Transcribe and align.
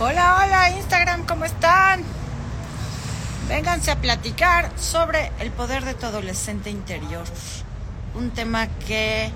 Hola, 0.00 0.42
hola 0.42 0.70
Instagram, 0.70 1.26
¿cómo 1.26 1.44
están? 1.44 2.02
Vénganse 3.46 3.90
a 3.90 3.96
platicar 4.00 4.70
sobre 4.76 5.30
el 5.38 5.50
poder 5.52 5.84
de 5.84 5.94
tu 5.94 6.06
adolescente 6.06 6.70
interior. 6.70 7.24
Un 8.14 8.30
tema 8.30 8.66
que 8.86 9.30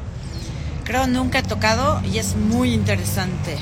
creo 0.85 1.07
nunca 1.07 1.41
he 1.41 1.43
tocado 1.43 2.01
y 2.05 2.19
es 2.19 2.37
muy 2.37 2.73
interesante. 2.73 3.59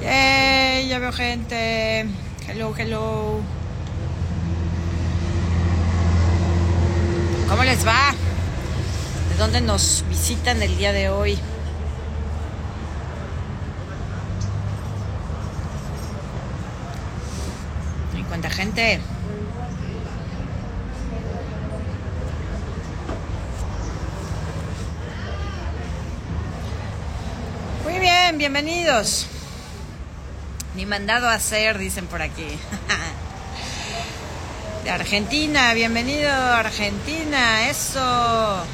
Yay, 0.00 0.88
ya 0.88 0.98
veo 0.98 1.12
gente. 1.12 2.06
Hello, 2.48 2.74
hello. 2.76 3.40
¿Cómo 7.48 7.62
les 7.62 7.86
va? 7.86 8.14
¿De 9.28 9.36
dónde 9.36 9.60
nos 9.60 10.02
visitan 10.08 10.62
el 10.62 10.76
día 10.78 10.92
de 10.92 11.10
hoy? 11.10 11.38
Cuánta 18.30 18.48
gente? 18.48 19.00
Muy 27.82 27.98
bien, 27.98 28.38
bienvenidos. 28.38 29.26
Ni 30.76 30.86
mandado 30.86 31.28
a 31.28 31.34
hacer, 31.34 31.76
dicen 31.76 32.06
por 32.06 32.22
aquí. 32.22 32.46
De 34.84 34.90
Argentina, 34.90 35.74
bienvenido 35.74 36.30
Argentina, 36.30 37.68
eso. 37.68 38.64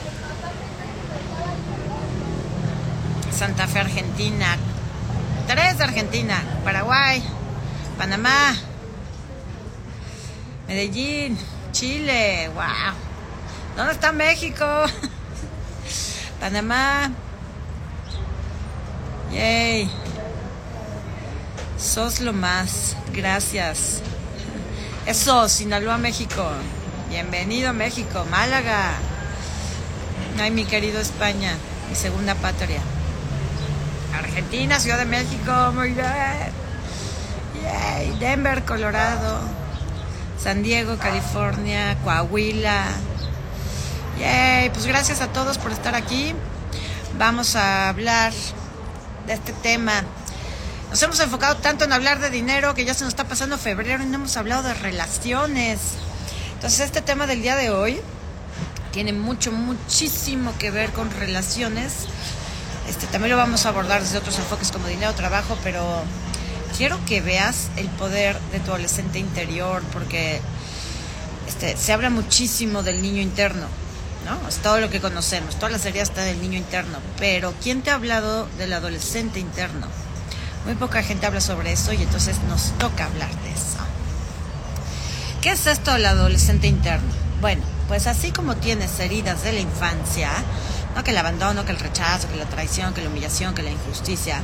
Santa 3.32 3.66
Fe, 3.66 3.80
Argentina. 3.80 4.58
Tres 5.46 5.78
de 5.78 5.84
Argentina, 5.84 6.42
Paraguay, 6.62 7.22
Panamá, 7.96 8.54
Medellín, 10.66 11.38
Chile, 11.70 12.50
wow. 12.54 12.94
¿Dónde 13.76 13.92
está 13.92 14.10
México? 14.10 14.64
Panamá. 16.40 17.10
Yay. 19.32 19.88
Sos 21.78 22.20
lo 22.20 22.32
más. 22.32 22.96
Gracias. 23.12 24.02
Eso, 25.06 25.48
Sinaloa, 25.48 25.98
México. 25.98 26.44
Bienvenido 27.10 27.72
México, 27.72 28.26
Málaga. 28.28 28.90
Ay, 30.40 30.50
mi 30.50 30.64
querido 30.64 31.00
España, 31.00 31.54
mi 31.88 31.94
segunda 31.94 32.34
patria. 32.34 32.80
Argentina, 34.12 34.80
Ciudad 34.80 34.98
de 34.98 35.04
México, 35.04 35.52
muy 35.74 35.92
bien. 35.92 36.06
Yay. 37.62 38.18
Denver, 38.18 38.64
Colorado. 38.64 39.65
San 40.46 40.62
Diego, 40.62 40.96
California, 40.96 41.96
Coahuila. 42.04 42.84
Yay. 44.20 44.70
Pues 44.70 44.86
gracias 44.86 45.20
a 45.20 45.26
todos 45.32 45.58
por 45.58 45.72
estar 45.72 45.96
aquí. 45.96 46.36
Vamos 47.18 47.56
a 47.56 47.88
hablar 47.88 48.32
de 49.26 49.32
este 49.32 49.52
tema 49.52 50.04
nos 50.88 51.02
hemos 51.02 51.18
enfocado 51.18 51.56
tanto 51.56 51.84
en 51.84 51.92
hablar 51.92 52.20
de 52.20 52.30
dinero 52.30 52.76
que 52.76 52.84
ya 52.84 52.94
se 52.94 53.02
nos 53.02 53.14
está 53.14 53.24
pasando 53.24 53.58
febrero 53.58 54.04
y 54.04 54.06
no 54.06 54.14
hemos 54.14 54.36
hablado 54.36 54.62
de 54.62 54.74
relaciones. 54.74 55.80
Entonces 56.54 56.78
este 56.78 57.02
tema 57.02 57.26
del 57.26 57.42
día 57.42 57.56
de 57.56 57.70
hoy 57.70 58.00
tiene 58.92 59.12
mucho, 59.12 59.50
muchísimo 59.50 60.54
que 60.60 60.70
ver 60.70 60.92
con 60.92 61.10
relaciones. 61.10 62.06
Este, 62.88 63.08
también 63.08 63.32
lo 63.32 63.36
vamos 63.36 63.66
a 63.66 63.70
abordar 63.70 64.00
desde 64.00 64.18
otros 64.18 64.38
enfoques 64.38 64.70
como 64.70 64.86
dinero, 64.86 65.12
trabajo, 65.12 65.58
pero 65.64 66.04
quiero 66.76 66.98
que 67.06 67.20
veas 67.20 67.68
el 67.76 67.88
poder 67.88 68.38
de 68.52 68.60
tu 68.60 68.70
adolescente 68.70 69.18
interior 69.18 69.82
porque 69.92 70.40
este, 71.48 71.76
se 71.76 71.92
habla 71.92 72.10
muchísimo 72.10 72.82
del 72.82 73.02
niño 73.02 73.22
interno. 73.22 73.66
¿no? 74.24 74.48
Es 74.48 74.56
todo 74.56 74.80
lo 74.80 74.90
que 74.90 75.00
conocemos, 75.00 75.54
toda 75.56 75.70
la 75.70 75.78
serie 75.78 76.02
está 76.02 76.22
del 76.22 76.40
niño 76.42 76.58
interno, 76.58 76.98
pero 77.16 77.54
¿quién 77.62 77.82
te 77.82 77.90
ha 77.90 77.94
hablado 77.94 78.48
del 78.58 78.72
adolescente 78.72 79.38
interno? 79.38 79.86
Muy 80.64 80.74
poca 80.74 81.02
gente 81.04 81.26
habla 81.26 81.40
sobre 81.40 81.72
eso 81.72 81.92
y 81.92 82.02
entonces 82.02 82.40
nos 82.48 82.72
toca 82.78 83.04
hablar 83.04 83.30
de 83.30 83.52
eso. 83.52 83.78
¿Qué 85.40 85.52
es 85.52 85.68
esto 85.68 85.92
del 85.92 86.06
adolescente 86.06 86.66
interno? 86.66 87.08
Bueno, 87.40 87.62
pues 87.86 88.08
así 88.08 88.32
como 88.32 88.56
tienes 88.56 88.98
heridas 88.98 89.44
de 89.44 89.52
la 89.52 89.60
infancia, 89.60 90.30
¿no? 90.96 91.04
que 91.04 91.12
el 91.12 91.18
abandono, 91.18 91.64
que 91.64 91.70
el 91.70 91.78
rechazo, 91.78 92.28
que 92.28 92.36
la 92.36 92.46
traición, 92.46 92.94
que 92.94 93.02
la 93.02 93.10
humillación, 93.10 93.54
que 93.54 93.62
la 93.62 93.70
injusticia, 93.70 94.42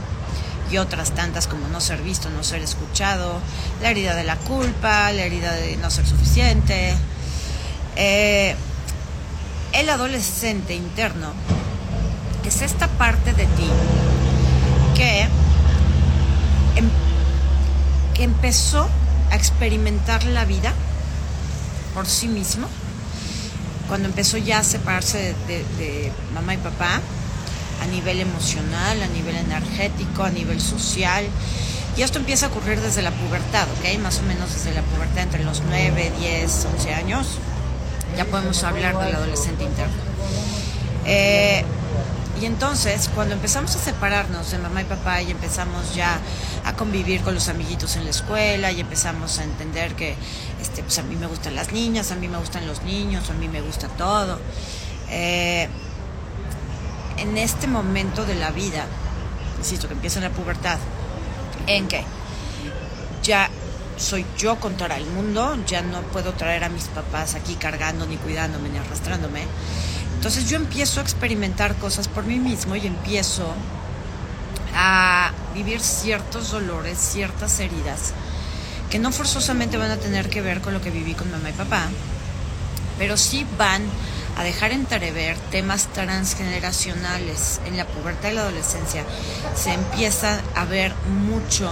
y 0.72 0.78
otras 0.78 1.12
tantas 1.12 1.46
como 1.46 1.68
no 1.68 1.80
ser 1.80 2.00
visto, 2.02 2.30
no 2.30 2.42
ser 2.42 2.62
escuchado, 2.62 3.40
la 3.82 3.90
herida 3.90 4.14
de 4.14 4.24
la 4.24 4.36
culpa, 4.36 5.12
la 5.12 5.22
herida 5.22 5.52
de 5.52 5.76
no 5.76 5.90
ser 5.90 6.06
suficiente. 6.06 6.94
Eh, 7.96 8.56
el 9.74 9.88
adolescente 9.90 10.74
interno 10.74 11.32
es 12.44 12.62
esta 12.62 12.88
parte 12.88 13.32
de 13.34 13.44
ti 13.46 13.68
que 14.94 15.28
que 18.14 18.24
empezó 18.24 18.88
a 19.30 19.36
experimentar 19.36 20.24
la 20.24 20.44
vida 20.44 20.72
por 21.94 22.06
sí 22.06 22.28
mismo, 22.28 22.66
cuando 23.88 24.08
empezó 24.08 24.36
ya 24.38 24.58
a 24.58 24.64
separarse 24.64 25.34
de, 25.46 25.64
de, 25.78 26.12
mamá 26.34 26.54
y 26.54 26.58
papá, 26.58 27.00
a 27.82 27.86
nivel 27.86 28.20
emocional, 28.20 29.02
a 29.02 29.06
nivel 29.08 29.36
energético, 29.36 30.22
a 30.22 30.30
nivel 30.30 30.60
social. 30.60 31.24
Y 31.96 32.02
esto 32.02 32.18
empieza 32.18 32.46
a 32.46 32.48
ocurrir 32.48 32.80
desde 32.80 33.02
la 33.02 33.10
pubertad, 33.10 33.66
¿ok? 33.78 33.98
Más 34.00 34.18
o 34.20 34.22
menos 34.22 34.52
desde 34.54 34.72
la 34.72 34.82
pubertad, 34.82 35.24
entre 35.24 35.44
los 35.44 35.62
9, 35.68 36.12
10, 36.18 36.66
11 36.76 36.94
años, 36.94 37.26
ya 38.16 38.24
podemos 38.24 38.62
hablar 38.64 38.98
del 38.98 39.14
adolescente 39.14 39.64
interno. 39.64 39.92
Eh, 41.04 41.64
y 42.40 42.46
entonces, 42.46 43.10
cuando 43.14 43.34
empezamos 43.34 43.76
a 43.76 43.78
separarnos 43.78 44.50
de 44.50 44.58
mamá 44.58 44.82
y 44.82 44.84
papá 44.84 45.22
y 45.22 45.30
empezamos 45.30 45.94
ya 45.94 46.18
a 46.64 46.74
convivir 46.74 47.20
con 47.20 47.34
los 47.34 47.48
amiguitos 47.48 47.96
en 47.96 48.04
la 48.04 48.10
escuela 48.10 48.72
y 48.72 48.80
empezamos 48.80 49.38
a 49.38 49.44
entender 49.44 49.94
que 49.94 50.16
este, 50.60 50.82
pues 50.82 50.98
a 50.98 51.02
mí 51.02 51.14
me 51.16 51.26
gustan 51.26 51.54
las 51.54 51.72
niñas, 51.72 52.10
a 52.10 52.16
mí 52.16 52.28
me 52.28 52.38
gustan 52.38 52.66
los 52.66 52.82
niños, 52.82 53.28
a 53.30 53.34
mí 53.34 53.48
me 53.48 53.60
gusta 53.60 53.88
todo. 53.88 54.40
Eh, 55.10 55.68
en 57.22 57.38
este 57.38 57.68
momento 57.68 58.24
de 58.24 58.34
la 58.34 58.50
vida, 58.50 58.84
insisto, 59.58 59.86
que 59.86 59.94
empieza 59.94 60.18
en 60.18 60.24
la 60.24 60.30
pubertad, 60.30 60.78
en 61.66 61.86
que 61.86 62.04
ya 63.22 63.48
soy 63.96 64.26
yo 64.36 64.58
contra 64.58 64.96
el 64.96 65.06
mundo, 65.06 65.56
ya 65.66 65.82
no 65.82 66.02
puedo 66.02 66.32
traer 66.32 66.64
a 66.64 66.68
mis 66.68 66.84
papás 66.84 67.36
aquí 67.36 67.54
cargando, 67.54 68.06
ni 68.06 68.16
cuidándome, 68.16 68.68
ni 68.68 68.78
arrastrándome. 68.78 69.44
Entonces 70.16 70.48
yo 70.48 70.56
empiezo 70.56 70.98
a 70.98 71.02
experimentar 71.04 71.76
cosas 71.76 72.08
por 72.08 72.24
mí 72.24 72.38
mismo 72.38 72.74
y 72.74 72.86
empiezo 72.86 73.46
a 74.74 75.30
vivir 75.54 75.80
ciertos 75.80 76.50
dolores, 76.50 76.98
ciertas 76.98 77.60
heridas, 77.60 78.12
que 78.90 78.98
no 78.98 79.12
forzosamente 79.12 79.76
van 79.76 79.92
a 79.92 79.96
tener 79.96 80.28
que 80.28 80.42
ver 80.42 80.60
con 80.60 80.72
lo 80.72 80.80
que 80.80 80.90
viví 80.90 81.14
con 81.14 81.30
mamá 81.30 81.50
y 81.50 81.52
papá, 81.52 81.88
pero 82.98 83.16
sí 83.16 83.46
van 83.56 83.82
a 84.36 84.44
dejar 84.44 84.72
entrever 84.72 85.36
temas 85.50 85.88
transgeneracionales. 85.92 87.60
En 87.66 87.76
la 87.76 87.86
pubertad 87.86 88.30
y 88.30 88.34
la 88.34 88.42
adolescencia 88.42 89.04
se 89.54 89.72
empieza 89.72 90.40
a 90.54 90.64
ver 90.64 90.94
mucho 91.26 91.70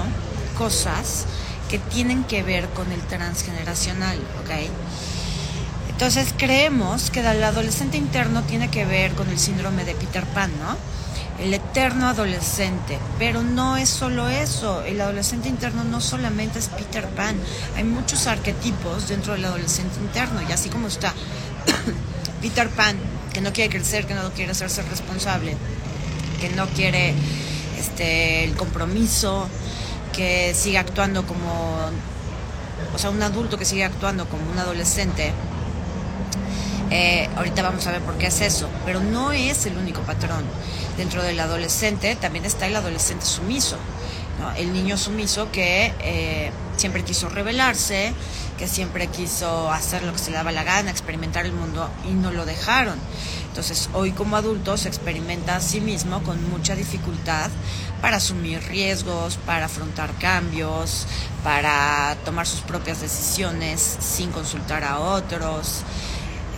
cosas 0.56 1.26
que 1.71 1.78
tienen 1.78 2.25
que 2.25 2.43
ver 2.43 2.69
con 2.71 2.91
el 2.93 3.00
transgeneracional, 3.03 4.19
¿ok? 4.43 4.50
Entonces 5.88 6.34
creemos 6.37 7.10
que 7.10 7.21
el 7.21 7.44
adolescente 7.44 7.97
interno 7.97 8.43
tiene 8.43 8.71
que 8.71 8.84
ver 8.84 9.12
con 9.12 9.28
el 9.28 9.38
síndrome 9.38 9.84
de 9.84 9.94
Peter 9.94 10.25
Pan, 10.25 10.50
¿no? 10.59 10.77
El 11.38 11.54
eterno 11.54 12.09
adolescente, 12.09 12.98
pero 13.19 13.42
no 13.42 13.77
es 13.77 13.88
solo 13.88 14.28
eso, 14.28 14.83
el 14.83 15.01
adolescente 15.01 15.48
interno 15.48 15.84
no 15.84 16.01
solamente 16.01 16.59
es 16.59 16.68
Peter 16.68 17.07
Pan, 17.09 17.36
hay 17.77 17.84
muchos 17.84 18.27
arquetipos 18.27 19.09
dentro 19.09 19.34
del 19.34 19.45
adolescente 19.45 19.98
interno 20.01 20.41
y 20.47 20.53
así 20.53 20.68
como 20.68 20.89
está 20.89 21.15
Peter 22.41 22.69
Pan, 22.69 22.97
que 23.33 23.41
no 23.41 23.53
quiere 23.53 23.71
crecer, 23.71 24.07
que 24.07 24.15
no 24.15 24.31
quiere 24.33 24.53
hacerse 24.53 24.83
responsable, 24.83 25.57
que 26.41 26.48
no 26.51 26.66
quiere 26.69 27.15
este, 27.78 28.45
el 28.45 28.57
compromiso, 28.57 29.48
que 30.13 30.54
sigue 30.54 30.78
actuando 30.78 31.27
como, 31.27 31.91
o 32.95 32.98
sea, 32.98 33.10
un 33.10 33.22
adulto 33.22 33.59
que 33.59 33.65
sigue 33.65 33.84
actuando 33.84 34.28
como 34.28 34.51
un 34.51 34.59
adolescente, 34.59 35.33
eh, 36.91 37.28
ahorita 37.37 37.63
vamos 37.63 37.87
a 37.87 37.92
ver 37.92 38.01
por 38.01 38.19
qué 38.19 38.27
es 38.27 38.41
eso, 38.41 38.69
pero 38.84 39.01
no 39.01 39.31
es 39.33 39.66
el 39.66 39.77
único 39.77 40.01
patrón. 40.01 40.45
Dentro 40.97 41.22
del 41.22 41.39
adolescente 41.39 42.16
también 42.16 42.45
está 42.45 42.66
el 42.66 42.77
adolescente 42.77 43.25
sumiso, 43.25 43.77
el 44.57 44.72
niño 44.72 44.97
sumiso 44.97 45.51
que 45.53 45.93
eh, 46.01 46.51
siempre 46.77 47.04
quiso 47.04 47.28
rebelarse, 47.28 48.13
que 48.60 48.68
siempre 48.68 49.07
quiso 49.07 49.72
hacer 49.72 50.03
lo 50.03 50.12
que 50.12 50.18
se 50.18 50.30
le 50.30 50.36
daba 50.36 50.53
la 50.53 50.65
gana, 50.65 50.91
experimentar 50.91 51.47
el 51.47 51.53
mundo 51.53 51.89
y 52.07 52.12
no 52.12 52.30
lo 52.30 52.45
dejaron. 52.45 52.98
Entonces, 53.48 53.89
hoy 53.95 54.12
como 54.12 54.36
adulto 54.36 54.77
se 54.77 54.89
experimenta 54.89 55.57
a 55.57 55.60
sí 55.60 55.80
mismo 55.80 56.22
con 56.22 56.51
mucha 56.51 56.77
dificultad 56.77 57.51
para 58.03 58.18
asumir 58.18 58.62
riesgos, 58.65 59.39
para 59.47 59.65
afrontar 59.65 60.12
cambios, 60.18 61.07
para 61.42 62.15
tomar 62.27 62.47
sus 62.47 62.60
propias 62.60 63.01
decisiones 63.01 63.97
sin 63.98 64.30
consultar 64.30 64.84
a 64.84 64.98
otros. 64.98 65.80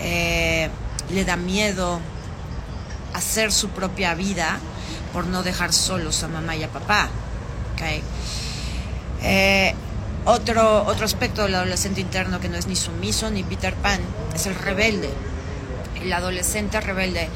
Eh, 0.00 0.68
le 1.08 1.24
da 1.24 1.36
miedo 1.36 2.00
hacer 3.14 3.52
su 3.52 3.68
propia 3.68 4.14
vida 4.14 4.58
por 5.12 5.28
no 5.28 5.44
dejar 5.44 5.72
solos 5.72 6.20
a 6.24 6.28
mamá 6.28 6.56
y 6.56 6.64
a 6.64 6.68
papá. 6.68 7.08
Eh, 9.22 9.74
otro, 10.24 10.84
otro 10.84 11.04
aspecto 11.04 11.42
del 11.42 11.54
adolescente 11.54 12.00
interno 12.00 12.40
que 12.40 12.48
no 12.48 12.56
es 12.56 12.66
ni 12.66 12.76
sumiso 12.76 13.30
ni 13.30 13.42
Peter 13.42 13.74
Pan 13.74 14.00
es 14.34 14.46
el 14.46 14.54
rebelde. 14.54 15.10
El 16.02 16.12
adolescente 16.12 16.80
rebelde 16.80 17.28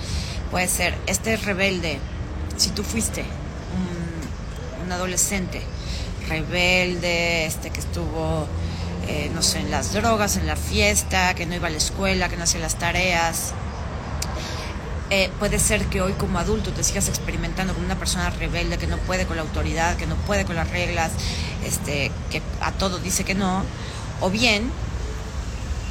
puede 0.50 0.68
ser, 0.68 0.94
este 1.06 1.36
rebelde, 1.36 1.98
si 2.56 2.70
tú 2.70 2.82
fuiste 2.82 3.24
un, 4.82 4.92
adolescente 4.92 5.60
rebelde, 6.28 7.46
este 7.46 7.70
que 7.70 7.80
estuvo, 7.80 8.46
eh, 9.08 9.30
no 9.34 9.42
sé, 9.42 9.58
en 9.58 9.72
las 9.72 9.92
drogas, 9.92 10.36
en 10.36 10.46
la 10.46 10.54
fiesta, 10.54 11.34
que 11.34 11.44
no 11.44 11.56
iba 11.56 11.66
a 11.66 11.70
la 11.70 11.76
escuela, 11.76 12.28
que 12.28 12.36
no 12.36 12.44
hacía 12.44 12.60
las 12.60 12.76
tareas, 12.76 13.52
eh, 15.08 15.30
puede 15.38 15.58
ser 15.60 15.86
que 15.86 16.00
hoy 16.00 16.14
como 16.14 16.38
adulto 16.38 16.72
te 16.72 16.82
sigas 16.82 17.08
experimentando 17.08 17.74
como 17.74 17.86
una 17.86 17.98
persona 17.98 18.30
rebelde 18.30 18.76
que 18.76 18.88
no 18.88 18.98
puede 18.98 19.24
con 19.26 19.36
la 19.36 19.42
autoridad, 19.42 19.96
que 19.96 20.06
no 20.06 20.16
puede 20.16 20.44
con 20.44 20.56
las 20.56 20.68
reglas, 20.70 21.12
este, 21.64 22.10
que 22.30 22.42
a 22.60 22.72
todo 22.72 22.98
dice 22.98 23.24
que 23.24 23.34
no, 23.34 23.62
o 24.20 24.30
bien 24.30 24.70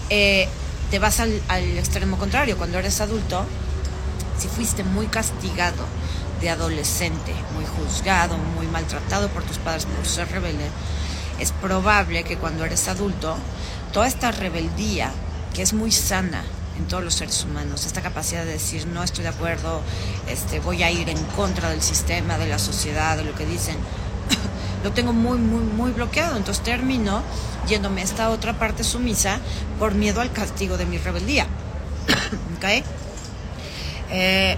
eh, 0.09 0.49
te 0.91 0.99
vas 0.99 1.19
al, 1.19 1.31
extremo 1.77 2.17
contrario, 2.17 2.57
cuando 2.57 2.77
eres 2.77 2.99
adulto, 2.99 3.45
si 4.37 4.49
fuiste 4.49 4.83
muy 4.83 5.07
castigado 5.07 5.85
de 6.41 6.49
adolescente, 6.49 7.33
muy 7.53 7.65
juzgado, 7.65 8.37
muy 8.37 8.67
maltratado 8.67 9.29
por 9.29 9.43
tus 9.43 9.57
padres 9.57 9.85
por 9.85 10.05
ser 10.05 10.29
rebelde, 10.29 10.69
es 11.39 11.51
probable 11.53 12.23
que 12.23 12.37
cuando 12.37 12.65
eres 12.65 12.87
adulto, 12.89 13.37
toda 13.93 14.07
esta 14.07 14.31
rebeldía, 14.31 15.11
que 15.53 15.61
es 15.61 15.73
muy 15.73 15.91
sana, 15.91 16.43
en 16.77 16.85
todos 16.87 17.03
los 17.03 17.13
seres 17.13 17.43
humanos, 17.43 17.85
esta 17.85 18.01
capacidad 18.01 18.43
de 18.43 18.53
decir 18.53 18.87
no 18.87 19.03
estoy 19.03 19.23
de 19.23 19.29
acuerdo, 19.29 19.81
este, 20.27 20.59
voy 20.59 20.83
a 20.83 20.91
ir 20.91 21.09
en 21.09 21.21
contra 21.35 21.69
del 21.69 21.81
sistema, 21.81 22.37
de 22.37 22.47
la 22.47 22.59
sociedad, 22.59 23.17
de 23.17 23.23
lo 23.23 23.33
que 23.35 23.45
dicen, 23.45 23.75
lo 24.83 24.91
tengo 24.91 25.13
muy, 25.13 25.37
muy, 25.37 25.63
muy 25.63 25.91
bloqueado. 25.91 26.37
Entonces 26.37 26.63
termino 26.63 27.23
yéndome 27.67 28.01
a 28.01 28.03
esta 28.03 28.29
otra 28.29 28.53
parte 28.53 28.83
sumisa 28.83 29.39
por 29.79 29.93
miedo 29.93 30.21
al 30.21 30.31
castigo 30.31 30.77
de 30.77 30.85
mi 30.85 30.97
rebeldía. 30.97 31.47
¿Ok? 32.57 32.83
Eh, 34.11 34.57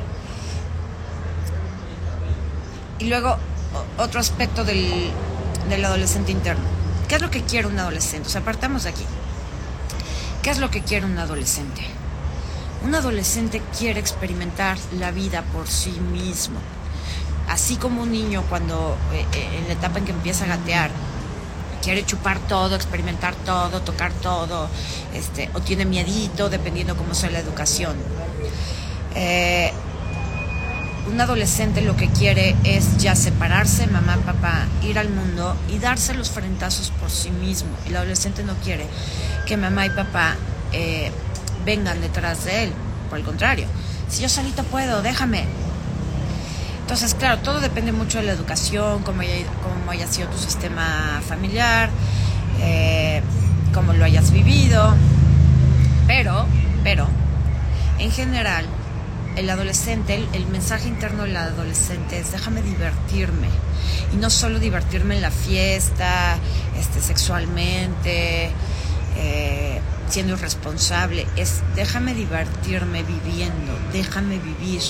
y 3.00 3.06
luego, 3.06 3.38
otro 3.98 4.19
aspecto 4.19 4.64
del, 4.64 5.12
del 5.69 5.86
adolescente 5.86 6.31
interno. 6.31 6.64
¿Qué 7.08 7.16
es 7.16 7.22
lo 7.22 7.30
que 7.30 7.44
quiere 7.44 7.68
un 7.68 7.80
adolescente? 7.80 8.28
O 8.28 8.31
sea, 8.31 8.42
partamos 8.42 8.84
de 8.84 8.90
aquí. 8.90 9.06
¿Qué 10.42 10.50
es 10.50 10.58
lo 10.58 10.72
que 10.72 10.81
quiere 10.81 11.06
un 11.06 11.18
adolescente? 11.18 11.84
Un 12.84 12.96
adolescente 12.96 13.62
quiere 13.78 14.00
experimentar 14.00 14.78
la 15.00 15.12
vida 15.12 15.42
por 15.54 15.68
sí 15.68 15.92
mismo. 16.12 16.60
Así 17.50 17.78
como 17.78 18.04
un 18.04 18.12
niño 18.12 18.44
cuando 18.50 18.98
eh, 19.14 19.26
eh, 19.34 19.58
en 19.60 19.68
la 19.68 19.74
etapa 19.74 20.00
en 20.00 20.06
que 20.06 20.12
empieza 20.12 20.46
a 20.46 20.48
gatear 20.48 20.92
quiere 21.82 22.06
chupar 22.06 22.40
todo, 22.40 22.76
experimentar 22.76 23.34
todo, 23.36 23.82
tocar 23.82 24.12
todo, 24.12 24.68
este, 25.14 25.50
o 25.54 25.62
tiene 25.62 25.86
miedito, 25.86 26.50
dependiendo 26.50 26.98
cómo 26.98 27.14
sea 27.14 27.30
la 27.30 27.40
educación. 27.40 27.96
Eh, 29.16 29.72
un 31.10 31.22
adolescente 31.22 31.82
lo 31.82 31.96
que 31.96 32.10
quiere 32.10 32.56
es 32.66 32.98
ya 32.98 33.16
separarse, 33.16 33.88
mamá, 33.88 34.18
papá, 34.26 34.66
ir 34.84 35.00
al 35.00 35.10
mundo 35.10 35.56
y 35.70 35.80
darse 35.80 36.14
los 36.14 36.30
frentazos 36.30 36.92
por 37.00 37.10
sí 37.10 37.32
mismo. 37.32 37.70
El 37.86 37.96
adolescente 37.96 38.44
no 38.44 38.56
quiere 38.56 38.86
que 39.46 39.56
mamá 39.56 39.86
y 39.86 39.90
papá 39.90 40.36
vengan 41.68 42.00
detrás 42.00 42.46
de 42.46 42.64
él. 42.64 42.74
Por 43.10 43.19
el 43.19 43.25
contrario, 43.25 43.68
si 44.10 44.24
yo 44.24 44.30
solito 44.30 44.64
puedo, 44.64 45.02
déjame. 45.04 45.46
Entonces, 46.81 47.14
claro, 47.14 47.40
todo 47.40 47.60
depende 47.60 47.92
mucho 47.92 48.19
de 48.19 48.24
la 48.24 48.31
educación, 48.31 49.04
cómo 49.04 49.22
haya, 49.22 49.46
cómo 49.62 49.92
haya 49.92 50.08
sido 50.08 50.30
tu 50.30 50.38
sistema 50.38 51.22
familiar, 51.28 51.90
eh, 52.62 53.22
cómo 53.74 53.92
lo 53.92 54.06
hayas 54.06 54.31
vivido. 54.31 54.96
Pero, 56.08 56.46
pero, 56.86 57.08
en 58.00 58.12
general, 58.12 58.66
el 59.36 59.50
adolescente, 59.50 60.16
el, 60.16 60.28
el, 60.31 60.48
mensaje 60.48 60.88
interno 60.88 61.24
del 61.24 61.36
adolescente 61.36 62.18
es 62.18 62.31
déjame 62.31 62.62
divertirme. 62.62 63.50
Y 64.14 64.16
no 64.16 64.30
solo 64.30 64.60
divertirme 64.60 65.18
en 65.18 65.22
la 65.22 65.31
fiesta, 65.31 66.38
este, 66.80 67.02
sexualmente, 67.02 68.52
eh, 69.18 69.81
siendo 70.09 70.33
irresponsable, 70.33 71.27
es 71.36 71.62
déjame 71.75 72.13
divertirme 72.13 73.04
viviendo, 73.04 73.77
déjame 73.92 74.39
vivir, 74.39 74.81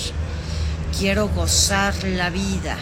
quiero 0.98 1.28
gozar 1.28 1.94
la 2.04 2.30
vida. 2.30 2.76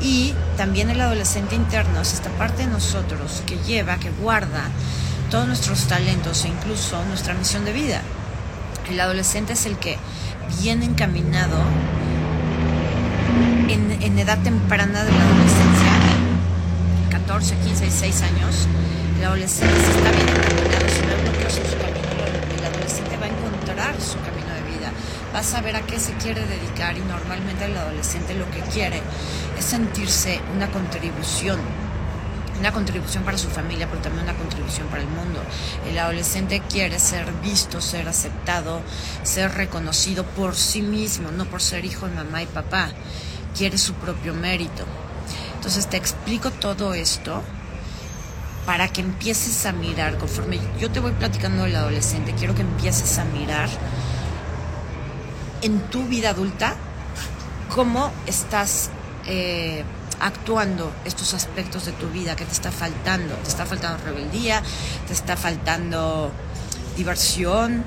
Y 0.00 0.34
también 0.56 0.90
el 0.90 1.00
adolescente 1.00 1.54
interno 1.54 2.00
es 2.02 2.12
esta 2.12 2.30
parte 2.30 2.64
de 2.64 2.68
nosotros 2.68 3.42
que 3.46 3.56
lleva, 3.66 3.96
que 3.96 4.10
guarda 4.10 4.64
todos 5.30 5.46
nuestros 5.46 5.84
talentos 5.86 6.44
e 6.44 6.48
incluso 6.48 7.02
nuestra 7.06 7.34
misión 7.34 7.64
de 7.64 7.72
vida. 7.72 8.02
El 8.90 9.00
adolescente 9.00 9.54
es 9.54 9.64
el 9.66 9.78
que 9.78 9.96
viene 10.60 10.84
encaminado 10.84 11.56
en, 13.68 14.02
en 14.02 14.18
edad 14.18 14.38
temprana 14.42 15.04
de 15.04 15.10
la 15.10 15.24
adolescencia, 15.24 15.92
14, 17.10 17.56
15, 17.56 17.84
16 17.84 18.22
años, 18.22 18.68
el 19.18 19.24
adolescente 19.24 19.74
se 19.74 19.90
está 19.90 20.10
bien 20.10 20.63
su 21.62 21.76
camino, 21.78 22.24
el 22.58 22.64
adolescente 22.64 23.16
va 23.16 23.26
a 23.26 23.28
encontrar 23.28 24.00
su 24.00 24.16
camino 24.20 24.52
de 24.54 24.76
vida, 24.76 24.92
va 25.34 25.38
a 25.38 25.44
saber 25.44 25.76
a 25.76 25.82
qué 25.82 26.00
se 26.00 26.14
quiere 26.14 26.44
dedicar 26.46 26.96
y 26.96 27.00
normalmente 27.00 27.66
el 27.66 27.76
adolescente 27.76 28.34
lo 28.34 28.50
que 28.50 28.60
quiere 28.60 29.00
es 29.58 29.64
sentirse 29.64 30.40
una 30.54 30.70
contribución 30.70 31.60
una 32.58 32.72
contribución 32.72 33.24
para 33.24 33.36
su 33.36 33.48
familia, 33.48 33.88
pero 33.90 34.00
también 34.00 34.24
una 34.24 34.36
contribución 34.36 34.86
para 34.86 35.02
el 35.02 35.08
mundo. 35.08 35.42
El 35.88 35.98
adolescente 35.98 36.62
quiere 36.68 37.00
ser 37.00 37.26
visto, 37.42 37.80
ser 37.80 38.08
aceptado, 38.08 38.80
ser 39.24 39.52
reconocido 39.52 40.24
por 40.24 40.54
sí 40.54 40.80
mismo, 40.80 41.32
no 41.32 41.46
por 41.46 41.60
ser 41.60 41.84
hijo 41.84 42.08
de 42.08 42.14
mamá 42.14 42.42
y 42.42 42.46
papá. 42.46 42.90
Quiere 43.56 43.76
su 43.76 43.94
propio 43.94 44.34
mérito. 44.34 44.84
Entonces 45.56 45.88
te 45.88 45.96
explico 45.96 46.52
todo 46.52 46.94
esto 46.94 47.42
para 48.66 48.88
que 48.88 49.00
empieces 49.00 49.66
a 49.66 49.72
mirar, 49.72 50.18
conforme 50.18 50.58
yo 50.80 50.90
te 50.90 51.00
voy 51.00 51.12
platicando 51.12 51.64
del 51.64 51.76
adolescente, 51.76 52.34
quiero 52.36 52.54
que 52.54 52.62
empieces 52.62 53.18
a 53.18 53.24
mirar 53.24 53.68
en 55.62 55.80
tu 55.90 56.04
vida 56.04 56.30
adulta 56.30 56.74
cómo 57.74 58.10
estás 58.26 58.90
eh, 59.26 59.84
actuando 60.20 60.92
estos 61.04 61.34
aspectos 61.34 61.86
de 61.86 61.92
tu 61.92 62.08
vida 62.08 62.36
que 62.36 62.44
te 62.44 62.52
está 62.52 62.70
faltando. 62.70 63.34
Te 63.36 63.48
está 63.48 63.66
faltando 63.66 64.02
rebeldía, 64.04 64.62
te 65.06 65.12
está 65.12 65.36
faltando 65.36 66.30
diversión, 66.96 67.84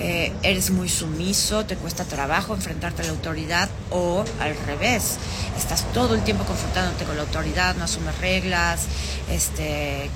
eh, 0.00 0.32
eres 0.42 0.70
muy 0.70 0.88
sumiso, 0.88 1.64
te 1.64 1.76
cuesta 1.76 2.04
trabajo 2.04 2.54
enfrentarte 2.54 3.02
a 3.02 3.04
la 3.04 3.10
autoridad 3.12 3.68
o 3.90 4.24
al 4.40 4.56
revés, 4.66 5.18
estás 5.56 5.84
todo 5.92 6.14
el 6.14 6.22
tiempo 6.22 6.44
confrontándote 6.44 7.04
con 7.04 7.16
la 7.16 7.22
autoridad, 7.22 7.76
no 7.76 7.84
asumes 7.84 8.18
reglas, 8.18 8.86
este, 9.30 10.10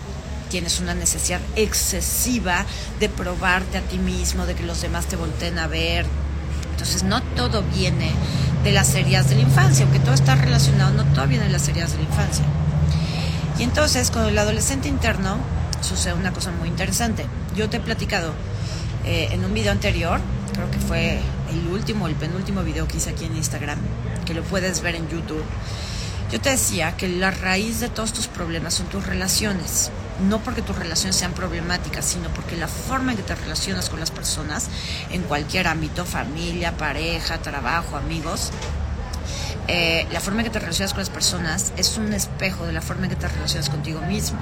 tienes 0.51 0.81
una 0.81 0.95
necesidad 0.95 1.41
excesiva 1.57 2.65
de 3.01 3.09
probarte 3.09 3.79
a 3.79 3.83
ti 3.83 3.99
mismo, 3.99 4.47
de 4.47 4.55
que 4.55 4.63
los 4.63 4.81
demás 4.81 5.07
te 5.07 5.17
volteen 5.17 5.59
a 5.59 5.67
ver. 5.67 6.07
Entonces 6.73 7.03
no 7.03 7.23
todo 7.23 7.63
viene 7.63 8.13
de 8.65 8.73
las 8.73 8.95
heridas 8.95 9.29
de 9.29 9.37
la 9.37 9.43
infancia, 9.43 9.85
aunque 9.85 10.01
todo 10.01 10.15
está 10.15 10.35
relacionado, 10.35 10.93
no 10.93 11.05
todo 11.15 11.27
viene 11.27 11.45
de 11.45 11.51
las 11.51 11.69
heridas 11.69 11.93
de 11.93 11.99
la 11.99 12.05
infancia. 12.05 12.45
Y 13.59 13.63
entonces 13.63 14.11
con 14.11 14.27
el 14.27 14.39
adolescente 14.39 14.89
interno 14.89 15.39
sucede 15.81 16.15
una 16.15 16.33
cosa 16.33 16.51
muy 16.51 16.69
interesante. 16.69 17.27
Yo 17.55 17.71
te 17.71 17.79
he 17.79 17.81
platicado 17.81 18.33
eh, 19.07 19.29
en 19.31 19.45
un 19.45 19.55
video 19.55 19.73
anterior, 19.73 20.21
creo 20.53 20.71
que 20.71 20.79
fue 20.79 21.21
el 21.51 21.69
último, 21.69 22.09
el 22.09 22.15
penúltimo 22.15 22.63
video 22.63 22.87
que 22.89 22.97
hice 22.97 23.11
aquí 23.11 23.25
en 23.25 23.37
Instagram, 23.37 23.79
que 24.25 24.35
lo 24.35 24.43
puedes 24.43 24.83
ver 24.83 24.97
en 24.97 25.09
YouTube, 25.09 25.45
yo 26.31 26.41
te 26.41 26.51
decía 26.51 26.97
que 26.97 27.09
la 27.09 27.31
raíz 27.31 27.79
de 27.79 27.89
todos 27.89 28.13
tus 28.13 28.27
problemas 28.27 28.75
son 28.75 28.87
tus 28.87 29.07
relaciones. 29.07 29.93
No 30.29 30.41
porque 30.41 30.61
tus 30.61 30.77
relaciones 30.77 31.15
sean 31.15 31.33
problemáticas, 31.35 32.05
sino 32.05 32.31
porque 32.31 32.57
la 32.57 32.67
forma 32.67 33.13
en 33.13 33.19
que 33.19 33.23
te 33.23 33.35
relacionas 33.37 33.89
con 33.89 34.01
las 34.01 34.11
personas, 34.11 34.69
en 35.11 35.23
cualquier 35.23 35.69
ámbito, 35.69 36.05
familia, 36.05 36.77
pareja, 36.77 37.39
trabajo, 37.39 37.97
amigos, 37.97 38.51
eh, 39.69 40.07
la 40.13 40.21
forma 40.21 40.41
en 40.41 40.47
que 40.47 40.53
te 40.53 40.61
relacionas 40.61 40.93
con 40.93 41.01
las 41.01 41.11
personas 41.11 41.73
es 41.77 41.97
un 41.99 42.13
espejo 42.13 42.67
de 42.67 42.73
la 42.73 42.81
forma 42.81 43.05
en 43.05 43.11
que 43.11 43.17
te 43.17 43.29
relacionas 43.29 43.69
contigo 43.69 44.01
mismo. 44.03 44.39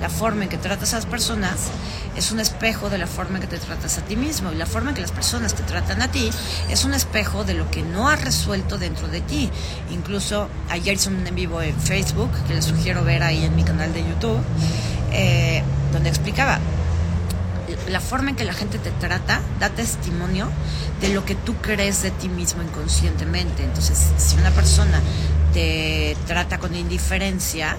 La 0.00 0.08
forma 0.08 0.44
en 0.44 0.48
que 0.48 0.58
tratas 0.58 0.92
a 0.92 0.96
las 0.96 1.06
personas 1.06 1.68
es 2.16 2.32
un 2.32 2.40
espejo 2.40 2.90
de 2.90 2.98
la 2.98 3.06
forma 3.06 3.36
en 3.36 3.42
que 3.42 3.46
te 3.46 3.58
tratas 3.58 3.98
a 3.98 4.02
ti 4.02 4.16
mismo. 4.16 4.52
Y 4.52 4.56
la 4.56 4.66
forma 4.66 4.90
en 4.90 4.96
que 4.96 5.02
las 5.02 5.12
personas 5.12 5.54
te 5.54 5.62
tratan 5.62 6.02
a 6.02 6.10
ti 6.10 6.30
es 6.68 6.84
un 6.84 6.94
espejo 6.94 7.44
de 7.44 7.54
lo 7.54 7.70
que 7.70 7.82
no 7.82 8.08
has 8.08 8.22
resuelto 8.24 8.78
dentro 8.78 9.08
de 9.08 9.20
ti. 9.20 9.50
Incluso 9.90 10.48
ayer 10.68 10.94
hice 10.94 11.08
un 11.10 11.26
en 11.26 11.34
vivo 11.34 11.62
en 11.62 11.78
Facebook, 11.78 12.30
que 12.46 12.54
les 12.54 12.64
sugiero 12.64 13.04
ver 13.04 13.22
ahí 13.22 13.44
en 13.44 13.54
mi 13.54 13.62
canal 13.62 13.92
de 13.92 14.00
YouTube, 14.00 14.40
eh, 15.12 15.62
donde 15.92 16.08
explicaba 16.08 16.58
la 17.88 18.00
forma 18.00 18.30
en 18.30 18.36
que 18.36 18.44
la 18.44 18.52
gente 18.52 18.78
te 18.78 18.90
trata 18.90 19.40
da 19.60 19.70
testimonio 19.70 20.50
de 21.00 21.10
lo 21.10 21.24
que 21.24 21.34
tú 21.34 21.54
crees 21.56 22.02
de 22.02 22.10
ti 22.10 22.28
mismo 22.28 22.62
inconscientemente. 22.62 23.64
Entonces, 23.64 23.98
si 24.16 24.36
una 24.36 24.50
persona 24.50 25.00
te 25.52 26.16
trata 26.26 26.58
con 26.58 26.74
indiferencia, 26.74 27.76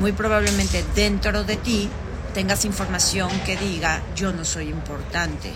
muy 0.00 0.12
probablemente 0.12 0.84
dentro 0.94 1.44
de 1.44 1.56
ti 1.56 1.88
tengas 2.34 2.64
información 2.64 3.30
que 3.44 3.56
diga 3.56 4.02
yo 4.16 4.32
no 4.32 4.44
soy 4.44 4.68
importante, 4.68 5.52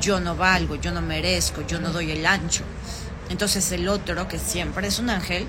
yo 0.00 0.20
no 0.20 0.36
valgo, 0.36 0.76
yo 0.76 0.92
no 0.92 1.02
merezco, 1.02 1.66
yo 1.66 1.80
no 1.80 1.90
doy 1.90 2.10
el 2.10 2.26
ancho. 2.26 2.64
Entonces 3.28 3.70
el 3.72 3.88
otro, 3.88 4.28
que 4.28 4.38
siempre 4.38 4.86
es 4.86 4.98
un 4.98 5.10
ángel, 5.10 5.46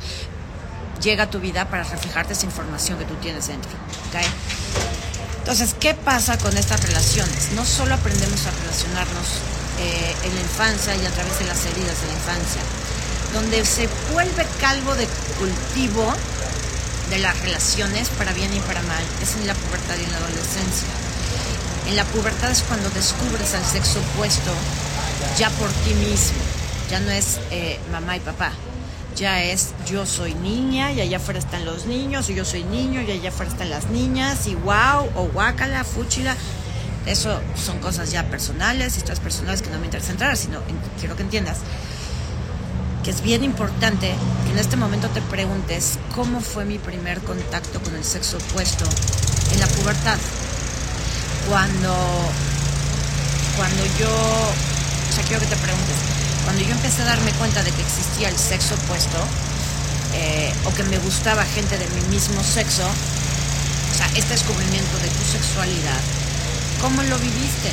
llega 1.02 1.24
a 1.24 1.30
tu 1.30 1.40
vida 1.40 1.70
para 1.70 1.84
reflejarte 1.84 2.34
esa 2.34 2.46
información 2.46 2.98
que 2.98 3.06
tú 3.06 3.16
tienes 3.16 3.48
dentro. 3.48 3.72
Entonces, 5.48 5.76
¿qué 5.80 5.94
pasa 5.94 6.38
con 6.38 6.58
estas 6.58 6.84
relaciones? 6.84 7.54
No 7.56 7.64
solo 7.66 7.96
aprendemos 7.96 8.46
a 8.46 8.52
relacionarnos 8.52 9.28
eh, 9.80 10.14
en 10.26 10.36
la 10.36 10.42
infancia 10.42 10.94
y 10.94 11.06
a 11.06 11.10
través 11.10 11.40
de 11.40 11.46
las 11.46 11.64
heridas 11.64 12.02
de 12.02 12.08
la 12.08 12.14
infancia, 12.16 12.62
donde 13.32 13.64
se 13.64 13.88
vuelve 14.12 14.46
calvo 14.60 14.94
de 14.96 15.08
cultivo 15.40 16.14
de 17.10 17.20
las 17.20 17.40
relaciones 17.40 18.10
para 18.10 18.34
bien 18.34 18.54
y 18.54 18.60
para 18.60 18.82
mal, 18.82 19.02
es 19.24 19.36
en 19.36 19.48
la 19.48 19.54
pubertad 19.54 19.96
y 19.98 20.04
en 20.04 20.12
la 20.12 20.18
adolescencia. 20.18 20.90
En 21.88 21.96
la 21.96 22.04
pubertad 22.04 22.52
es 22.52 22.64
cuando 22.64 22.90
descubres 22.90 23.54
al 23.54 23.66
sexo 23.66 24.02
opuesto 24.02 24.52
ya 25.40 25.50
por 25.52 25.70
ti 25.72 25.94
mismo, 25.94 26.44
ya 26.92 27.00
no 27.00 27.12
es 27.12 27.40
eh, 27.52 27.80
mamá 27.94 28.18
y 28.18 28.20
papá, 28.20 28.52
ya 29.18 29.44
es 29.44 29.74
yo 29.90 30.06
soy 30.06 30.34
niña 30.36 30.92
y 30.94 31.02
allá 31.02 31.18
afuera 31.18 31.40
están 31.40 31.66
los 31.66 31.86
niños, 31.86 32.30
y 32.30 32.36
yo 32.36 32.46
soy 32.46 32.64
niño 32.64 33.02
y 33.02 33.12
allá 33.12 33.30
afuera 33.30 33.52
están 33.52 33.70
las 33.70 33.90
niñas, 33.90 34.48
y 34.48 34.56
wow, 34.56 35.10
o 35.16 35.28
guácala, 35.34 35.84
fúchila. 35.84 36.36
Eso 37.06 37.42
son 37.56 37.80
cosas 37.80 38.12
ya 38.12 38.24
personales, 38.30 38.96
historias 38.96 39.20
personales 39.20 39.62
que 39.62 39.70
no 39.70 39.80
me 39.80 39.86
interesa 39.86 40.12
entrar, 40.12 40.38
sino 40.38 40.60
quiero 41.00 41.16
que 41.16 41.24
entiendas 41.24 41.58
que 43.08 43.12
es 43.12 43.22
bien 43.22 43.46
importante 43.46 44.14
que 44.46 44.52
en 44.52 44.58
este 44.58 44.76
momento 44.76 45.08
te 45.08 45.22
preguntes 45.22 45.98
cómo 46.14 46.42
fue 46.42 46.66
mi 46.66 46.78
primer 46.78 47.22
contacto 47.22 47.80
con 47.82 47.96
el 47.96 48.04
sexo 48.04 48.36
opuesto 48.36 48.84
en 49.54 49.62
la 49.62 49.68
pubertad. 49.68 50.18
Cuando, 51.48 51.96
cuando 53.56 53.86
yo, 53.98 54.10
quiero 55.26 55.40
que 55.40 55.48
te 55.48 55.56
preguntes, 55.56 56.17
cuando 56.48 56.64
yo 56.64 56.72
empecé 56.72 57.02
a 57.02 57.06
darme 57.12 57.34
cuenta 57.34 57.62
de 57.62 57.72
que 57.72 57.82
existía 57.82 58.30
el 58.30 58.38
sexo 58.38 58.76
opuesto, 58.76 59.20
eh, 60.16 60.54
o 60.64 60.74
que 60.74 60.84
me 60.84 60.98
gustaba 60.98 61.44
gente 61.44 61.78
de 61.78 61.86
mi 61.90 62.00
mismo 62.08 62.42
sexo, 62.42 62.88
o 62.88 63.98
sea, 63.98 64.08
este 64.16 64.32
descubrimiento 64.32 64.98
de 65.00 65.10
tu 65.10 65.26
sexualidad, 65.30 66.00
¿cómo 66.80 67.04
lo 67.04 67.20
viviste? 67.20 67.68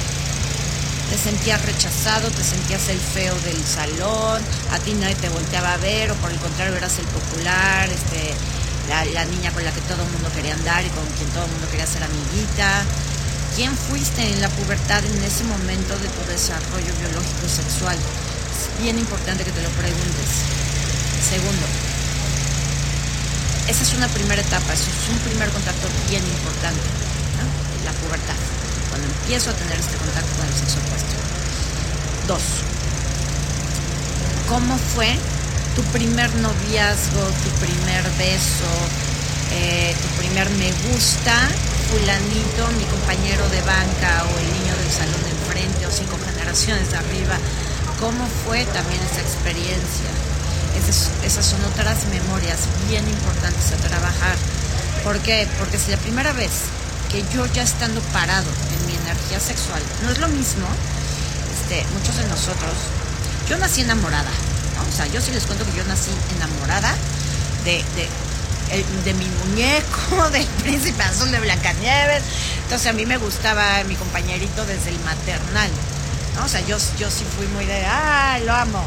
¿Te 1.08 1.16
sentías 1.16 1.62
rechazado? 1.62 2.28
¿Te 2.32 2.42
sentías 2.42 2.88
el 2.88 2.98
feo 2.98 3.36
del 3.46 3.62
salón? 3.64 4.42
¿A 4.72 4.80
ti 4.80 4.94
nadie 4.94 5.14
te 5.14 5.28
volteaba 5.28 5.74
a 5.74 5.76
ver? 5.76 6.10
¿O 6.10 6.16
por 6.16 6.32
el 6.32 6.38
contrario 6.40 6.74
eras 6.74 6.98
el 6.98 7.06
popular? 7.06 7.88
Este, 7.88 8.34
la, 8.88 9.04
la 9.04 9.24
niña 9.24 9.52
con 9.52 9.64
la 9.64 9.70
que 9.70 9.82
todo 9.82 10.02
el 10.02 10.10
mundo 10.10 10.28
quería 10.34 10.54
andar 10.54 10.84
y 10.84 10.88
con 10.88 11.06
quien 11.14 11.30
todo 11.30 11.44
el 11.44 11.50
mundo 11.52 11.70
quería 11.70 11.86
ser 11.86 12.02
amiguita. 12.02 12.82
¿Quién 13.54 13.70
fuiste 13.76 14.26
en 14.32 14.40
la 14.40 14.48
pubertad 14.48 15.04
en 15.04 15.22
ese 15.22 15.44
momento 15.44 15.94
de 15.94 16.08
tu 16.08 16.26
desarrollo 16.26 16.90
biológico 16.98 17.46
y 17.46 17.50
sexual? 17.50 17.98
Bien 18.80 18.98
importante 18.98 19.44
que 19.44 19.52
te 19.52 19.62
lo 19.62 19.68
preguntes. 19.70 20.28
Segundo, 21.22 21.66
esa 23.68 23.82
es 23.82 23.94
una 23.94 24.08
primera 24.08 24.42
etapa, 24.42 24.72
es 24.72 24.82
un 25.10 25.18
primer 25.24 25.48
contacto 25.48 25.88
bien 26.08 26.22
importante, 26.22 26.84
la 27.84 27.92
pubertad, 27.92 28.36
cuando 28.90 29.08
empiezo 29.08 29.50
a 29.50 29.54
tener 29.54 29.78
este 29.78 29.96
contacto 29.96 30.32
con 30.36 30.46
el 30.46 30.54
sexo 30.54 30.78
opuesto. 30.84 31.16
Dos, 32.28 32.42
¿cómo 34.48 34.76
fue 34.76 35.16
tu 35.76 35.82
primer 35.96 36.28
noviazgo, 36.36 37.24
tu 37.24 37.50
primer 37.64 38.04
beso, 38.18 38.68
eh, 39.52 39.96
tu 39.96 40.08
primer 40.20 40.48
me 40.50 40.70
gusta, 40.92 41.48
fulanito, 41.88 42.68
mi 42.76 42.84
compañero 42.84 43.48
de 43.48 43.60
banca 43.62 44.24
o 44.28 44.38
el 44.38 44.48
niño 44.60 44.76
del 44.76 44.90
salón 44.92 45.22
de 45.24 45.30
enfrente 45.30 45.86
o 45.86 45.90
cinco 45.90 46.18
generaciones 46.24 46.90
de 46.90 46.96
arriba? 46.96 47.36
Cómo 48.04 48.28
fue 48.44 48.62
también 48.66 49.00
esa 49.00 49.22
experiencia. 49.22 50.12
Esas, 51.24 51.46
son 51.46 51.64
otras 51.64 52.04
memorias 52.12 52.58
bien 52.86 53.08
importantes 53.08 53.72
a 53.72 53.76
trabajar. 53.76 54.36
¿Por 55.02 55.18
qué? 55.20 55.48
Porque 55.58 55.78
si 55.78 55.90
la 55.90 55.96
primera 55.96 56.34
vez 56.34 56.68
que 57.10 57.24
yo 57.32 57.46
ya 57.46 57.62
estando 57.62 58.02
parado 58.12 58.44
en 58.44 58.86
mi 58.86 58.92
energía 58.92 59.40
sexual, 59.40 59.80
no 60.02 60.10
es 60.10 60.18
lo 60.18 60.28
mismo, 60.28 60.66
este, 61.56 61.82
muchos 61.94 62.16
de 62.18 62.28
nosotros, 62.28 62.76
yo 63.48 63.56
nací 63.56 63.80
enamorada, 63.80 64.30
o 64.86 64.94
sea, 64.94 65.06
yo 65.06 65.22
sí 65.22 65.30
les 65.30 65.44
cuento 65.44 65.64
que 65.64 65.76
yo 65.76 65.84
nací 65.84 66.10
enamorada 66.36 66.94
de, 67.64 67.82
de, 69.04 69.14
mi 69.14 69.28
muñeco, 69.46 70.28
del 70.32 70.46
príncipe 70.62 71.02
azul 71.02 71.30
de 71.30 71.40
Blancanieves, 71.40 72.22
entonces 72.64 72.86
a 72.86 72.92
mí 72.92 73.06
me 73.06 73.16
gustaba 73.16 73.82
mi 73.84 73.94
compañerito 73.94 74.66
desde 74.66 74.90
el 74.90 74.98
maternal, 75.00 75.70
o 76.42 76.48
sea, 76.48 76.60
yo, 76.62 76.76
yo 76.98 77.10
sí 77.10 77.24
fui 77.36 77.46
muy 77.48 77.64
de, 77.64 77.84
ah, 77.86 78.38
lo 78.44 78.52
amo, 78.52 78.82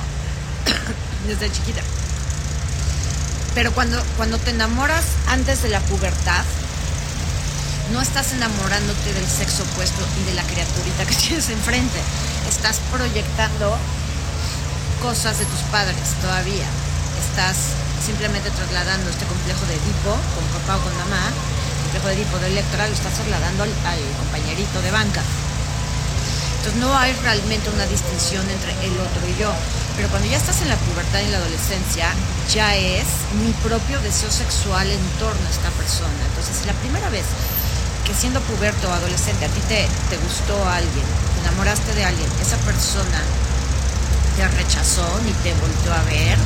desde 1.28 1.52
chiquita. 1.52 1.82
Pero 3.56 3.72
cuando, 3.72 4.02
cuando 4.18 4.38
te 4.38 4.52
enamoras 4.52 5.04
antes 5.28 5.64
de 5.64 5.70
la 5.70 5.80
pubertad, 5.82 6.44
no 7.94 8.02
estás 8.02 8.34
enamorándote 8.34 9.14
del 9.14 9.26
sexo 9.26 9.64
opuesto 9.64 10.06
y 10.22 10.26
de 10.26 10.34
la 10.34 10.44
criaturita 10.44 11.06
que 11.06 11.16
tienes 11.28 11.50
enfrente. 11.50 12.00
Estás 12.50 12.80
proyectando 12.92 13.78
cosas 15.02 15.40
de 15.40 15.46
tus 15.46 15.62
padres 15.72 16.14
todavía. 16.22 16.68
Estás 17.30 17.56
simplemente 18.06 18.52
trasladando 18.52 19.10
este 19.10 19.26
complejo 19.26 19.66
de 19.66 19.74
Edipo 19.74 20.12
con 20.36 20.46
papá 20.62 20.78
o 20.78 20.82
con 20.84 20.96
mamá, 20.98 21.32
complejo 21.84 22.08
de 22.10 22.14
Edipo 22.14 22.38
de 22.40 22.48
Electra, 22.48 22.88
lo 22.88 22.94
estás 22.94 23.14
trasladando 23.14 23.64
al 23.64 24.00
compañerito 24.20 24.82
de 24.82 24.92
banca 24.92 25.22
no 26.76 26.96
hay 26.98 27.14
realmente 27.24 27.70
una 27.70 27.86
distinción 27.86 28.44
entre 28.50 28.72
el 28.86 28.94
otro 29.00 29.22
y 29.28 29.40
yo. 29.40 29.52
Pero 29.96 30.10
cuando 30.10 30.28
ya 30.30 30.38
estás 30.38 30.62
en 30.62 30.70
la 30.70 30.76
pubertad 30.76 31.20
y 31.22 31.26
en 31.26 31.32
la 31.32 31.38
adolescencia, 31.40 32.08
ya 32.54 32.76
es 32.76 33.06
mi 33.44 33.52
propio 33.64 34.00
deseo 34.02 34.32
sexual 34.32 34.88
en 34.90 35.02
torno 35.20 35.42
a 35.48 35.50
esta 35.50 35.70
persona. 35.72 36.22
Entonces, 36.30 36.66
la 36.66 36.74
primera 36.74 37.10
vez 37.10 37.26
que 38.06 38.14
siendo 38.14 38.40
puberto 38.42 38.90
o 38.90 38.94
adolescente 38.94 39.46
a 39.46 39.50
ti 39.50 39.60
te, 39.68 39.88
te 40.10 40.18
gustó 40.18 40.56
a 40.66 40.78
alguien, 40.78 41.06
te 41.36 41.48
enamoraste 41.48 41.94
de 41.94 42.06
alguien, 42.06 42.30
esa 42.42 42.58
persona 42.58 43.20
te 44.38 44.48
rechazó 44.48 45.04
ni 45.26 45.32
te 45.44 45.54
volvió 45.56 45.94
a 45.94 46.04
ver, 46.04 46.38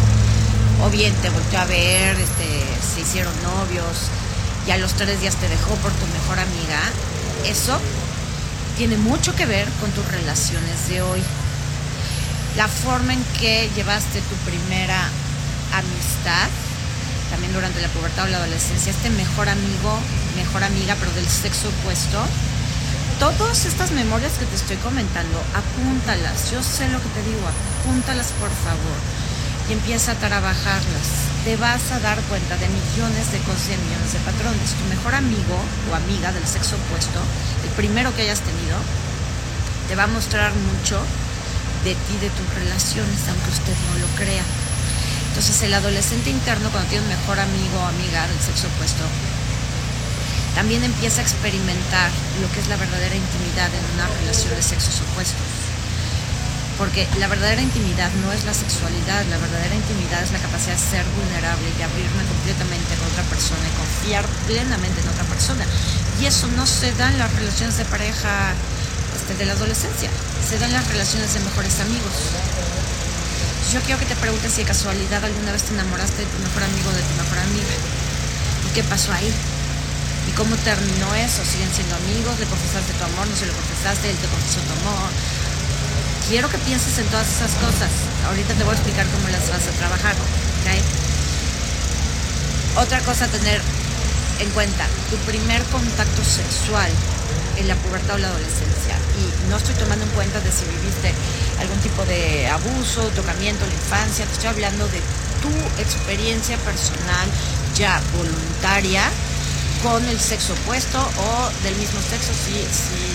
o 0.81 0.89
bien 0.89 1.13
te 1.21 1.29
volvió 1.29 1.59
a 1.59 1.65
ver, 1.65 2.19
este, 2.19 2.65
se 2.81 3.01
hicieron 3.01 3.33
novios 3.43 4.09
y 4.65 4.71
a 4.71 4.77
los 4.77 4.93
tres 4.93 5.19
días 5.21 5.35
te 5.35 5.49
dejó 5.49 5.75
por 5.75 5.91
tu 5.91 6.07
mejor 6.07 6.39
amiga, 6.39 6.79
eso 7.45 7.79
tiene 8.81 8.97
mucho 8.97 9.35
que 9.35 9.45
ver 9.45 9.69
con 9.79 9.91
tus 9.91 10.03
relaciones 10.07 10.89
de 10.89 11.03
hoy. 11.03 11.21
La 12.57 12.67
forma 12.67 13.13
en 13.13 13.23
que 13.39 13.69
llevaste 13.75 14.19
tu 14.21 14.35
primera 14.37 14.97
amistad, 15.71 16.49
también 17.29 17.53
durante 17.53 17.79
la 17.79 17.89
pubertad 17.89 18.25
o 18.25 18.29
la 18.29 18.37
adolescencia, 18.37 18.91
este 18.91 19.11
mejor 19.11 19.49
amigo, 19.49 19.99
mejor 20.35 20.63
amiga, 20.63 20.97
pero 20.99 21.13
del 21.13 21.29
sexo 21.29 21.69
opuesto. 21.69 22.25
Todas 23.19 23.65
estas 23.65 23.91
memorias 23.91 24.33
que 24.39 24.45
te 24.45 24.55
estoy 24.55 24.77
comentando, 24.77 25.37
apúntalas. 25.53 26.49
Yo 26.49 26.63
sé 26.63 26.89
lo 26.89 26.97
que 26.97 27.09
te 27.09 27.21
digo, 27.21 27.45
apúntalas 27.85 28.33
por 28.41 28.49
favor 28.49 28.97
y 29.69 29.73
empieza 29.73 30.13
a 30.13 30.15
trabajarlas 30.15 31.31
te 31.43 31.57
vas 31.57 31.91
a 31.91 31.99
dar 31.99 32.19
cuenta 32.29 32.55
de 32.57 32.67
millones 32.69 33.31
de 33.31 33.39
cosas 33.39 33.73
y 33.73 33.81
millones 33.81 34.13
de 34.13 34.19
patrones. 34.19 34.77
Tu 34.77 34.85
mejor 34.93 35.15
amigo 35.15 35.57
o 35.89 35.95
amiga 35.95 36.31
del 36.31 36.45
sexo 36.45 36.77
opuesto, 36.77 37.17
primero 37.75 38.13
que 38.15 38.23
hayas 38.23 38.41
tenido, 38.41 38.77
te 39.87 39.95
va 39.95 40.03
a 40.03 40.07
mostrar 40.07 40.53
mucho 40.53 40.99
de 41.83 41.95
ti, 41.95 42.15
de 42.21 42.29
tus 42.29 42.47
relaciones, 42.55 43.19
aunque 43.27 43.49
usted 43.49 43.75
no 43.89 43.99
lo 43.99 44.07
crea. 44.15 44.43
Entonces 45.29 45.61
el 45.63 45.73
adolescente 45.73 46.29
interno, 46.29 46.69
cuando 46.69 46.89
tiene 46.89 47.03
un 47.03 47.09
mejor 47.09 47.39
amigo 47.39 47.79
o 47.79 47.87
amiga 47.87 48.27
del 48.27 48.39
sexo 48.39 48.67
opuesto, 48.67 49.03
también 50.55 50.83
empieza 50.83 51.21
a 51.21 51.23
experimentar 51.23 52.11
lo 52.41 52.51
que 52.51 52.59
es 52.59 52.67
la 52.67 52.75
verdadera 52.75 53.15
intimidad 53.15 53.71
en 53.71 53.85
una 53.95 54.07
relación 54.19 54.51
de 54.53 54.61
sexos 54.61 54.99
opuestos 54.99 55.39
Porque 56.77 57.07
la 57.19 57.27
verdadera 57.27 57.61
intimidad 57.61 58.11
no 58.19 58.33
es 58.33 58.43
la 58.43 58.53
sexualidad, 58.53 59.23
la 59.31 59.37
verdadera 59.37 59.75
intimidad 59.75 60.21
es 60.23 60.31
la 60.31 60.39
capacidad 60.39 60.75
de 60.75 60.83
ser 60.83 61.05
vulnerable 61.15 61.67
y 61.71 61.81
abrirme 61.81 62.27
completamente 62.27 62.95
con 62.99 63.07
otra 63.07 63.23
persona 63.31 63.63
y 63.63 63.77
confiar 63.79 64.25
plenamente 64.47 64.99
en 64.99 65.07
otra 65.07 65.23
persona. 65.23 65.63
Y 66.21 66.27
eso 66.27 66.47
no 66.55 66.67
se 66.67 66.93
da 66.93 67.09
en 67.09 67.17
las 67.17 67.33
relaciones 67.33 67.77
de 67.77 67.85
pareja 67.85 68.53
este, 69.17 69.33
de 69.33 69.45
la 69.45 69.53
adolescencia, 69.53 70.09
se 70.47 70.59
da 70.59 70.67
en 70.67 70.73
las 70.73 70.87
relaciones 70.87 71.33
de 71.33 71.39
mejores 71.39 71.79
amigos. 71.79 72.13
Yo 73.73 73.81
quiero 73.81 73.99
que 73.99 74.05
te 74.05 74.15
preguntes 74.15 74.53
si 74.53 74.61
de 74.61 74.67
casualidad 74.67 75.25
alguna 75.25 75.51
vez 75.51 75.63
te 75.63 75.73
enamoraste 75.73 76.21
de 76.21 76.29
tu 76.29 76.37
mejor 76.45 76.63
amigo 76.63 76.89
o 76.89 76.93
de 76.93 77.01
tu 77.01 77.13
mejor 77.17 77.39
amiga. 77.39 77.73
¿Y 78.69 78.73
qué 78.75 78.83
pasó 78.83 79.11
ahí? 79.13 79.33
¿Y 80.29 80.31
cómo 80.37 80.55
terminó 80.57 81.15
eso? 81.15 81.41
¿Siguen 81.41 81.73
siendo 81.73 81.95
amigos? 81.95 82.37
¿Le 82.37 82.45
confesaste 82.45 82.93
tu 82.93 83.03
amor? 83.03 83.25
¿No 83.25 83.35
se 83.35 83.47
lo 83.47 83.53
confesaste? 83.53 84.11
¿Él 84.11 84.17
te 84.17 84.27
confesó 84.27 84.59
tu 84.61 84.73
amor? 84.85 85.09
quiero 86.29 86.49
que 86.49 86.57
pienses 86.59 86.97
en 86.99 87.05
todas 87.07 87.27
esas 87.27 87.51
cosas. 87.59 87.91
Ahorita 88.27 88.53
te 88.53 88.63
voy 88.63 88.71
a 88.71 88.77
explicar 88.77 89.05
cómo 89.07 89.27
las 89.27 89.49
vas 89.49 89.67
a 89.67 89.71
trabajar. 89.75 90.15
Otra 92.77 92.99
cosa 93.01 93.27
tener 93.27 93.61
en 94.41 94.49
cuenta, 94.51 94.85
tu 95.09 95.17
primer 95.17 95.61
contacto 95.65 96.23
sexual 96.23 96.89
en 97.57 97.67
la 97.67 97.75
pubertad 97.75 98.15
o 98.15 98.17
la 98.17 98.27
adolescencia. 98.27 98.97
Y 99.21 99.49
no 99.49 99.57
estoy 99.57 99.75
tomando 99.75 100.03
en 100.05 100.11
cuenta 100.11 100.39
de 100.39 100.51
si 100.51 100.65
viviste 100.65 101.13
algún 101.59 101.79
tipo 101.79 102.03
de 102.05 102.47
abuso, 102.47 103.03
tocamiento 103.15 103.63
en 103.65 103.69
la 103.69 103.75
infancia, 103.75 104.25
te 104.25 104.33
estoy 104.33 104.49
hablando 104.49 104.87
de 104.87 104.99
tu 105.41 105.81
experiencia 105.81 106.57
personal 106.57 107.27
ya 107.75 108.01
voluntaria 108.17 109.03
con 109.83 110.05
el 110.07 110.19
sexo 110.19 110.53
opuesto 110.53 110.99
o 110.99 111.63
del 111.63 111.75
mismo 111.75 111.99
sexo, 112.01 112.31
si, 112.33 112.53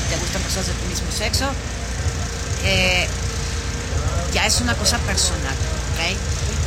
te 0.09 0.17
gustan 0.17 0.43
personas 0.43 0.67
de 0.67 0.73
tu 0.75 0.87
mismo 0.87 1.11
sexo, 1.13 1.47
ya 4.33 4.47
es 4.47 4.61
una 4.61 4.75
cosa 4.75 4.99
personal, 4.99 5.55
¿ok? 5.95 6.17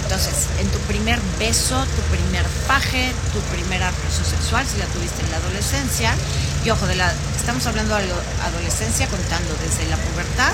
Entonces, 0.09 0.47
en 0.59 0.67
tu 0.69 0.79
primer 0.79 1.19
beso, 1.37 1.85
tu 1.85 2.01
primer 2.09 2.43
paje, 2.65 3.13
tu 3.31 3.39
primera 3.53 3.91
relación 3.91 4.25
sexual, 4.25 4.65
si 4.65 4.79
la 4.79 4.87
tuviste 4.87 5.21
en 5.21 5.29
la 5.29 5.37
adolescencia, 5.37 6.15
y 6.65 6.69
ojo, 6.71 6.87
de 6.87 6.95
la, 6.95 7.13
estamos 7.37 7.67
hablando 7.67 7.93
de 7.95 8.09
adolescencia 8.41 9.05
contando 9.05 9.53
desde 9.61 9.87
la 9.87 9.97
pubertad, 9.97 10.51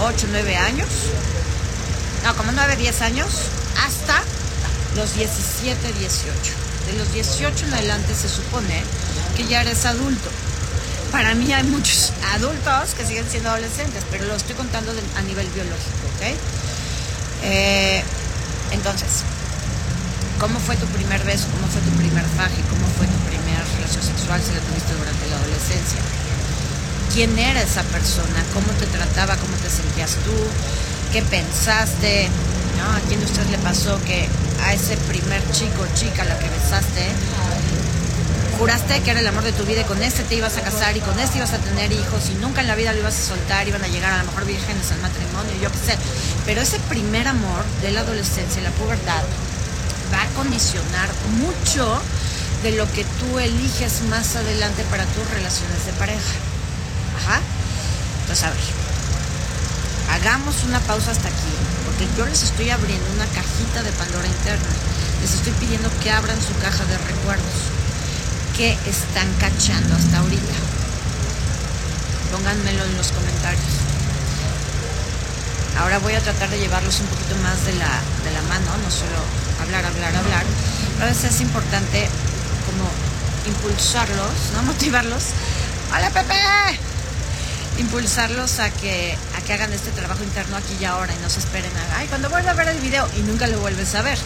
8, 0.00 0.28
9 0.30 0.56
años, 0.56 0.88
no, 2.24 2.34
como 2.36 2.52
9, 2.52 2.76
10 2.76 3.02
años, 3.02 3.28
hasta 3.84 4.22
los 4.96 5.14
17, 5.14 5.92
18. 5.98 6.32
De 6.86 6.96
los 6.96 7.12
18 7.12 7.66
en 7.66 7.74
adelante 7.74 8.14
se 8.14 8.30
supone 8.30 8.82
que 9.36 9.46
ya 9.46 9.60
eres 9.60 9.84
adulto 9.84 10.30
para 11.12 11.34
mí 11.34 11.52
hay 11.52 11.64
muchos 11.64 12.12
adultos 12.34 12.94
que 12.96 13.04
siguen 13.04 13.28
siendo 13.28 13.50
adolescentes, 13.50 14.04
pero 14.10 14.24
lo 14.24 14.36
estoy 14.36 14.54
contando 14.54 14.92
a 14.92 15.22
nivel 15.22 15.46
biológico, 15.48 16.06
¿ok? 16.16 16.36
Eh, 17.42 18.04
entonces, 18.72 19.24
¿cómo 20.38 20.58
fue 20.60 20.76
tu 20.76 20.86
primer 20.86 21.22
beso? 21.24 21.46
¿Cómo 21.52 21.66
fue 21.68 21.80
tu 21.82 21.90
primer 21.98 22.24
faje? 22.36 22.60
¿Cómo 22.70 22.86
fue 22.96 23.06
tu 23.06 23.18
primera 23.28 23.62
relación 23.76 24.02
sexual 24.02 24.40
si 24.42 24.54
la 24.54 24.60
tuviste 24.60 24.94
durante 24.94 25.26
la 25.28 25.36
adolescencia? 25.36 26.00
¿Quién 27.12 27.38
era 27.38 27.60
esa 27.62 27.82
persona? 27.84 28.44
¿Cómo 28.54 28.68
te 28.78 28.86
trataba? 28.86 29.36
¿Cómo 29.36 29.56
te 29.56 29.70
sentías 29.70 30.16
tú? 30.22 30.34
¿Qué 31.12 31.22
pensaste? 31.22 32.28
¿A 32.80 33.00
quién 33.08 33.20
de 33.20 33.26
ustedes 33.26 33.50
le 33.50 33.58
pasó 33.58 34.00
que 34.04 34.28
a 34.64 34.72
ese 34.72 34.96
primer 34.96 35.42
chico 35.52 35.82
o 35.82 35.94
chica 35.94 36.22
a 36.22 36.26
la 36.26 36.38
que 36.38 36.48
besaste 36.48 37.04
juraste 38.60 39.00
que 39.00 39.10
era 39.10 39.20
el 39.20 39.26
amor 39.26 39.42
de 39.42 39.52
tu 39.52 39.64
vida 39.64 39.80
y 39.80 39.84
con 39.84 40.02
este 40.02 40.22
te 40.22 40.34
ibas 40.34 40.58
a 40.58 40.60
casar 40.60 40.94
y 40.94 41.00
con 41.00 41.18
este 41.18 41.38
ibas 41.38 41.54
a 41.54 41.58
tener 41.58 41.90
hijos 41.92 42.28
y 42.28 42.34
nunca 42.44 42.60
en 42.60 42.66
la 42.66 42.74
vida 42.74 42.92
lo 42.92 42.98
ibas 42.98 43.18
a 43.18 43.28
soltar, 43.28 43.66
iban 43.66 43.82
a 43.82 43.88
llegar 43.88 44.12
a 44.12 44.18
lo 44.18 44.24
mejor 44.24 44.44
vírgenes 44.44 44.92
al 44.92 45.00
matrimonio, 45.00 45.50
yo 45.62 45.72
qué 45.72 45.78
sé. 45.78 45.98
Pero 46.44 46.60
ese 46.60 46.78
primer 46.80 47.26
amor 47.26 47.64
de 47.80 47.90
la 47.90 48.02
adolescencia, 48.02 48.60
la 48.60 48.70
pubertad, 48.72 49.22
va 50.12 50.20
a 50.20 50.26
condicionar 50.36 51.08
mucho 51.40 52.02
de 52.62 52.72
lo 52.72 52.84
que 52.92 53.04
tú 53.04 53.38
eliges 53.38 54.02
más 54.10 54.36
adelante 54.36 54.84
para 54.90 55.06
tus 55.06 55.26
relaciones 55.30 55.86
de 55.86 55.92
pareja. 55.94 56.36
Ajá. 57.16 57.40
Entonces, 58.20 58.44
a 58.44 58.50
ver, 58.50 58.60
hagamos 60.20 60.64
una 60.64 60.80
pausa 60.80 61.12
hasta 61.12 61.28
aquí, 61.28 61.54
porque 61.86 62.06
yo 62.14 62.26
les 62.26 62.42
estoy 62.42 62.68
abriendo 62.68 63.08
una 63.16 63.24
cajita 63.24 63.82
de 63.82 63.92
Pandora 63.92 64.28
interna. 64.28 64.68
Les 65.22 65.32
estoy 65.32 65.52
pidiendo 65.52 65.88
que 66.02 66.10
abran 66.10 66.36
su 66.36 66.52
caja 66.60 66.84
de 66.84 66.98
recuerdos 66.98 67.79
que 68.56 68.72
están 68.86 69.28
cachando 69.38 69.94
hasta 69.94 70.18
ahorita. 70.18 70.54
Pónganmelo 72.32 72.84
en 72.84 72.96
los 72.96 73.08
comentarios. 73.12 73.80
Ahora 75.78 75.98
voy 75.98 76.14
a 76.14 76.20
tratar 76.20 76.50
de 76.50 76.58
llevarlos 76.58 77.00
un 77.00 77.06
poquito 77.06 77.36
más 77.36 77.64
de 77.64 77.72
la, 77.74 77.88
de 78.24 78.30
la 78.32 78.42
mano, 78.42 78.70
no 78.82 78.90
solo 78.90 79.16
hablar, 79.62 79.84
hablar, 79.84 80.14
hablar. 80.14 80.44
a 81.00 81.04
veces 81.06 81.34
es 81.34 81.40
importante 81.40 82.08
como 82.66 82.88
impulsarlos, 83.46 84.32
no 84.54 84.62
motivarlos. 84.72 85.24
¡Hola 85.94 86.10
Pepe! 86.10 86.34
Impulsarlos 87.78 88.58
a 88.60 88.70
que, 88.70 89.16
a 89.36 89.40
que 89.40 89.52
hagan 89.54 89.72
este 89.72 89.90
trabajo 89.90 90.22
interno 90.22 90.56
aquí 90.56 90.76
y 90.80 90.84
ahora 90.84 91.14
y 91.14 91.22
no 91.22 91.30
se 91.30 91.40
esperen 91.40 91.72
a, 91.76 91.98
ay, 91.98 92.08
cuando 92.08 92.28
vuelva 92.28 92.50
a 92.50 92.54
ver 92.54 92.68
el 92.68 92.80
video 92.80 93.08
y 93.16 93.20
nunca 93.22 93.46
lo 93.46 93.58
vuelves 93.60 93.94
a 93.94 94.02
ver. 94.02 94.18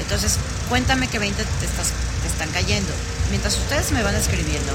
Entonces, 0.00 0.38
cuéntame 0.68 1.08
que 1.08 1.18
20 1.18 1.44
te, 1.44 1.66
estás, 1.66 1.88
te 2.22 2.28
están 2.28 2.50
cayendo 2.50 2.92
mientras 3.30 3.56
ustedes 3.56 3.92
me 3.92 4.02
van 4.02 4.14
escribiendo, 4.14 4.72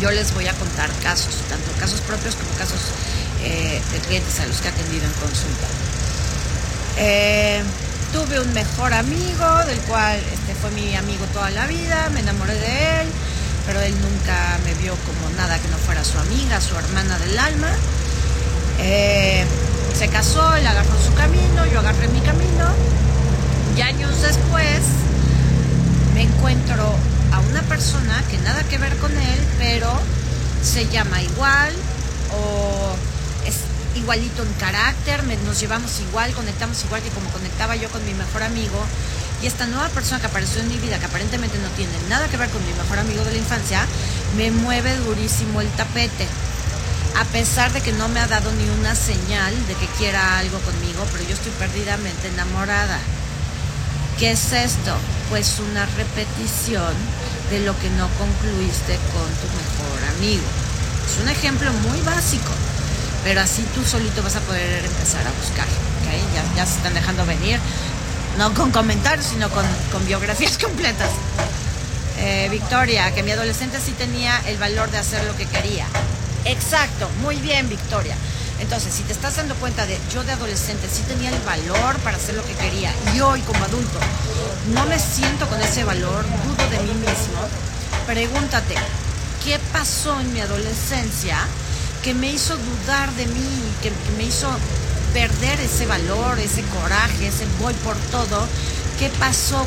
yo 0.00 0.10
les 0.10 0.34
voy 0.34 0.46
a 0.48 0.52
contar 0.54 0.90
casos, 1.02 1.34
tanto 1.48 1.70
casos 1.78 2.00
propios 2.00 2.34
como 2.34 2.50
casos 2.58 2.80
eh, 3.42 3.80
de 3.92 3.98
clientes 4.00 4.40
a 4.40 4.46
los 4.46 4.60
que 4.60 4.68
he 4.68 4.70
atendido 4.70 5.04
en 5.04 5.12
consulta. 5.12 5.66
Eh, 6.98 7.62
tuve 8.12 8.40
un 8.40 8.52
mejor 8.52 8.92
amigo, 8.92 9.64
del 9.66 9.78
cual 9.80 10.18
este 10.32 10.54
fue 10.54 10.70
mi 10.72 10.94
amigo 10.96 11.24
toda 11.32 11.50
la 11.50 11.66
vida, 11.66 12.10
me 12.12 12.20
enamoré 12.20 12.54
de 12.54 13.00
él, 13.02 13.08
pero 13.66 13.80
él 13.80 13.94
nunca 14.00 14.58
me 14.64 14.74
vio 14.74 14.94
como 15.06 15.34
nada 15.36 15.58
que 15.58 15.68
no 15.68 15.76
fuera 15.78 16.04
su 16.04 16.18
amiga, 16.18 16.60
su 16.60 16.76
hermana 16.76 17.18
del 17.18 17.38
alma. 17.38 17.70
Eh, 18.80 19.44
se 19.96 20.08
casó, 20.08 20.54
él 20.56 20.66
agarró 20.66 21.00
su 21.00 21.14
camino, 21.14 21.66
yo 21.66 21.78
agarré 21.78 22.08
mi 22.08 22.20
camino. 22.20 22.66
Y 23.76 23.80
años 23.80 24.20
después 24.20 24.80
me 26.14 26.22
encuentro 26.22 26.96
a 27.32 27.40
una 27.40 27.62
persona 27.62 28.22
que 28.30 28.38
nada 28.38 28.62
que 28.64 28.78
ver 28.78 28.96
con 28.96 29.10
él, 29.12 29.40
pero 29.58 29.90
se 30.62 30.86
llama 30.88 31.22
igual 31.22 31.72
o 32.34 32.94
es 33.46 33.56
igualito 33.96 34.42
en 34.42 34.52
carácter, 34.54 35.24
nos 35.44 35.60
llevamos 35.60 36.00
igual, 36.00 36.32
conectamos 36.32 36.84
igual 36.84 37.02
que 37.02 37.10
como 37.10 37.28
conectaba 37.30 37.76
yo 37.76 37.88
con 37.90 38.04
mi 38.04 38.14
mejor 38.14 38.42
amigo. 38.42 38.78
Y 39.42 39.46
esta 39.46 39.66
nueva 39.66 39.88
persona 39.88 40.20
que 40.20 40.28
apareció 40.28 40.60
en 40.60 40.68
mi 40.68 40.76
vida, 40.78 41.00
que 41.00 41.06
aparentemente 41.06 41.58
no 41.58 41.68
tiene 41.70 41.92
nada 42.08 42.28
que 42.28 42.36
ver 42.36 42.48
con 42.50 42.64
mi 42.64 42.72
mejor 42.74 43.00
amigo 43.00 43.24
de 43.24 43.32
la 43.32 43.38
infancia, 43.38 43.84
me 44.36 44.52
mueve 44.52 44.96
durísimo 44.98 45.60
el 45.60 45.68
tapete. 45.70 46.28
A 47.18 47.24
pesar 47.24 47.72
de 47.72 47.80
que 47.80 47.92
no 47.92 48.08
me 48.08 48.20
ha 48.20 48.28
dado 48.28 48.52
ni 48.52 48.68
una 48.80 48.94
señal 48.94 49.54
de 49.66 49.74
que 49.74 49.86
quiera 49.98 50.38
algo 50.38 50.58
conmigo, 50.60 51.04
pero 51.10 51.24
yo 51.24 51.34
estoy 51.34 51.52
perdidamente 51.58 52.28
enamorada. 52.28 52.98
¿Qué 54.22 54.30
es 54.30 54.52
esto? 54.52 54.94
Pues 55.30 55.58
una 55.58 55.84
repetición 55.84 56.94
de 57.50 57.58
lo 57.66 57.76
que 57.80 57.90
no 57.90 58.08
concluiste 58.20 58.96
con 59.12 59.26
tu 59.26 59.48
mejor 59.50 60.16
amigo. 60.16 60.44
Es 61.04 61.20
un 61.20 61.28
ejemplo 61.28 61.72
muy 61.90 62.00
básico, 62.02 62.52
pero 63.24 63.40
así 63.40 63.64
tú 63.74 63.82
solito 63.84 64.22
vas 64.22 64.36
a 64.36 64.40
poder 64.42 64.84
empezar 64.84 65.26
a 65.26 65.30
buscar. 65.32 65.66
Ya, 66.54 66.64
se 66.64 66.76
están 66.76 66.94
dejando 66.94 67.26
venir, 67.26 67.58
no 68.38 68.54
con 68.54 68.70
comentarios, 68.70 69.26
sino 69.26 69.50
con, 69.50 69.66
biografías 70.06 70.56
completas. 70.64 71.10
Eh, 72.18 72.46
Victoria, 72.48 73.12
que 73.12 73.24
mi 73.24 73.32
adolescente 73.32 73.80
sí 73.84 73.90
tenía 73.90 74.40
el 74.46 74.56
valor 74.56 74.88
de 74.92 74.98
hacer 74.98 75.24
lo 75.24 75.36
que 75.36 75.46
quería. 75.46 75.88
Exacto, 76.44 77.08
muy 77.22 77.38
bien, 77.38 77.68
Victoria. 77.68 78.14
Entonces, 78.62 78.94
si 78.94 79.02
te 79.02 79.12
estás 79.12 79.36
dando 79.36 79.56
cuenta 79.56 79.86
de 79.86 79.98
yo 80.14 80.22
de 80.22 80.30
adolescente 80.30 80.88
sí 80.88 81.02
tenía 81.02 81.30
el 81.30 81.40
valor 81.40 81.98
para 82.04 82.16
hacer 82.16 82.36
lo 82.36 82.46
que 82.46 82.54
quería 82.54 82.94
y 83.12 83.20
hoy 83.20 83.40
como 83.40 83.62
adulto 83.64 83.98
no 84.72 84.86
me 84.86 85.00
siento 85.00 85.48
con 85.48 85.60
ese 85.60 85.82
valor, 85.82 86.24
dudo 86.44 86.70
de 86.70 86.78
mí 86.78 86.94
mismo, 86.94 87.40
pregúntate, 88.06 88.76
¿qué 89.44 89.58
pasó 89.72 90.18
en 90.20 90.32
mi 90.32 90.40
adolescencia 90.40 91.38
que 92.04 92.14
me 92.14 92.30
hizo 92.30 92.56
dudar 92.56 93.10
de 93.14 93.26
mí, 93.26 93.72
que, 93.82 93.90
me 94.16 94.22
hizo 94.22 94.48
perder 95.12 95.58
ese 95.58 95.86
valor, 95.86 96.38
ese 96.38 96.62
coraje, 96.62 97.26
ese 97.26 97.46
voy 97.58 97.74
por 97.74 97.96
todo? 98.12 98.46
¿Qué 98.96 99.10
pasó? 99.18 99.66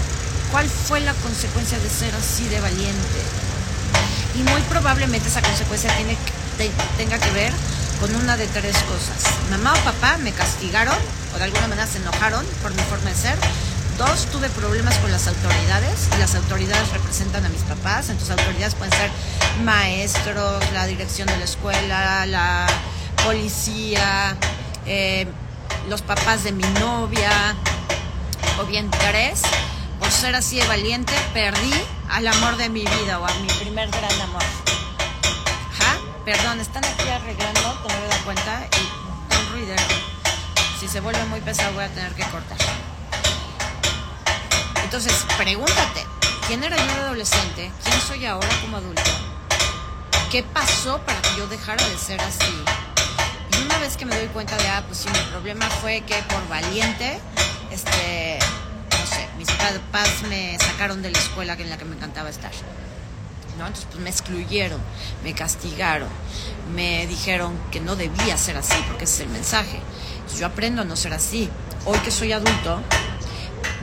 ¿Cuál 0.52 0.70
fue 0.70 1.02
la 1.02 1.14
consecuencia 1.16 1.78
de 1.80 1.90
ser 1.90 2.16
así 2.16 2.48
de 2.48 2.62
valiente? 2.62 3.20
Y 4.36 4.44
muy 4.44 4.62
probablemente 4.70 5.28
esa 5.28 5.42
consecuencia 5.42 5.94
tiene, 5.98 6.18
tenga 6.98 7.20
que 7.20 7.32
ver 7.32 7.52
con 8.00 8.16
una 8.16 8.38
de 8.38 8.48
tres 8.48 8.78
cosas. 8.84 9.34
Mamá 9.50 9.74
o 9.74 9.84
papá 9.84 10.18
me 10.18 10.32
castigaron 10.32 10.98
o 11.34 11.38
de 11.38 11.44
alguna 11.44 11.68
manera 11.68 11.88
se 11.88 11.98
enojaron 11.98 12.46
por 12.62 12.74
mi 12.74 12.82
forma 12.84 13.10
de 13.10 13.16
ser. 13.16 13.38
Dos, 13.98 14.26
tuve 14.26 14.50
problemas 14.50 14.98
con 14.98 15.12
las 15.12 15.26
autoridades 15.28 16.10
y 16.16 16.20
las 16.20 16.36
autoridades 16.36 16.90
representan 16.92 17.46
a 17.46 17.50
mis 17.50 17.62
papás. 17.62 18.10
Entonces 18.10 18.38
autoridades 18.38 18.76
pueden 18.76 18.94
ser 18.94 19.10
maestros, 19.64 20.64
la 20.74 20.86
dirección 20.86 21.28
de 21.28 21.38
la 21.38 21.46
escuela, 21.46 22.26
la 22.26 22.68
policía, 23.24 24.36
eh, 24.86 25.28
los 25.90 26.02
papás 26.02 26.44
de 26.44 26.52
mi 26.52 26.64
novia, 26.80 27.56
o 28.60 28.66
bien 28.66 28.90
tres, 28.92 29.42
por 30.00 30.12
ser 30.12 30.36
así 30.36 30.58
de 30.58 30.68
valiente, 30.68 31.14
perdí 31.34 31.74
al 32.10 32.28
amor 32.28 32.58
de 32.58 32.70
mi 32.70 32.82
vida 32.82 33.20
o 33.20 33.26
a 33.26 33.34
mi 33.36 33.48
primer 33.48 33.90
gran 33.90 34.22
amor. 34.22 34.44
Ajá, 35.74 35.98
perdón, 36.24 36.60
están 36.60 36.84
aquí 36.86 37.10
arreglando, 37.10 37.65
cuenta, 38.26 38.68
y 38.72 39.36
un 39.40 39.52
ruidero. 39.52 39.84
Si 40.80 40.88
se 40.88 41.00
vuelve 41.00 41.24
muy 41.26 41.40
pesado 41.42 41.74
voy 41.74 41.84
a 41.84 41.90
tener 41.90 42.12
que 42.16 42.24
cortar. 42.24 42.58
Entonces, 44.84 45.26
pregúntate, 45.38 46.06
¿quién 46.48 46.64
era 46.64 46.76
yo 46.76 46.86
de 46.86 47.02
adolescente? 47.02 47.72
¿Quién 47.84 48.02
soy 48.02 48.26
ahora 48.26 48.50
como 48.62 48.78
adulto? 48.78 49.04
¿Qué 50.32 50.42
pasó 50.42 51.00
para 51.06 51.22
que 51.22 51.38
yo 51.38 51.48
dejara 51.48 51.88
de 51.88 51.98
ser 51.98 52.20
así? 52.22 52.64
Y 53.58 53.64
una 53.64 53.78
vez 53.78 53.96
que 53.96 54.06
me 54.06 54.18
doy 54.18 54.28
cuenta 54.28 54.58
de, 54.58 54.68
ah, 54.70 54.84
pues 54.88 55.00
sí, 55.00 55.10
mi 55.10 55.32
problema 55.32 55.70
fue 55.70 56.02
que 56.02 56.16
por 56.24 56.48
valiente, 56.48 57.20
este, 57.72 58.40
no 58.90 59.06
sé, 59.06 59.30
mis 59.38 59.52
papás 59.52 60.24
me 60.30 60.58
sacaron 60.60 61.04
de 61.04 61.12
la 61.12 61.20
escuela 61.20 61.54
en 61.54 61.70
la 61.70 61.78
que 61.78 61.86
me 61.86 61.96
encantaba 61.96 62.30
estar. 62.30 62.52
¿no? 63.58 63.68
Entonces, 63.68 63.88
pues 63.92 64.04
me 64.04 64.10
excluyeron, 64.10 64.82
me 65.24 65.34
castigaron, 65.34 66.10
me 66.74 67.08
dijeron 67.08 67.54
que 67.72 67.80
no 67.80 67.96
debía 67.96 68.38
ser 68.38 68.58
así, 68.58 68.76
porque 68.88 69.06
ese 69.06 69.24
es 69.24 69.28
el 69.28 69.34
mensaje. 69.34 69.80
yo 70.38 70.46
aprendo 70.46 70.82
a 70.82 70.86
no 70.86 70.96
ser 70.96 71.14
así. 71.14 71.50
Hoy 71.86 72.00
que 72.00 72.12
soy 72.12 72.32
adulto, 72.32 72.82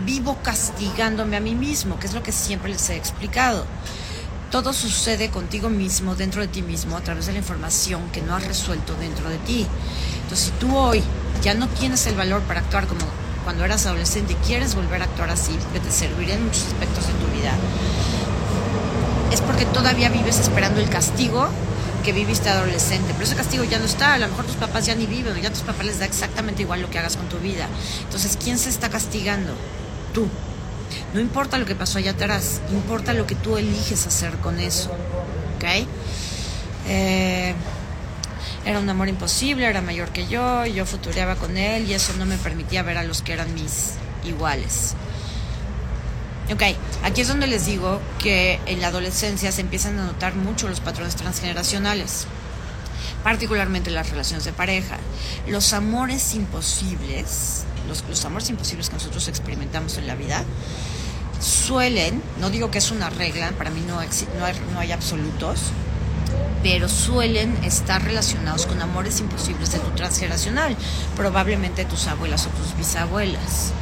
vivo 0.05 0.37
castigándome 0.43 1.37
a 1.37 1.41
mí 1.41 1.55
mismo, 1.55 1.99
que 1.99 2.07
es 2.07 2.15
lo 2.15 2.23
que 2.23 2.33
siempre 2.33 2.71
les 2.71 2.89
he 2.91 2.97
explicado. 2.97 3.65
Todo 4.51 4.73
sucede 4.73 5.31
contigo 5.31 5.71
mismo, 5.71 6.15
dentro 6.15 6.43
de 6.43 6.49
ti 6.49 6.63
mismo, 6.63 6.97
a 6.97 7.01
través 7.01 7.27
de 7.27 7.33
la 7.33 7.39
información 7.39 8.11
que 8.11 8.21
no 8.21 8.37
has 8.37 8.47
resuelto 8.47 8.95
dentro 8.97 9.31
de 9.31 9.39
ti. 9.39 9.67
Entonces, 10.23 10.47
si 10.47 10.51
tú 10.53 10.77
hoy 10.77 11.03
ya 11.43 11.55
no 11.55 11.69
tienes 11.69 12.07
el 12.07 12.17
valor 12.17 12.43
para 12.43 12.61
actuar 12.61 12.87
como 12.87 13.01
cuando 13.45 13.65
eras 13.65 13.87
adolescente 13.87 14.35
y 14.35 14.47
quieres 14.47 14.75
volver 14.75 15.01
a 15.03 15.07
actuar 15.07 15.31
así, 15.31 15.53
te 15.73 15.91
serviría 15.91 16.35
en 16.35 16.45
muchos 16.45 16.67
aspectos 16.67 17.07
de 17.07 17.13
tu 17.15 17.27
vida, 17.35 17.55
es 19.33 19.41
porque 19.41 19.65
todavía 19.65 20.11
vives 20.11 20.39
esperando 20.39 20.81
el 20.81 20.89
castigo 20.89 21.49
que 22.03 22.13
viviste 22.13 22.49
adolescente. 22.49 23.13
Pero 23.13 23.25
ese 23.25 23.37
castigo 23.37 23.65
ya 23.65 23.79
no 23.79 23.85
está. 23.85 24.15
A 24.15 24.19
lo 24.19 24.29
mejor 24.29 24.45
tus 24.45 24.57
papás 24.57 24.87
ya 24.87 24.95
ni 24.95 25.07
viven, 25.07 25.41
ya 25.41 25.51
tus 25.51 25.63
papás 25.63 25.87
les 25.87 25.99
da 25.99 26.05
exactamente 26.05 26.63
igual 26.63 26.83
lo 26.83 26.91
que 26.91 26.99
hagas 26.99 27.17
con 27.17 27.29
tu 27.29 27.39
vida. 27.39 27.69
Entonces, 28.05 28.37
¿quién 28.43 28.59
se 28.59 28.69
está 28.69 28.91
castigando? 28.91 29.55
Tú. 30.13 30.29
No 31.15 31.21
importa 31.21 31.59
lo 31.59 31.65
que 31.65 31.75
pasó 31.75 31.99
allá 31.99 32.13
atrás, 32.13 32.61
importa 32.71 33.15
lo 33.15 33.27
que 33.27 33.35
tú 33.35 33.57
eliges 33.57 34.07
hacer 34.07 34.37
con 34.39 34.61
eso. 34.61 34.91
¿Ok? 35.57 35.87
Eh, 36.87 37.55
era 38.65 38.79
un 38.79 38.89
amor 38.89 39.09
imposible, 39.09 39.67
era 39.67 39.81
mayor 39.81 40.11
que 40.11 40.27
yo, 40.27 40.67
yo 40.67 40.87
futureaba 40.87 41.37
con 41.37 41.57
él 41.57 41.89
y 41.89 41.95
eso 41.95 42.13
no 42.19 42.27
me 42.27 42.37
permitía 42.37 42.83
ver 42.83 42.99
a 42.99 43.03
los 43.03 43.23
que 43.23 43.33
eran 43.33 43.53
mis 43.55 43.95
iguales. 44.25 44.95
Ok, 46.53 46.63
aquí 47.03 47.23
es 47.23 47.29
donde 47.29 47.47
les 47.47 47.65
digo 47.65 47.99
que 48.19 48.61
en 48.67 48.83
la 48.83 48.89
adolescencia 48.89 49.51
se 49.53 49.63
empiezan 49.63 49.99
a 49.99 50.05
notar 50.05 50.35
mucho 50.35 50.69
los 50.69 50.81
patrones 50.81 51.17
transgeneracionales, 51.17 52.27
particularmente 53.25 53.91
las 53.91 54.11
relaciones 54.11 54.45
de 54.45 54.53
pareja. 54.53 54.99
Los 55.47 55.73
amores 55.73 56.35
imposibles, 56.35 57.65
los, 57.89 58.05
los 58.07 58.23
amores 58.27 58.51
imposibles 58.51 58.91
que 58.91 58.97
nosotros 58.97 59.29
experimentamos 59.29 59.97
en 59.97 60.07
la 60.07 60.15
vida, 60.15 60.45
suelen, 61.41 62.23
no 62.39 62.51
digo 62.51 62.71
que 62.71 62.79
es 62.79 62.91
una 62.91 63.09
regla, 63.09 63.53
para 63.53 63.71
mí 63.71 63.81
no, 63.87 64.03
no, 64.03 64.73
no 64.75 64.81
hay 64.81 64.93
absolutos, 64.93 65.61
pero 66.63 66.87
suelen 66.91 67.57
estar 67.65 68.05
relacionados 68.05 68.67
con 68.67 68.83
amores 68.83 69.21
imposibles 69.21 69.73
de 69.73 69.79
tu 69.79 69.91
transgeneracional, 69.93 70.77
probablemente 71.17 71.87
tus 71.87 72.09
abuelas 72.09 72.47
o 72.47 72.51
tus 72.51 72.77
bisabuelas. 72.77 73.73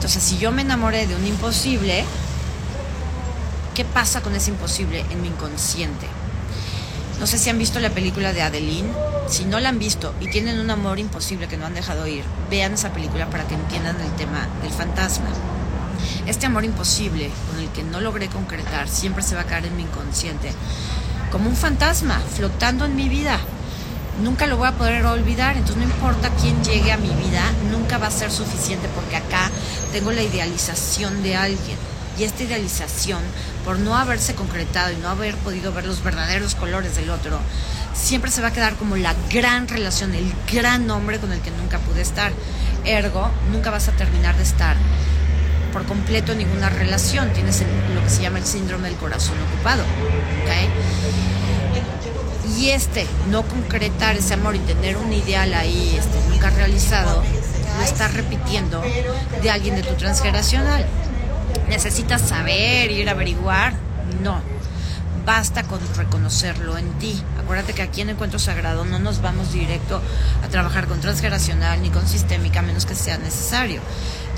Entonces, 0.00 0.22
si 0.22 0.38
yo 0.38 0.50
me 0.50 0.62
enamoré 0.62 1.06
de 1.06 1.14
un 1.14 1.26
imposible, 1.26 2.06
¿qué 3.74 3.84
pasa 3.84 4.22
con 4.22 4.34
ese 4.34 4.48
imposible 4.48 5.04
en 5.10 5.20
mi 5.20 5.28
inconsciente? 5.28 6.06
No 7.20 7.26
sé 7.26 7.36
si 7.36 7.50
han 7.50 7.58
visto 7.58 7.80
la 7.80 7.90
película 7.90 8.32
de 8.32 8.40
Adeline. 8.40 8.90
Si 9.28 9.44
no 9.44 9.60
la 9.60 9.68
han 9.68 9.78
visto 9.78 10.14
y 10.18 10.30
tienen 10.30 10.58
un 10.58 10.70
amor 10.70 10.98
imposible 10.98 11.48
que 11.48 11.58
no 11.58 11.66
han 11.66 11.74
dejado 11.74 12.06
ir, 12.06 12.24
vean 12.48 12.72
esa 12.72 12.94
película 12.94 13.28
para 13.28 13.46
que 13.46 13.54
entiendan 13.54 14.00
el 14.00 14.10
tema 14.12 14.48
del 14.62 14.72
fantasma. 14.72 15.28
Este 16.26 16.46
amor 16.46 16.64
imposible 16.64 17.30
con 17.50 17.60
el 17.60 17.68
que 17.68 17.82
no 17.82 18.00
logré 18.00 18.28
concretar 18.28 18.88
siempre 18.88 19.22
se 19.22 19.34
va 19.34 19.42
a 19.42 19.44
caer 19.44 19.66
en 19.66 19.76
mi 19.76 19.82
inconsciente 19.82 20.50
como 21.30 21.50
un 21.50 21.56
fantasma 21.56 22.18
flotando 22.34 22.86
en 22.86 22.96
mi 22.96 23.10
vida. 23.10 23.38
Nunca 24.22 24.46
lo 24.46 24.56
voy 24.56 24.68
a 24.68 24.72
poder 24.72 25.04
olvidar, 25.04 25.58
entonces 25.58 25.76
no 25.76 25.84
importa 25.84 26.30
quién 26.40 26.64
llegue 26.64 26.90
a 26.90 26.96
mi 26.96 27.10
vida, 27.10 27.42
nunca 27.70 27.98
va 27.98 28.06
a 28.06 28.10
ser 28.10 28.30
suficiente 28.30 28.88
porque 28.94 29.16
acá 29.16 29.50
tengo 29.92 30.12
la 30.12 30.22
idealización 30.22 31.22
de 31.22 31.36
alguien. 31.36 31.78
Y 32.18 32.24
esta 32.24 32.42
idealización, 32.42 33.22
por 33.64 33.78
no 33.78 33.96
haberse 33.96 34.34
concretado 34.34 34.92
y 34.92 34.96
no 34.96 35.08
haber 35.08 35.36
podido 35.36 35.72
ver 35.72 35.86
los 35.86 36.02
verdaderos 36.02 36.54
colores 36.54 36.96
del 36.96 37.10
otro, 37.10 37.38
siempre 37.94 38.30
se 38.30 38.42
va 38.42 38.48
a 38.48 38.52
quedar 38.52 38.74
como 38.74 38.96
la 38.96 39.14
gran 39.32 39.68
relación, 39.68 40.14
el 40.14 40.32
gran 40.52 40.90
hombre 40.90 41.18
con 41.18 41.32
el 41.32 41.40
que 41.40 41.50
nunca 41.50 41.78
pude 41.78 42.02
estar. 42.02 42.32
Ergo, 42.84 43.30
nunca 43.52 43.70
vas 43.70 43.88
a 43.88 43.92
terminar 43.92 44.36
de 44.36 44.42
estar 44.42 44.76
por 45.72 45.86
completo 45.86 46.34
ninguna 46.34 46.68
relación. 46.68 47.32
Tienes 47.32 47.62
lo 47.94 48.02
que 48.02 48.10
se 48.10 48.22
llama 48.22 48.38
el 48.38 48.44
síndrome 48.44 48.88
del 48.88 48.98
corazón 48.98 49.36
ocupado. 49.52 49.82
Y 52.58 52.70
este, 52.70 53.06
no 53.30 53.42
concretar 53.42 54.16
ese 54.16 54.34
amor 54.34 54.56
y 54.56 54.58
tener 54.58 54.96
un 54.96 55.12
ideal 55.12 55.54
ahí 55.54 55.96
este, 55.96 56.18
nunca 56.28 56.50
realizado, 56.50 57.22
lo 57.80 57.86
estás 57.86 58.12
repitiendo 58.12 58.82
de 59.42 59.50
alguien 59.50 59.74
de 59.74 59.82
tu 59.82 59.94
transgeneracional. 59.94 60.84
¿Necesitas 61.68 62.20
saber, 62.20 62.90
ir 62.90 63.08
a 63.08 63.12
averiguar? 63.12 63.72
No. 64.22 64.40
Basta 65.24 65.62
con 65.62 65.80
reconocerlo 65.96 66.76
en 66.76 66.92
ti. 66.98 67.22
Acuérdate 67.42 67.72
que 67.72 67.82
aquí 67.82 68.02
en 68.02 68.10
Encuentro 68.10 68.38
Sagrado 68.38 68.84
no 68.84 68.98
nos 68.98 69.22
vamos 69.22 69.52
directo 69.52 70.02
a 70.44 70.48
trabajar 70.48 70.86
con 70.86 71.00
transgeneracional 71.00 71.80
ni 71.82 71.90
con 71.90 72.06
sistémica, 72.06 72.60
a 72.60 72.62
menos 72.62 72.84
que 72.84 72.94
sea 72.94 73.16
necesario 73.16 73.80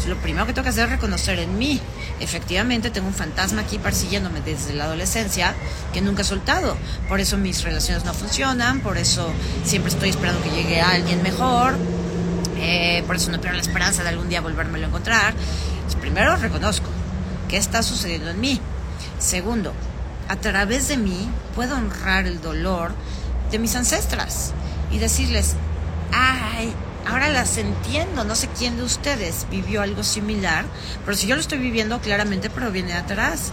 lo 0.09 0.17
primero 0.17 0.47
que 0.47 0.53
tengo 0.53 0.65
que 0.65 0.71
hacer 0.71 0.85
es 0.87 0.91
reconocer 0.91 1.39
en 1.39 1.59
mí. 1.59 1.81
Efectivamente, 2.21 2.91
tengo 2.91 3.09
un 3.09 3.15
fantasma 3.15 3.63
aquí 3.63 3.79
persiguiéndome 3.79 4.41
desde 4.41 4.75
la 4.75 4.85
adolescencia 4.85 5.55
que 5.93 6.01
nunca 6.01 6.23
he 6.23 6.25
soltado. 6.25 6.77
Por 7.09 7.21
eso 7.21 7.37
mis 7.37 7.63
relaciones 7.63 8.05
no 8.05 8.15
funcionan, 8.15 8.81
por 8.81 8.99
eso 8.99 9.33
siempre 9.65 9.93
estoy 9.93 10.11
esperando 10.11 10.43
que 10.43 10.51
llegue 10.51 10.81
alguien 10.81 11.23
mejor, 11.23 11.77
eh, 12.65 13.03
por 13.09 13.17
eso 13.17 13.33
no 13.33 13.41
pierdo 13.41 13.57
la 13.57 13.63
esperanza 13.63 14.05
de 14.05 14.11
algún 14.11 14.29
día 14.29 14.41
volvérmelo 14.41 14.85
a 14.85 14.89
encontrar. 14.89 15.35
primero, 16.01 16.37
reconozco 16.37 16.87
qué 17.49 17.57
está 17.57 17.83
sucediendo 17.83 18.31
en 18.31 18.41
mí. 18.41 18.61
Segundo, 19.19 19.73
a 20.29 20.37
través 20.37 20.87
de 20.87 20.97
mí 20.97 21.29
puedo 21.57 21.77
honrar 21.77 22.27
el 22.27 22.41
dolor 22.41 22.93
de 23.51 23.59
mis 23.59 23.75
ancestras 23.75 24.53
y 24.93 24.99
decirles, 24.99 25.57
ay, 26.13 26.73
ahora 27.05 27.31
las 27.31 27.59
entiendo. 27.59 28.23
No 28.23 28.37
sé 28.37 28.49
quién 28.57 28.77
de 28.77 28.85
ustedes 28.85 29.47
vivió 29.51 29.83
algo 29.83 30.05
similar, 30.05 30.65
pero 31.05 31.17
si 31.17 31.27
yo 31.27 31.35
lo 31.35 31.41
estoy 31.41 31.59
viviendo, 31.59 32.01
claramente 32.01 32.49
proviene 32.49 32.93
de 32.93 32.99
atrás. 32.99 33.51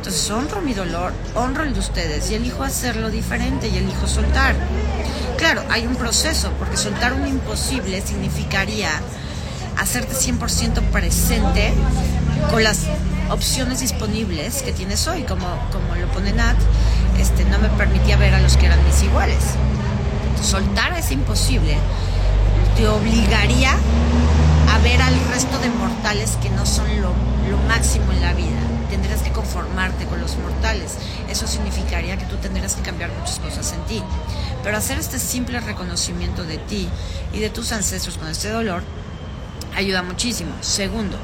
Entonces 0.00 0.30
honro 0.30 0.62
mi 0.62 0.72
dolor, 0.72 1.12
honro 1.34 1.62
el 1.62 1.74
de 1.74 1.80
ustedes 1.80 2.30
y 2.30 2.34
elijo 2.34 2.62
hacerlo 2.64 3.10
diferente 3.10 3.68
y 3.68 3.76
elijo 3.76 4.06
soltar. 4.06 4.54
Claro, 5.36 5.62
hay 5.68 5.86
un 5.86 5.94
proceso, 5.94 6.50
porque 6.58 6.78
soltar 6.78 7.12
un 7.12 7.26
imposible 7.26 8.00
significaría 8.00 8.88
hacerte 9.76 10.14
100% 10.14 10.80
presente 10.90 11.74
con 12.50 12.64
las 12.64 12.86
opciones 13.30 13.80
disponibles 13.80 14.62
que 14.62 14.72
tienes 14.72 15.06
hoy, 15.06 15.24
como, 15.24 15.46
como 15.70 15.94
lo 15.94 16.06
pone 16.08 16.32
Nat, 16.32 16.56
este, 17.18 17.44
no 17.44 17.58
me 17.58 17.68
permitía 17.68 18.16
ver 18.16 18.34
a 18.34 18.40
los 18.40 18.56
que 18.56 18.66
eran 18.66 18.82
mis 18.86 19.02
iguales. 19.02 19.42
Soltar 20.42 20.94
es 20.94 21.10
imposible 21.12 21.76
te 22.76 22.88
obligaría 22.88 23.72
a 23.72 24.78
ver 24.78 25.02
al 25.02 25.14
resto 25.28 25.58
de 25.58 25.68
mortales 25.68 26.38
que 26.42 26.48
no 26.48 26.64
son 26.64 26.86
lo, 27.02 27.12
máximo 27.68 28.10
en 28.12 28.20
la 28.20 28.32
vida. 28.32 28.69
Tendrías 28.90 29.22
que 29.22 29.30
conformarte 29.30 30.04
con 30.06 30.20
los 30.20 30.36
mortales. 30.36 30.96
Eso 31.28 31.46
significaría 31.46 32.18
que 32.18 32.26
tú 32.26 32.36
tendrías 32.36 32.74
que 32.74 32.82
cambiar 32.82 33.10
muchas 33.12 33.38
cosas 33.38 33.72
en 33.72 33.80
ti. 33.84 34.02
Pero 34.62 34.76
hacer 34.76 34.98
este 34.98 35.18
simple 35.18 35.60
reconocimiento 35.60 36.44
de 36.44 36.58
ti 36.58 36.88
y 37.32 37.38
de 37.38 37.50
tus 37.50 37.72
ancestros 37.72 38.18
con 38.18 38.28
este 38.28 38.50
dolor 38.50 38.82
ayuda 39.76 40.02
muchísimo. 40.02 40.52
Segundo, 40.60 41.16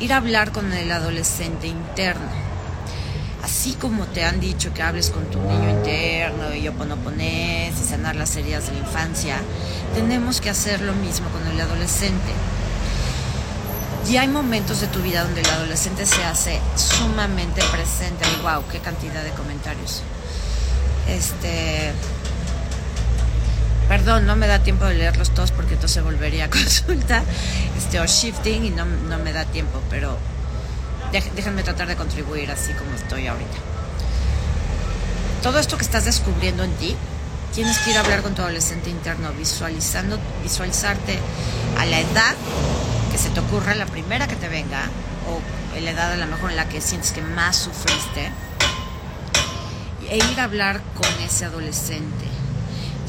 ir 0.00 0.12
a 0.12 0.16
hablar 0.16 0.50
con 0.50 0.72
el 0.72 0.90
adolescente 0.90 1.66
interno 1.68 2.54
así 3.44 3.74
como 3.74 4.06
te 4.06 4.24
han 4.24 4.40
dicho 4.40 4.72
que 4.74 4.82
hables 4.82 5.10
con 5.10 5.24
tu 5.26 5.38
niño 5.38 5.70
interno 5.70 6.54
y 6.54 6.66
oponoponés 6.66 7.78
y 7.80 7.84
sanar 7.84 8.16
las 8.16 8.34
heridas 8.36 8.66
de 8.66 8.72
la 8.72 8.78
infancia, 8.80 9.36
tenemos 9.94 10.40
que 10.40 10.50
hacer 10.50 10.80
lo 10.80 10.94
mismo 10.94 11.28
con 11.28 11.46
el 11.46 11.60
adolescente. 11.60 12.32
Y 14.08 14.18
hay 14.18 14.28
momentos 14.28 14.80
de 14.80 14.86
tu 14.88 15.00
vida 15.00 15.24
donde 15.24 15.40
el 15.40 15.48
adolescente 15.48 16.04
se 16.04 16.22
hace 16.24 16.60
sumamente 16.76 17.62
presente. 17.72 18.24
Wow, 18.42 18.64
qué 18.70 18.78
cantidad 18.78 19.24
de 19.24 19.30
comentarios. 19.30 20.02
Este. 21.08 21.92
Perdón, 23.88 24.26
no 24.26 24.36
me 24.36 24.46
da 24.46 24.58
tiempo 24.60 24.84
de 24.84 24.94
leerlos 24.94 25.32
todos 25.32 25.52
porque 25.52 25.74
entonces 25.74 26.02
volvería 26.02 26.46
a 26.46 26.50
consulta 26.50 27.22
este, 27.76 28.00
o 28.00 28.06
shifting 28.06 28.64
y 28.64 28.70
no, 28.70 28.84
no 28.84 29.18
me 29.18 29.32
da 29.32 29.44
tiempo, 29.44 29.80
pero 29.90 30.16
déjenme 31.12 31.62
tratar 31.62 31.86
de 31.88 31.96
contribuir 31.96 32.50
así 32.50 32.72
como 32.72 32.94
estoy 32.94 33.26
ahorita. 33.26 33.56
Todo 35.42 35.58
esto 35.58 35.76
que 35.76 35.84
estás 35.84 36.04
descubriendo 36.06 36.64
en 36.64 36.72
ti, 36.74 36.96
tienes 37.54 37.78
que 37.78 37.90
ir 37.90 37.96
a 37.98 38.00
hablar 38.00 38.22
con 38.22 38.34
tu 38.34 38.42
adolescente 38.42 38.90
interno, 38.90 39.32
visualizando, 39.32 40.18
visualizarte 40.42 41.18
a 41.78 41.84
la 41.86 42.00
edad 42.00 42.34
que 43.14 43.18
se 43.18 43.30
te 43.30 43.38
ocurra, 43.38 43.76
la 43.76 43.86
primera 43.86 44.26
que 44.26 44.34
te 44.34 44.48
venga, 44.48 44.80
o 45.30 45.80
la 45.80 45.90
edad 45.92 46.10
a 46.10 46.16
lo 46.16 46.26
mejor 46.26 46.50
en 46.50 46.56
la 46.56 46.68
que 46.68 46.80
sientes 46.80 47.12
que 47.12 47.22
más 47.22 47.54
sufriste, 47.54 48.28
e 50.10 50.16
ir 50.16 50.40
a 50.40 50.42
hablar 50.42 50.82
con 50.96 51.22
ese 51.24 51.44
adolescente 51.44 52.24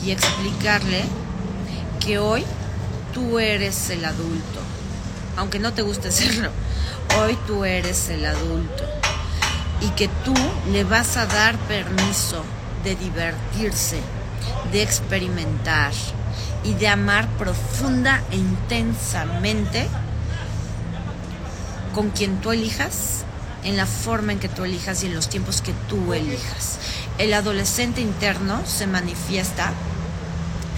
y 0.05 0.11
explicarle 0.11 1.03
que 1.99 2.19
hoy 2.19 2.45
tú 3.15 3.39
eres 3.39 3.89
el 3.89 4.05
adulto, 4.05 4.59
aunque 5.37 5.57
no 5.57 5.73
te 5.73 5.81
guste 5.81 6.11
serlo, 6.11 6.51
hoy 7.19 7.35
tú 7.47 7.65
eres 7.65 8.07
el 8.09 8.27
adulto 8.27 8.83
y 9.81 9.89
que 9.95 10.07
tú 10.23 10.35
le 10.71 10.83
vas 10.83 11.17
a 11.17 11.25
dar 11.25 11.57
permiso 11.57 12.43
de 12.83 12.95
divertirse, 12.95 13.99
de 14.71 14.83
experimentar 14.83 15.93
y 16.65 16.73
de 16.73 16.87
amar 16.87 17.27
profunda 17.37 18.23
e 18.31 18.37
intensamente 18.37 19.87
con 21.93 22.09
quien 22.09 22.41
tú 22.41 22.51
elijas, 22.51 23.23
en 23.63 23.77
la 23.77 23.85
forma 23.85 24.33
en 24.33 24.39
que 24.39 24.49
tú 24.49 24.65
elijas 24.65 25.03
y 25.03 25.07
en 25.07 25.15
los 25.15 25.29
tiempos 25.29 25.61
que 25.61 25.73
tú 25.87 26.13
elijas. 26.13 26.77
El 27.17 27.33
adolescente 27.33 28.01
interno 28.01 28.61
se 28.65 28.87
manifiesta 28.87 29.71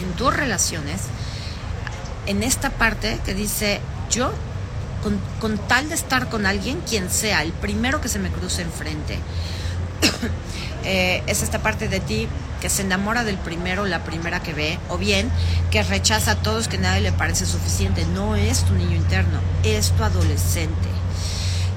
en 0.01 0.11
tus 0.13 0.33
relaciones, 0.33 1.01
en 2.27 2.43
esta 2.43 2.69
parte 2.69 3.19
que 3.25 3.33
dice, 3.33 3.79
yo 4.11 4.31
con, 5.39 5.57
tal 5.67 5.89
de 5.89 5.95
estar 5.95 6.29
con 6.29 6.45
alguien, 6.45 6.81
quien 6.87 7.09
sea, 7.09 7.41
el 7.41 7.53
primero 7.53 8.01
que 8.01 8.09
se 8.09 8.19
me 8.19 8.29
cruce 8.29 8.61
enfrente, 8.61 9.19
eh, 10.83 11.23
es 11.27 11.41
esta 11.41 11.59
parte 11.59 11.87
de 11.87 11.99
ti 11.99 12.27
que 12.61 12.69
se 12.69 12.81
enamora 12.81 13.23
del 13.23 13.37
primero, 13.37 13.85
la 13.85 14.03
primera 14.03 14.41
que 14.41 14.53
ve, 14.53 14.79
o 14.89 14.97
bien 14.97 15.29
que 15.71 15.83
rechaza 15.83 16.31
a 16.31 16.35
todos 16.35 16.67
que 16.67 16.77
nadie 16.77 17.01
le 17.01 17.11
parece 17.11 17.45
suficiente. 17.45 18.05
No 18.05 18.35
es 18.35 18.63
tu 18.63 18.73
niño 18.73 18.95
interno, 18.95 19.39
es 19.63 19.91
tu 19.91 20.03
adolescente. 20.03 20.89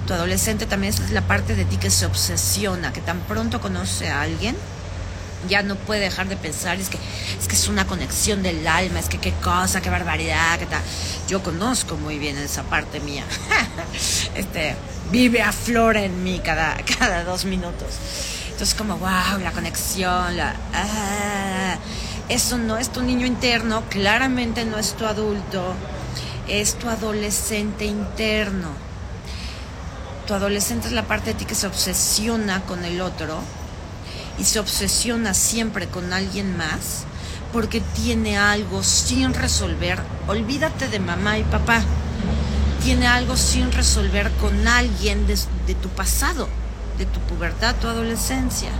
Tu 0.07 0.15
adolescente 0.15 0.67
también 0.67 0.93
es 0.93 1.11
la 1.11 1.23
parte 1.23 1.55
de 1.55 1.65
ti 1.65 1.77
que 1.77 1.91
se 1.91 2.07
obsesiona, 2.07 2.93
que 2.93 3.01
tan 3.01 3.21
pronto 3.21 3.61
conoce 3.61 4.09
a 4.09 4.23
alguien, 4.23 4.57
ya 5.49 5.63
no 5.63 5.77
puede 5.77 6.01
dejar 6.01 6.29
de 6.29 6.37
pensar, 6.37 6.79
es 6.79 6.89
que 6.89 6.99
es 7.39 7.49
que 7.49 7.55
es 7.55 7.69
una 7.69 7.87
conexión 7.87 8.43
del 8.43 8.67
alma, 8.67 8.99
es 8.99 9.09
que 9.09 9.19
qué 9.19 9.33
cosa, 9.33 9.81
qué 9.81 9.89
barbaridad, 9.89 10.59
qué 10.59 10.67
tal. 10.67 10.83
Yo 11.29 11.43
conozco 11.43 11.97
muy 11.97 12.19
bien 12.19 12.37
esa 12.37 12.63
parte 12.65 13.01
mía. 13.01 13.25
este 14.35 14.75
vive 15.11 15.43
a 15.43 15.53
flor 15.53 15.97
en 15.97 16.23
mí 16.23 16.41
cada, 16.45 16.77
cada 16.99 17.25
dos 17.25 17.45
minutos. 17.45 17.89
Entonces 18.61 18.77
como, 18.77 18.99
wow, 18.99 19.41
la 19.43 19.53
conexión, 19.53 20.37
la... 20.37 20.55
Ah, 20.75 21.79
eso 22.29 22.59
no 22.59 22.77
es 22.77 22.91
tu 22.91 23.01
niño 23.01 23.25
interno, 23.25 23.85
claramente 23.89 24.67
no 24.67 24.77
es 24.77 24.93
tu 24.93 25.07
adulto, 25.07 25.73
es 26.47 26.79
tu 26.79 26.91
adolescente 26.91 27.87
interno. 27.87 28.69
Tu 30.27 30.35
adolescente 30.35 30.89
es 30.89 30.93
la 30.93 31.05
parte 31.05 31.33
de 31.33 31.39
ti 31.39 31.47
que 31.47 31.55
se 31.55 31.69
obsesiona 31.69 32.61
con 32.67 32.85
el 32.85 33.01
otro 33.01 33.39
y 34.39 34.45
se 34.45 34.61
obsesiona 34.61 35.33
siempre 35.33 35.89
con 35.89 36.13
alguien 36.13 36.55
más 36.59 37.05
porque 37.55 37.81
tiene 37.81 38.37
algo 38.37 38.83
sin 38.83 39.33
resolver. 39.33 39.99
Olvídate 40.29 40.89
de 40.89 41.01
mamá 41.01 41.39
y 41.39 41.45
papá. 41.45 41.81
Tiene 42.85 43.07
algo 43.07 43.39
sin 43.39 43.73
resolver 43.73 44.31
con 44.33 44.69
alguien 44.69 45.27
de, 45.27 45.39
tu 45.77 45.89
pasado, 45.89 46.47
de 47.01 47.07
tu 47.07 47.21
pubertad, 47.21 47.75
tu 47.77 47.89
adolescencia. 47.89 48.71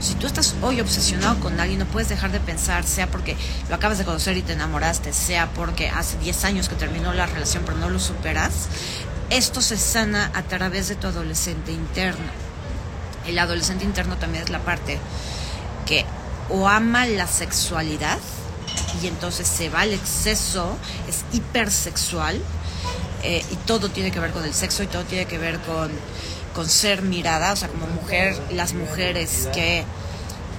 Si 0.00 0.14
tú 0.14 0.26
estás 0.26 0.54
hoy 0.62 0.80
obsesionado 0.80 1.38
con 1.40 1.60
alguien, 1.60 1.78
no 1.78 1.86
puedes 1.86 2.08
dejar 2.08 2.32
de 2.32 2.40
pensar, 2.40 2.84
sea 2.84 3.06
porque 3.06 3.36
lo 3.68 3.74
acabas 3.74 3.98
de 3.98 4.04
conocer 4.04 4.36
y 4.36 4.42
te 4.42 4.54
enamoraste, 4.54 5.12
sea 5.12 5.50
porque 5.50 5.88
hace 5.88 6.18
10 6.18 6.44
años 6.44 6.68
que 6.68 6.74
terminó 6.74 7.12
la 7.12 7.26
relación 7.26 7.62
pero 7.66 7.78
no 7.78 7.90
lo 7.90 7.98
superas, 7.98 8.68
esto 9.30 9.60
se 9.60 9.76
sana 9.76 10.30
a 10.34 10.42
través 10.42 10.88
de 10.88 10.96
tu 10.96 11.06
adolescente 11.06 11.72
interno 11.72 12.44
el 13.26 13.38
adolescente 13.38 13.84
interno 13.84 14.16
también 14.16 14.44
es 14.44 14.50
la 14.50 14.60
parte 14.60 14.98
que 15.86 16.04
o 16.50 16.68
ama 16.68 17.06
la 17.06 17.26
sexualidad 17.26 18.18
y 19.02 19.06
entonces 19.06 19.46
se 19.46 19.70
va 19.70 19.80
al 19.80 19.92
exceso, 19.92 20.76
es 21.08 21.24
hipersexual 21.32 22.40
eh, 23.22 23.44
y 23.50 23.56
todo 23.56 23.88
tiene 23.88 24.10
que 24.10 24.20
ver 24.20 24.30
con 24.30 24.44
el 24.44 24.52
sexo 24.52 24.82
y 24.82 24.86
todo 24.86 25.04
tiene 25.04 25.26
que 25.26 25.38
ver 25.38 25.58
con, 25.60 25.90
con 26.54 26.68
ser 26.68 27.02
mirada, 27.02 27.52
o 27.52 27.56
sea, 27.56 27.68
como 27.68 27.86
mujer, 27.86 28.40
las 28.50 28.72
mujeres 28.74 29.48
que 29.52 29.84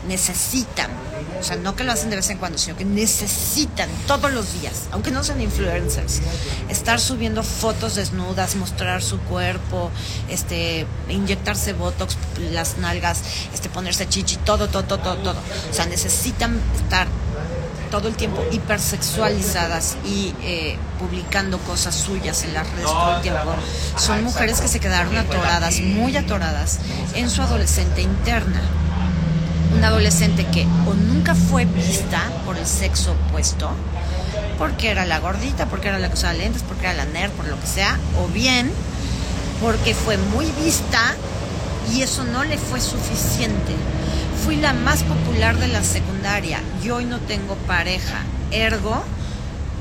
necesitan, 0.08 0.92
o 1.40 1.44
sea, 1.44 1.56
no 1.56 1.76
que 1.76 1.84
lo 1.84 1.92
hacen 1.92 2.10
de 2.10 2.18
vez 2.18 2.30
en 2.30 2.38
cuando, 2.38 2.58
sino 2.58 2.78
que 2.78 2.86
necesitan 2.86 3.90
todos 4.08 4.32
los 4.32 4.60
días, 4.62 4.84
aunque 4.92 5.12
no 5.12 5.24
sean 5.24 5.42
influencers, 5.42 6.22
estar 6.70 7.00
subiendo 7.00 7.44
fotos 7.44 7.96
desnudas, 7.96 8.56
mostrar 8.56 9.02
su 9.02 9.20
cuerpo, 9.22 9.90
este, 10.30 10.86
inyectarse 11.10 11.74
botox, 11.74 12.18
las 12.52 12.78
nalgas, 12.78 13.22
este, 13.54 13.70
ponerse 13.70 14.08
chichi, 14.08 14.38
todo, 14.38 14.68
todo, 14.68 14.84
todo, 14.84 15.18
todo. 15.18 15.40
O 15.72 15.74
sea, 15.74 15.86
necesitan 15.86 16.60
estar 16.76 17.08
todo 17.86 18.08
el 18.08 18.16
tiempo 18.16 18.44
hipersexualizadas 18.52 19.98
y 20.06 20.34
eh, 20.44 20.78
publicando 21.00 21.58
cosas 21.60 21.96
suyas 21.96 22.44
en 22.44 22.54
las 22.54 22.70
redes 22.72 22.86
todo 22.86 23.16
el 23.18 23.22
tiempo, 23.22 23.56
son 23.98 24.24
mujeres 24.24 24.62
que 24.62 24.68
se 24.68 24.80
quedaron 24.80 25.18
atoradas, 25.18 25.80
muy 25.80 26.16
atoradas, 26.18 26.80
en 27.14 27.30
su 27.30 27.42
adolescente 27.42 28.02
interna 28.02 28.62
una 29.76 29.88
adolescente 29.88 30.46
que 30.46 30.66
o 30.88 30.94
nunca 30.94 31.36
fue 31.36 31.66
vista 31.66 32.22
por 32.46 32.58
el 32.58 32.66
sexo 32.66 33.12
opuesto, 33.12 33.70
porque 34.58 34.90
era 34.90 35.06
la 35.06 35.20
gordita, 35.20 35.66
porque 35.66 35.90
era 35.90 36.00
la 36.00 36.08
que 36.08 36.14
usaba 36.14 36.34
lentes, 36.34 36.64
porque 36.64 36.86
era 36.86 36.94
la 36.94 37.06
nerd, 37.06 37.32
por 37.32 37.46
lo 37.48 37.60
que 37.60 37.68
sea, 37.68 38.00
o 38.18 38.28
bien 38.28 38.72
porque 39.62 39.94
fue 39.94 40.18
muy 40.18 40.46
vista 40.64 41.16
y 41.94 42.02
eso 42.02 42.24
no 42.24 42.44
le 42.44 42.58
fue 42.58 42.82
suficiente. 42.82 43.74
Fui 44.46 44.58
la 44.58 44.74
más 44.74 45.04
popular 45.04 45.58
de 45.58 45.68
la 45.68 45.84
secundaria. 45.84 46.62
Y 46.84 46.92
hoy 46.92 47.06
no 47.06 47.20
tengo 47.20 47.56
pareja, 47.68 48.22
ergo 48.52 49.04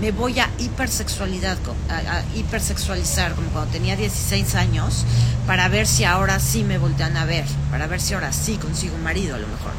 me 0.00 0.10
voy 0.10 0.40
a 0.40 0.50
hipersexualidad, 0.58 1.56
a, 1.88 2.22
hipersexualizar 2.34 3.34
como 3.34 3.48
cuando 3.50 3.70
tenía 3.70 3.94
16 3.94 4.54
años 4.54 5.04
para 5.46 5.68
ver 5.68 5.86
si 5.86 6.04
ahora 6.04 6.40
sí 6.40 6.64
me 6.64 6.78
voltean 6.78 7.16
a 7.16 7.24
ver, 7.24 7.44
para 7.70 7.86
ver 7.86 8.00
si 8.00 8.14
ahora 8.14 8.32
sí 8.32 8.56
consigo 8.56 8.96
un 8.96 9.04
marido 9.04 9.36
a 9.36 9.38
lo 9.38 9.46
mejor. 9.46 9.72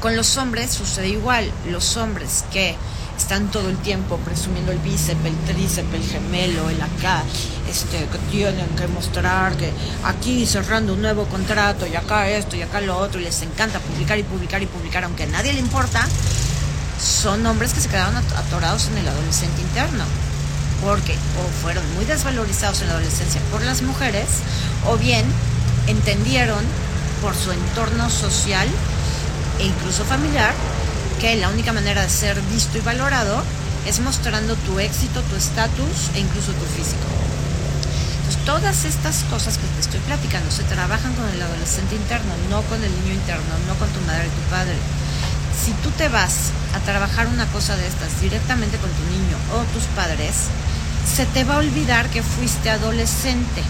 Con 0.00 0.16
los 0.16 0.36
hombres 0.36 0.70
sucede 0.70 1.08
igual, 1.08 1.50
los 1.70 1.96
hombres 1.96 2.44
que 2.52 2.76
están 3.16 3.50
todo 3.50 3.68
el 3.68 3.76
tiempo 3.78 4.16
presumiendo 4.18 4.72
el 4.72 4.78
bíceps, 4.78 5.24
el 5.24 5.36
tríceps, 5.54 5.94
el 5.94 6.04
gemelo, 6.04 6.70
el 6.70 6.80
acá, 6.80 7.22
este, 7.70 7.98
que 7.98 8.18
tienen 8.30 8.68
que 8.76 8.86
mostrar 8.88 9.56
que 9.56 9.72
aquí 10.04 10.46
cerrando 10.46 10.94
un 10.94 11.02
nuevo 11.02 11.24
contrato 11.26 11.86
y 11.86 11.96
acá 11.96 12.28
esto 12.28 12.56
y 12.56 12.62
acá 12.62 12.80
lo 12.80 12.96
otro 12.96 13.20
y 13.20 13.24
les 13.24 13.42
encanta 13.42 13.78
publicar 13.80 14.18
y 14.18 14.22
publicar 14.22 14.62
y 14.62 14.66
publicar 14.66 15.04
aunque 15.04 15.24
a 15.24 15.26
nadie 15.26 15.52
le 15.52 15.60
importa, 15.60 16.06
son 17.00 17.46
hombres 17.46 17.72
que 17.72 17.80
se 17.80 17.88
quedaron 17.88 18.16
atorados 18.16 18.88
en 18.88 18.98
el 18.98 19.08
adolescente 19.08 19.60
interno 19.62 20.04
porque 20.84 21.12
o 21.12 21.62
fueron 21.62 21.84
muy 21.94 22.04
desvalorizados 22.04 22.80
en 22.82 22.88
la 22.88 22.94
adolescencia 22.94 23.40
por 23.50 23.62
las 23.62 23.82
mujeres 23.82 24.26
o 24.86 24.96
bien 24.96 25.24
entendieron 25.86 26.64
por 27.22 27.34
su 27.34 27.50
entorno 27.52 28.10
social 28.10 28.68
e 29.58 29.66
incluso 29.66 30.04
familiar 30.04 30.54
que 31.20 31.36
la 31.36 31.48
única 31.48 31.72
manera 31.72 32.02
de 32.02 32.08
ser 32.08 32.40
visto 32.42 32.78
y 32.78 32.80
valorado 32.80 33.42
es 33.86 34.00
mostrando 34.00 34.54
tu 34.54 34.78
éxito, 34.78 35.20
tu 35.22 35.36
estatus 35.36 36.10
e 36.14 36.20
incluso 36.20 36.52
tu 36.52 36.64
físico. 36.76 37.37
Todas 38.48 38.86
estas 38.86 39.24
cosas 39.24 39.58
que 39.58 39.66
te 39.66 39.80
estoy 39.80 40.00
platicando 40.00 40.50
se 40.50 40.62
trabajan 40.62 41.12
con 41.12 41.28
el 41.28 41.42
adolescente 41.42 41.96
interno, 41.96 42.32
no 42.48 42.62
con 42.62 42.82
el 42.82 42.90
niño 43.02 43.12
interno, 43.12 43.44
no 43.66 43.74
con 43.74 43.90
tu 43.90 44.00
madre 44.06 44.24
y 44.26 44.30
tu 44.30 44.48
padre. 44.48 44.72
Si 45.52 45.72
tú 45.82 45.90
te 45.90 46.08
vas 46.08 46.48
a 46.74 46.80
trabajar 46.80 47.26
una 47.26 47.44
cosa 47.48 47.76
de 47.76 47.86
estas 47.86 48.22
directamente 48.22 48.78
con 48.78 48.88
tu 48.88 49.02
niño 49.12 49.36
o 49.52 49.64
tus 49.74 49.82
padres, 49.94 50.48
se 51.04 51.26
te 51.26 51.44
va 51.44 51.56
a 51.56 51.58
olvidar 51.58 52.08
que 52.08 52.22
fuiste 52.22 52.70
adolescente. 52.70 53.60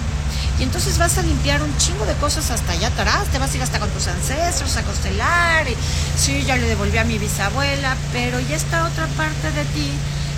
Y 0.60 0.62
entonces 0.62 0.96
vas 0.96 1.18
a 1.18 1.22
limpiar 1.22 1.60
un 1.60 1.76
chingo 1.78 2.06
de 2.06 2.14
cosas 2.14 2.48
hasta 2.52 2.74
allá 2.74 2.86
atrás, 2.86 3.26
te 3.32 3.40
vas 3.40 3.52
a 3.52 3.56
ir 3.56 3.64
hasta 3.64 3.80
con 3.80 3.90
tus 3.90 4.06
ancestros 4.06 4.76
a 4.76 4.84
constelar, 4.84 5.68
y 5.68 5.74
sí, 6.16 6.44
ya 6.44 6.56
le 6.56 6.68
devolví 6.68 6.98
a 6.98 7.04
mi 7.04 7.18
bisabuela, 7.18 7.96
pero 8.12 8.38
ya 8.38 8.54
está 8.54 8.84
otra 8.84 9.08
parte 9.16 9.50
de 9.50 9.64
ti, 9.74 9.90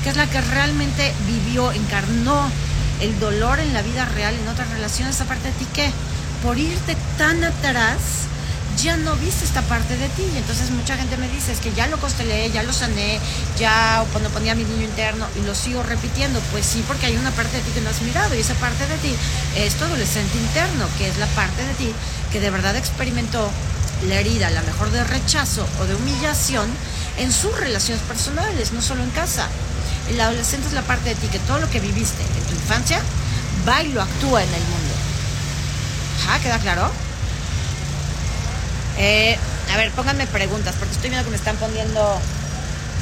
que 0.02 0.08
es 0.08 0.16
la 0.16 0.26
que 0.26 0.40
realmente 0.40 1.12
vivió, 1.26 1.72
encarnó 1.72 2.50
el 3.00 3.18
dolor 3.18 3.60
en 3.60 3.72
la 3.72 3.82
vida 3.82 4.04
real, 4.04 4.34
en 4.34 4.48
otras 4.48 4.70
relaciones, 4.70 5.16
esa 5.16 5.24
parte 5.24 5.48
de 5.48 5.54
ti 5.54 5.66
que 5.72 5.90
por 6.42 6.58
irte 6.58 6.96
tan 7.18 7.42
atrás, 7.44 7.98
ya 8.82 8.96
no 8.96 9.14
viste 9.16 9.44
esta 9.44 9.62
parte 9.62 9.96
de 9.96 10.08
ti. 10.10 10.22
Y 10.34 10.38
entonces 10.38 10.70
mucha 10.70 10.96
gente 10.96 11.16
me 11.16 11.28
dice, 11.28 11.52
es 11.52 11.60
que 11.60 11.72
ya 11.72 11.86
lo 11.86 11.98
constelé, 11.98 12.50
ya 12.50 12.62
lo 12.62 12.72
sané, 12.72 13.18
ya 13.58 14.04
cuando 14.12 14.30
ponía 14.30 14.54
mi 14.54 14.64
niño 14.64 14.84
interno 14.84 15.26
y 15.40 15.46
lo 15.46 15.54
sigo 15.54 15.82
repitiendo. 15.82 16.40
Pues 16.50 16.66
sí, 16.66 16.82
porque 16.86 17.06
hay 17.06 17.16
una 17.16 17.30
parte 17.32 17.56
de 17.56 17.62
ti 17.62 17.70
que 17.72 17.80
no 17.80 17.90
has 17.90 18.00
mirado 18.02 18.34
y 18.34 18.40
esa 18.40 18.54
parte 18.54 18.86
de 18.86 18.96
ti 18.98 19.14
es 19.56 19.74
tu 19.74 19.84
adolescente 19.84 20.36
interno, 20.38 20.86
que 20.98 21.08
es 21.08 21.18
la 21.18 21.26
parte 21.26 21.64
de 21.64 21.74
ti 21.74 21.92
que 22.32 22.40
de 22.40 22.50
verdad 22.50 22.76
experimentó 22.76 23.50
la 24.08 24.14
herida, 24.14 24.50
la 24.50 24.62
mejor 24.62 24.90
de 24.90 25.04
rechazo 25.04 25.66
o 25.80 25.84
de 25.84 25.94
humillación 25.94 26.68
en 27.18 27.32
sus 27.32 27.58
relaciones 27.58 28.02
personales, 28.04 28.72
no 28.72 28.80
solo 28.80 29.02
en 29.02 29.10
casa. 29.10 29.48
El 30.10 30.20
adolescente 30.20 30.66
es 30.66 30.74
la 30.74 30.82
parte 30.82 31.10
de 31.10 31.14
ti 31.14 31.28
que 31.28 31.38
todo 31.38 31.58
lo 31.58 31.70
que 31.70 31.80
viviste 31.80 32.22
en 32.22 32.44
tu 32.44 32.54
infancia 32.54 33.00
va 33.66 33.82
y 33.82 33.92
lo 33.92 34.02
actúa 34.02 34.42
en 34.42 34.52
el 34.52 34.62
mundo. 34.62 34.94
¿Queda 36.42 36.58
claro? 36.58 36.90
Eh, 38.96 39.36
a 39.72 39.76
ver, 39.76 39.90
pónganme 39.92 40.26
preguntas, 40.26 40.74
porque 40.78 40.94
estoy 40.94 41.10
viendo 41.10 41.24
que 41.24 41.30
me 41.30 41.36
están 41.36 41.56
poniendo 41.56 42.18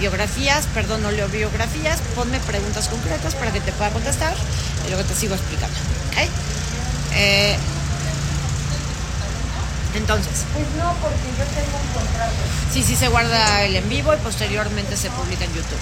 biografías, 0.00 0.66
perdón, 0.74 1.02
no 1.02 1.10
leo 1.10 1.28
biografías, 1.28 2.00
ponme 2.14 2.40
preguntas 2.40 2.88
concretas 2.88 3.34
para 3.34 3.52
que 3.52 3.60
te 3.60 3.72
pueda 3.72 3.90
contestar 3.90 4.34
y 4.84 4.88
luego 4.88 5.04
te 5.04 5.14
sigo 5.14 5.34
explicando. 5.34 5.76
¿Ok? 6.08 6.28
Eh, 7.14 7.56
entonces. 9.94 10.44
Pues 10.52 10.66
no, 10.78 10.92
porque 10.94 11.28
yo 11.38 11.44
tengo 11.44 11.78
un 11.78 12.02
contrato. 12.02 12.34
Sí, 12.72 12.82
sí 12.82 12.96
se 12.96 13.08
guarda 13.08 13.62
el 13.64 13.76
en 13.76 13.88
vivo 13.88 14.14
y 14.14 14.16
posteriormente 14.18 14.96
se 14.96 15.10
publica 15.10 15.44
en 15.44 15.54
YouTube. 15.54 15.78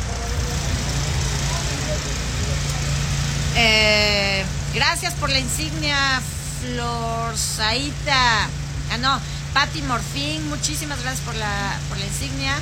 Eh, 3.59 4.45
gracias 4.75 5.15
por 5.15 5.31
la 5.31 5.39
insignia, 5.39 6.21
Florzaita. 6.61 8.45
Ah, 8.93 8.99
no, 9.01 9.19
Patti 9.55 9.81
Morfín, 9.83 10.47
muchísimas 10.51 11.01
gracias 11.03 11.25
por 11.25 11.35
la, 11.35 11.79
por 11.89 11.97
la 11.99 12.05
insignia. 12.05 12.55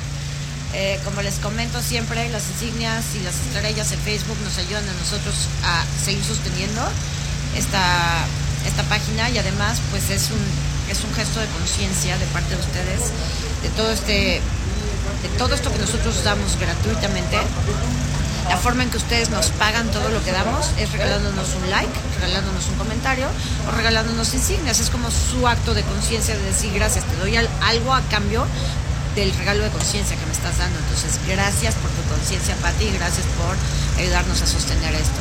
Eh, 0.73 0.99
como 1.03 1.21
les 1.21 1.35
comento 1.35 1.81
siempre, 1.81 2.29
las 2.29 2.49
insignias 2.49 3.03
y 3.15 3.19
las 3.23 3.35
estrellas 3.35 3.91
en 3.91 3.99
Facebook 3.99 4.37
nos 4.43 4.57
ayudan 4.57 4.87
a 4.87 4.93
nosotros 4.93 5.35
a 5.63 5.83
seguir 6.03 6.23
sosteniendo 6.23 6.81
esta, 7.57 8.25
esta 8.65 8.83
página 8.83 9.29
y 9.29 9.37
además 9.37 9.79
pues 9.91 10.09
es 10.09 10.31
un, 10.31 10.43
es 10.89 11.03
un 11.03 11.13
gesto 11.13 11.39
de 11.39 11.47
conciencia 11.47 12.17
de 12.17 12.25
parte 12.27 12.55
de 12.55 12.61
ustedes 12.61 13.11
de 13.61 13.69
todo 13.69 13.91
este 13.91 14.41
de 15.21 15.29
todo 15.37 15.55
esto 15.55 15.71
que 15.71 15.79
nosotros 15.79 16.23
damos 16.23 16.59
gratuitamente 16.59 17.37
la 18.49 18.57
forma 18.57 18.83
en 18.83 18.89
que 18.89 18.97
ustedes 18.97 19.29
nos 19.29 19.47
pagan 19.51 19.87
todo 19.89 20.09
lo 20.09 20.23
que 20.23 20.31
damos 20.31 20.71
es 20.77 20.91
regalándonos 20.91 21.55
un 21.55 21.69
like, 21.69 21.91
regalándonos 22.19 22.67
un 22.67 22.75
comentario 22.75 23.27
o 23.67 23.71
regalándonos 23.71 24.33
insignias. 24.33 24.79
Es 24.79 24.89
como 24.89 25.09
su 25.09 25.47
acto 25.47 25.73
de 25.73 25.83
conciencia 25.83 26.35
de 26.35 26.43
decir 26.43 26.73
gracias, 26.73 27.05
te 27.05 27.15
doy 27.17 27.35
algo 27.35 27.93
a 27.93 28.01
cambio 28.03 28.45
del 29.15 29.33
regalo 29.35 29.63
de 29.63 29.69
conciencia 29.69 30.15
que 30.15 30.25
me 30.25 30.33
estás 30.33 30.57
dando. 30.57 30.77
Entonces, 30.77 31.19
gracias 31.27 31.75
por 31.75 31.89
tu 31.91 32.01
conciencia, 32.13 32.55
Pati, 32.57 32.91
gracias 32.91 33.25
por 33.37 33.55
ayudarnos 33.97 34.41
a 34.41 34.47
sostener 34.47 34.93
esto. 34.93 35.19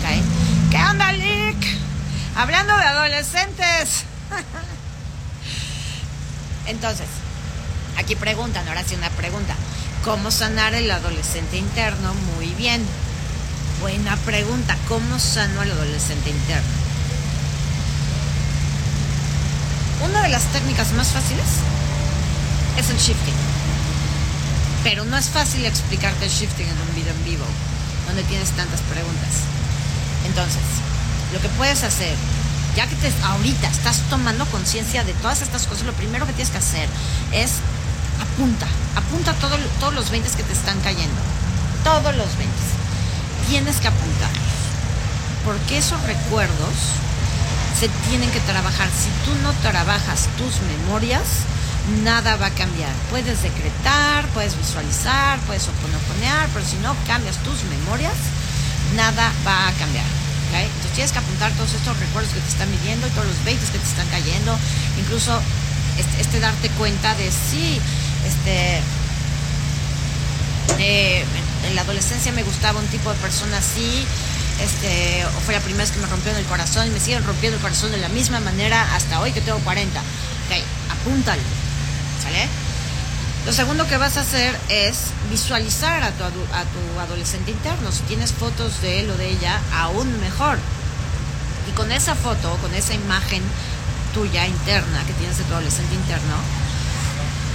¿Okay? 0.00 0.22
¿Qué 0.70 0.76
onda, 0.76 1.12
Lick? 1.12 1.78
Hablando 2.36 2.76
de 2.76 2.84
adolescentes. 2.84 4.04
Entonces, 6.66 7.06
aquí 7.96 8.16
preguntan, 8.16 8.66
ahora 8.68 8.84
sí 8.84 8.96
una 8.96 9.10
pregunta. 9.10 9.54
¿Cómo 10.06 10.30
sanar 10.30 10.72
el 10.74 10.88
adolescente 10.88 11.56
interno? 11.56 12.14
Muy 12.36 12.46
bien. 12.54 12.80
Buena 13.80 14.16
pregunta. 14.18 14.76
¿Cómo 14.86 15.18
sano 15.18 15.60
al 15.60 15.72
adolescente 15.72 16.30
interno? 16.30 16.70
Una 20.04 20.22
de 20.22 20.28
las 20.28 20.44
técnicas 20.52 20.92
más 20.92 21.08
fáciles 21.08 21.46
es 22.78 22.88
el 22.88 22.98
shifting. 22.98 23.34
Pero 24.84 25.04
no 25.04 25.16
es 25.16 25.28
fácil 25.28 25.66
explicarte 25.66 26.26
el 26.26 26.30
shifting 26.30 26.68
en 26.68 26.80
un 26.80 26.94
video 26.94 27.12
en 27.12 27.24
vivo, 27.24 27.44
donde 28.06 28.22
tienes 28.22 28.50
tantas 28.50 28.82
preguntas. 28.82 29.42
Entonces, 30.24 30.62
lo 31.32 31.40
que 31.40 31.48
puedes 31.58 31.82
hacer, 31.82 32.14
ya 32.76 32.86
que 32.86 32.94
ahorita 33.24 33.66
estás 33.66 34.02
tomando 34.08 34.46
conciencia 34.46 35.02
de 35.02 35.14
todas 35.14 35.42
estas 35.42 35.66
cosas, 35.66 35.84
lo 35.84 35.94
primero 35.94 36.28
que 36.28 36.32
tienes 36.32 36.52
que 36.52 36.58
hacer 36.58 36.88
es 37.32 37.54
apunta, 38.20 38.66
apunta 38.96 39.32
todo, 39.34 39.56
todos 39.80 39.94
los 39.94 40.10
20 40.10 40.28
que 40.36 40.42
te 40.42 40.52
están 40.52 40.80
cayendo. 40.80 41.20
Todos 41.84 42.14
los 42.16 42.36
20. 42.36 42.52
Tienes 43.48 43.76
que 43.76 43.88
apuntarlos. 43.88 44.56
Porque 45.44 45.78
esos 45.78 46.02
recuerdos 46.02 46.74
se 47.78 47.88
tienen 48.08 48.30
que 48.30 48.40
trabajar. 48.40 48.88
Si 48.88 49.08
tú 49.24 49.34
no 49.42 49.52
trabajas 49.62 50.28
tus 50.38 50.60
memorias, 50.62 51.46
nada 52.02 52.36
va 52.36 52.46
a 52.46 52.50
cambiar. 52.50 52.92
Puedes 53.10 53.42
decretar, 53.42 54.26
puedes 54.28 54.56
visualizar, 54.56 55.38
puedes 55.40 55.68
oponoponear, 55.68 56.48
pero 56.52 56.64
si 56.64 56.76
no 56.78 56.96
cambias 57.06 57.36
tus 57.38 57.62
memorias, 57.64 58.16
nada 58.96 59.30
va 59.46 59.68
a 59.68 59.72
cambiar. 59.72 60.06
Entonces 60.54 60.92
tienes 60.92 61.12
que 61.12 61.18
apuntar 61.18 61.52
todos 61.52 61.74
estos 61.74 61.98
recuerdos 61.98 62.32
que 62.32 62.40
te 62.40 62.48
están 62.48 62.70
midiendo 62.70 63.06
y 63.06 63.10
todos 63.10 63.26
los 63.26 63.44
20 63.44 63.66
que 63.66 63.78
te 63.78 63.84
están 63.84 64.08
cayendo, 64.08 64.56
incluso 64.98 65.38
este, 65.98 66.20
este 66.20 66.40
darte 66.40 66.70
cuenta 66.70 67.14
de 67.14 67.30
sí, 67.30 67.80
este, 68.26 68.80
en 70.78 71.74
la 71.74 71.82
adolescencia 71.82 72.32
me 72.32 72.42
gustaba 72.42 72.80
un 72.80 72.86
tipo 72.86 73.10
de 73.10 73.16
persona 73.16 73.58
así, 73.58 74.06
este, 74.60 75.24
o 75.26 75.40
fue 75.40 75.54
la 75.54 75.60
primera 75.60 75.84
vez 75.84 75.92
que 75.92 76.00
me 76.00 76.06
rompió 76.06 76.32
en 76.32 76.38
el 76.38 76.44
corazón 76.44 76.86
y 76.86 76.90
me 76.90 77.00
siguen 77.00 77.24
rompiendo 77.24 77.56
el 77.56 77.62
corazón 77.62 77.92
de 77.92 77.98
la 77.98 78.08
misma 78.08 78.40
manera 78.40 78.94
hasta 78.94 79.20
hoy 79.20 79.32
que 79.32 79.40
tengo 79.40 79.58
40. 79.58 80.00
Ok, 80.00 80.64
apúntalo, 80.90 81.42
¿sale? 82.22 82.48
Lo 83.44 83.52
segundo 83.52 83.86
que 83.86 83.96
vas 83.96 84.16
a 84.16 84.22
hacer 84.22 84.58
es 84.68 85.12
visualizar 85.30 86.02
a 86.02 86.10
tu, 86.10 86.24
a 86.24 86.28
tu 86.28 87.00
adolescente 87.00 87.52
interno. 87.52 87.92
Si 87.92 88.02
tienes 88.02 88.32
fotos 88.32 88.80
de 88.82 89.00
él 89.00 89.10
o 89.10 89.16
de 89.16 89.30
ella, 89.30 89.60
aún 89.72 90.20
mejor. 90.20 90.58
Y 91.68 91.72
con 91.72 91.92
esa 91.92 92.14
foto, 92.14 92.56
con 92.56 92.74
esa 92.74 92.94
imagen 92.94 93.42
tuya 94.14 94.46
interna 94.46 95.04
que 95.06 95.12
tienes 95.12 95.38
de 95.38 95.44
tu 95.44 95.52
adolescente 95.52 95.94
interno, 95.94 96.34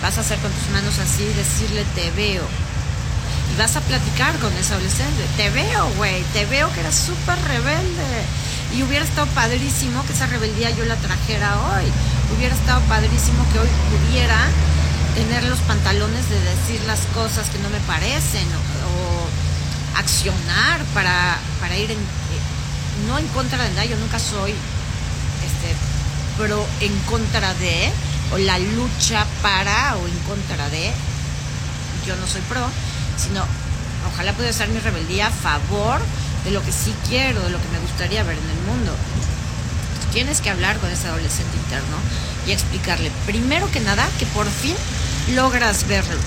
vas 0.01 0.17
a 0.17 0.21
hacer 0.21 0.39
con 0.39 0.51
tus 0.51 0.69
manos 0.69 0.97
así, 0.99 1.25
decirle 1.33 1.85
te 1.95 2.11
veo. 2.11 2.43
Y 3.53 3.57
vas 3.57 3.75
a 3.75 3.81
platicar 3.81 4.37
con 4.39 4.53
ese 4.53 4.73
adolescente. 4.73 5.25
Te 5.37 5.49
veo, 5.49 5.89
güey, 5.97 6.23
te 6.33 6.45
veo 6.45 6.71
que 6.73 6.79
eres 6.79 6.95
súper 6.95 7.37
rebelde. 7.43 8.25
Y 8.75 8.83
hubiera 8.83 9.03
estado 9.03 9.27
padrísimo 9.27 10.05
que 10.05 10.13
esa 10.13 10.27
rebeldía 10.27 10.69
yo 10.71 10.85
la 10.85 10.95
trajera 10.95 11.57
hoy. 11.59 11.85
Hubiera 12.35 12.55
estado 12.55 12.79
padrísimo 12.81 13.45
que 13.51 13.59
hoy 13.59 13.69
pudiera 13.91 14.37
tener 15.15 15.43
los 15.43 15.59
pantalones 15.59 16.29
de 16.29 16.39
decir 16.39 16.81
las 16.87 17.01
cosas 17.13 17.49
que 17.49 17.59
no 17.59 17.69
me 17.69 17.79
parecen 17.81 18.47
o, 18.47 19.99
accionar 19.99 20.81
para, 20.93 21.37
para 21.59 21.77
ir 21.77 21.91
en, 21.91 21.97
eh, 21.97 22.41
no 23.07 23.19
en 23.19 23.27
contra 23.27 23.61
de 23.61 23.69
nada, 23.71 23.85
yo 23.85 23.97
nunca 23.97 24.19
soy 24.19 24.51
este, 25.41 25.75
pero 26.37 26.65
en 26.79 26.97
contra 27.01 27.53
de, 27.55 27.91
o 28.33 28.37
la 28.37 28.57
lucha 28.59 29.25
para 29.41 29.95
o 29.97 30.08
en 30.08 30.17
contra 30.19 30.69
de, 30.69 30.91
yo 32.06 32.15
no 32.15 32.27
soy 32.27 32.41
pro, 32.41 32.65
sino 33.17 33.43
ojalá 34.13 34.34
pueda 34.34 34.51
ser 34.54 34.69
mi 34.69 34.80
rebeldía 34.80 35.27
a 35.27 35.32
favor 35.32 36.01
de 36.43 36.51
lo 36.51 36.63
que 36.63 36.71
sí 36.71 36.93
quiero, 37.08 37.41
de 37.41 37.49
lo 37.49 37.62
que 37.62 37.67
me 37.69 37.80
gustaría 37.80 38.23
ver 38.23 38.38
en 38.38 38.49
el 38.49 38.65
mundo. 38.65 38.95
Tienes 40.12 40.41
que 40.41 40.49
hablar 40.49 40.77
con 40.77 40.89
ese 40.89 41.08
adolescente 41.08 41.56
interno 41.58 41.97
y 42.45 42.51
explicarle, 42.51 43.12
primero 43.25 43.69
que 43.71 43.80
nada, 43.80 44.08
que 44.19 44.25
por 44.27 44.47
fin 44.49 44.75
logras 45.36 45.88
verlo. 45.88 46.19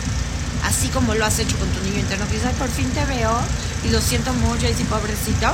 Así 0.64 0.88
como 0.88 1.14
lo 1.14 1.27
has 1.27 1.38
hecho 1.38 1.59
con 1.59 1.68
tu 1.68 1.81
niño 1.83 2.00
interno, 2.00 2.27
que 2.29 2.38
por 2.38 2.70
fin 2.70 2.88
te 2.90 3.05
veo 3.05 3.38
y 3.85 3.90
lo 3.90 4.00
siento 4.00 4.33
mucho, 4.33 4.66
y 4.66 4.74
si 4.74 4.85
pobrecito, 4.85 5.53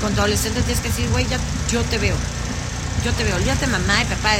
con 0.00 0.12
tu 0.14 0.20
adolescente 0.20 0.62
tienes 0.62 0.80
que 0.80 0.88
decir, 0.88 1.08
güey, 1.10 1.26
ya 1.28 1.38
yo 1.70 1.82
te 1.82 1.98
veo, 1.98 2.16
yo 3.04 3.12
te 3.12 3.22
veo, 3.22 3.36
olvídate 3.36 3.66
mamá 3.68 4.02
y 4.02 4.06
papá, 4.06 4.30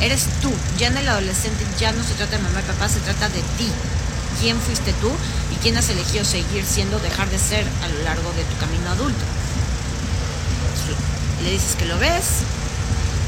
eres 0.00 0.26
tú. 0.42 0.52
Ya 0.78 0.88
en 0.88 0.96
el 0.96 1.08
adolescente 1.08 1.64
ya 1.78 1.92
no 1.92 2.02
se 2.02 2.14
trata 2.14 2.36
de 2.36 2.42
mamá 2.42 2.60
y 2.60 2.64
papá, 2.64 2.88
se 2.88 3.00
trata 3.00 3.28
de 3.28 3.40
ti. 3.56 3.70
¿Quién 4.40 4.60
fuiste 4.60 4.92
tú 4.94 5.10
y 5.52 5.56
quién 5.56 5.76
has 5.76 5.88
elegido 5.88 6.24
seguir 6.24 6.64
siendo, 6.64 6.98
dejar 7.00 7.28
de 7.28 7.38
ser 7.38 7.66
a 7.82 7.88
lo 7.88 8.02
largo 8.04 8.32
de 8.32 8.44
tu 8.44 8.56
camino 8.58 8.90
adulto? 8.90 9.24
Le 11.42 11.50
dices 11.50 11.76
que 11.76 11.86
lo 11.86 11.98
ves, 11.98 12.42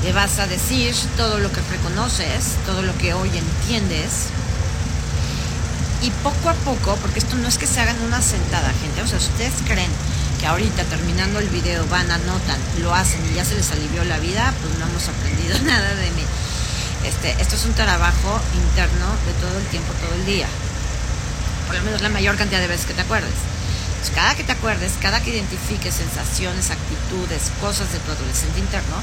le 0.04 0.12
vas 0.12 0.38
a 0.38 0.46
decir 0.46 0.94
todo 1.16 1.38
lo 1.38 1.50
que 1.52 1.60
reconoces, 1.70 2.56
todo 2.66 2.82
lo 2.82 2.96
que 2.98 3.14
hoy 3.14 3.30
entiendes. 3.36 4.28
Y 6.02 6.10
poco 6.22 6.48
a 6.48 6.54
poco, 6.54 6.96
porque 6.96 7.18
esto 7.18 7.36
no 7.36 7.46
es 7.46 7.58
que 7.58 7.66
se 7.66 7.80
hagan 7.80 8.00
una 8.02 8.22
sentada, 8.22 8.72
gente, 8.80 9.02
o 9.02 9.06
sea, 9.06 9.18
ustedes 9.18 9.52
creen 9.66 9.90
que 10.40 10.46
ahorita 10.46 10.84
terminando 10.84 11.38
el 11.38 11.48
video 11.50 11.86
van, 11.88 12.10
anotan, 12.10 12.58
lo 12.80 12.94
hacen 12.94 13.20
y 13.30 13.34
ya 13.34 13.44
se 13.44 13.54
les 13.54 13.70
alivió 13.70 14.02
la 14.04 14.18
vida, 14.18 14.54
pues 14.62 14.78
no 14.78 14.86
hemos 14.86 15.06
aprendido 15.08 15.58
nada 15.64 15.94
de 15.94 16.10
mí. 16.12 16.22
Este, 17.04 17.30
esto 17.40 17.56
es 17.56 17.64
un 17.64 17.72
trabajo 17.72 18.40
interno 18.52 19.06
de 19.26 19.32
todo 19.40 19.58
el 19.58 19.64
tiempo, 19.66 19.92
todo 20.04 20.14
el 20.14 20.26
día. 20.26 20.46
Por 21.66 21.76
lo 21.76 21.82
menos 21.82 22.00
la 22.02 22.08
mayor 22.08 22.36
cantidad 22.36 22.60
de 22.60 22.66
veces 22.66 22.86
que 22.86 22.94
te 22.94 23.02
acuerdes. 23.02 23.32
cada 24.14 24.34
que 24.34 24.44
te 24.44 24.52
acuerdes, 24.52 24.92
cada 25.00 25.20
que 25.22 25.30
identifiques 25.30 25.94
sensaciones, 25.94 26.70
actitudes, 26.70 27.52
cosas 27.60 27.92
de 27.92 27.98
tu 28.00 28.10
adolescente 28.10 28.58
interno, 28.58 28.96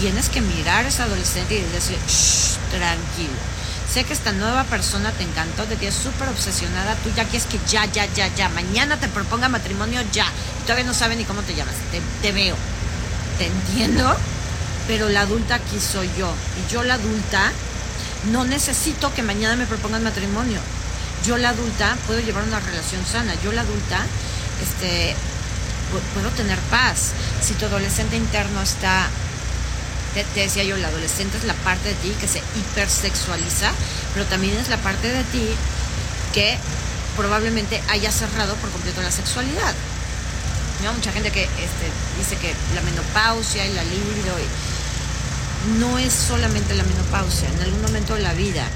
tienes 0.00 0.28
que 0.28 0.40
mirar 0.40 0.84
a 0.84 0.88
ese 0.88 1.02
adolescente 1.02 1.54
y 1.54 1.62
decirle, 1.72 1.98
Shh, 2.08 2.56
tranquilo. 2.70 3.54
Sé 3.92 4.04
que 4.04 4.12
esta 4.12 4.32
nueva 4.32 4.64
persona 4.64 5.10
te 5.12 5.24
encantó, 5.24 5.64
te 5.64 5.76
tienes 5.76 5.96
súper 5.96 6.28
obsesionada, 6.28 6.94
tú 6.96 7.10
ya 7.14 7.24
quieres 7.24 7.46
que 7.46 7.58
ya, 7.68 7.84
ya, 7.86 8.06
ya, 8.14 8.28
ya, 8.34 8.48
mañana 8.48 8.96
te 8.96 9.08
proponga 9.08 9.48
matrimonio 9.48 10.00
ya. 10.12 10.26
Y 10.60 10.62
todavía 10.62 10.84
no 10.84 10.94
sabe 10.94 11.16
ni 11.16 11.24
cómo 11.24 11.42
te 11.42 11.54
llamas, 11.54 11.74
te 12.22 12.32
veo, 12.32 12.56
te 13.38 13.46
entiendo, 13.46 14.16
pero 14.86 15.08
la 15.08 15.22
adulta 15.22 15.56
aquí 15.56 15.78
soy 15.80 16.10
yo. 16.18 16.32
Y 16.58 16.72
yo 16.72 16.82
la 16.82 16.94
adulta 16.94 17.52
no 18.30 18.44
necesito 18.44 19.12
que 19.14 19.22
mañana 19.22 19.56
me 19.56 19.66
propongan 19.66 20.02
matrimonio. 20.02 20.60
Yo 21.26 21.36
la 21.36 21.50
adulta 21.50 21.96
puedo 22.06 22.20
llevar 22.20 22.44
una 22.44 22.60
relación 22.60 23.04
sana. 23.04 23.34
Yo 23.42 23.52
la 23.52 23.62
adulta 23.62 24.00
este, 24.62 25.14
puedo 26.14 26.28
tener 26.30 26.58
paz. 26.70 27.12
Si 27.42 27.54
tu 27.54 27.66
adolescente 27.66 28.16
interno 28.16 28.62
está, 28.62 29.08
te, 30.14 30.24
decía 30.40 30.64
yo, 30.64 30.76
el 30.76 30.84
adolescente 30.84 31.38
es 31.38 31.44
la 31.44 31.54
parte 31.54 31.90
de 31.90 31.94
ti 31.96 32.14
que 32.20 32.28
se 32.28 32.42
hipersexualiza, 32.56 33.72
pero 34.12 34.26
también 34.26 34.56
es 34.56 34.68
la 34.68 34.78
parte 34.78 35.08
de 35.08 35.24
ti 35.24 35.48
que 36.32 36.58
probablemente 37.16 37.80
haya 37.88 38.10
cerrado 38.10 38.54
por 38.56 38.70
completo 38.70 39.02
la 39.02 39.10
sexualidad. 39.10 39.74
¿No? 40.82 40.92
Mucha 40.92 41.12
gente 41.12 41.30
que 41.30 41.44
este, 41.44 41.86
dice 42.18 42.36
que 42.36 42.52
la 42.74 42.82
menopausia 42.82 43.64
y 43.64 43.72
la 43.72 43.84
libido 43.84 44.36
no 45.78 45.98
es 45.98 46.12
solamente 46.12 46.74
la 46.74 46.84
menopausia. 46.84 47.48
En 47.50 47.60
algún 47.62 47.82
momento 47.82 48.14
de 48.14 48.20
la 48.20 48.34
vida, 48.34 48.66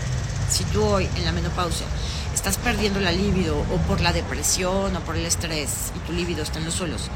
si 0.51 0.64
tú 0.64 0.82
hoy 0.82 1.09
en 1.16 1.24
la 1.24 1.32
menopausia 1.32 1.86
estás 2.34 2.57
perdiendo 2.57 3.01
la 3.01 3.12
libido 3.12 3.59
o 3.59 3.76
por 3.86 4.01
la 4.01 4.12
depresión 4.12 4.95
o 4.95 5.01
por 5.01 5.16
el 5.16 5.26
estrés 5.26 5.93
y 5.97 6.07
tu 6.07 6.12
libido 6.12 6.43
está 6.43 6.59
en 6.59 6.64
los 6.64 6.74
suelos, 6.74 7.11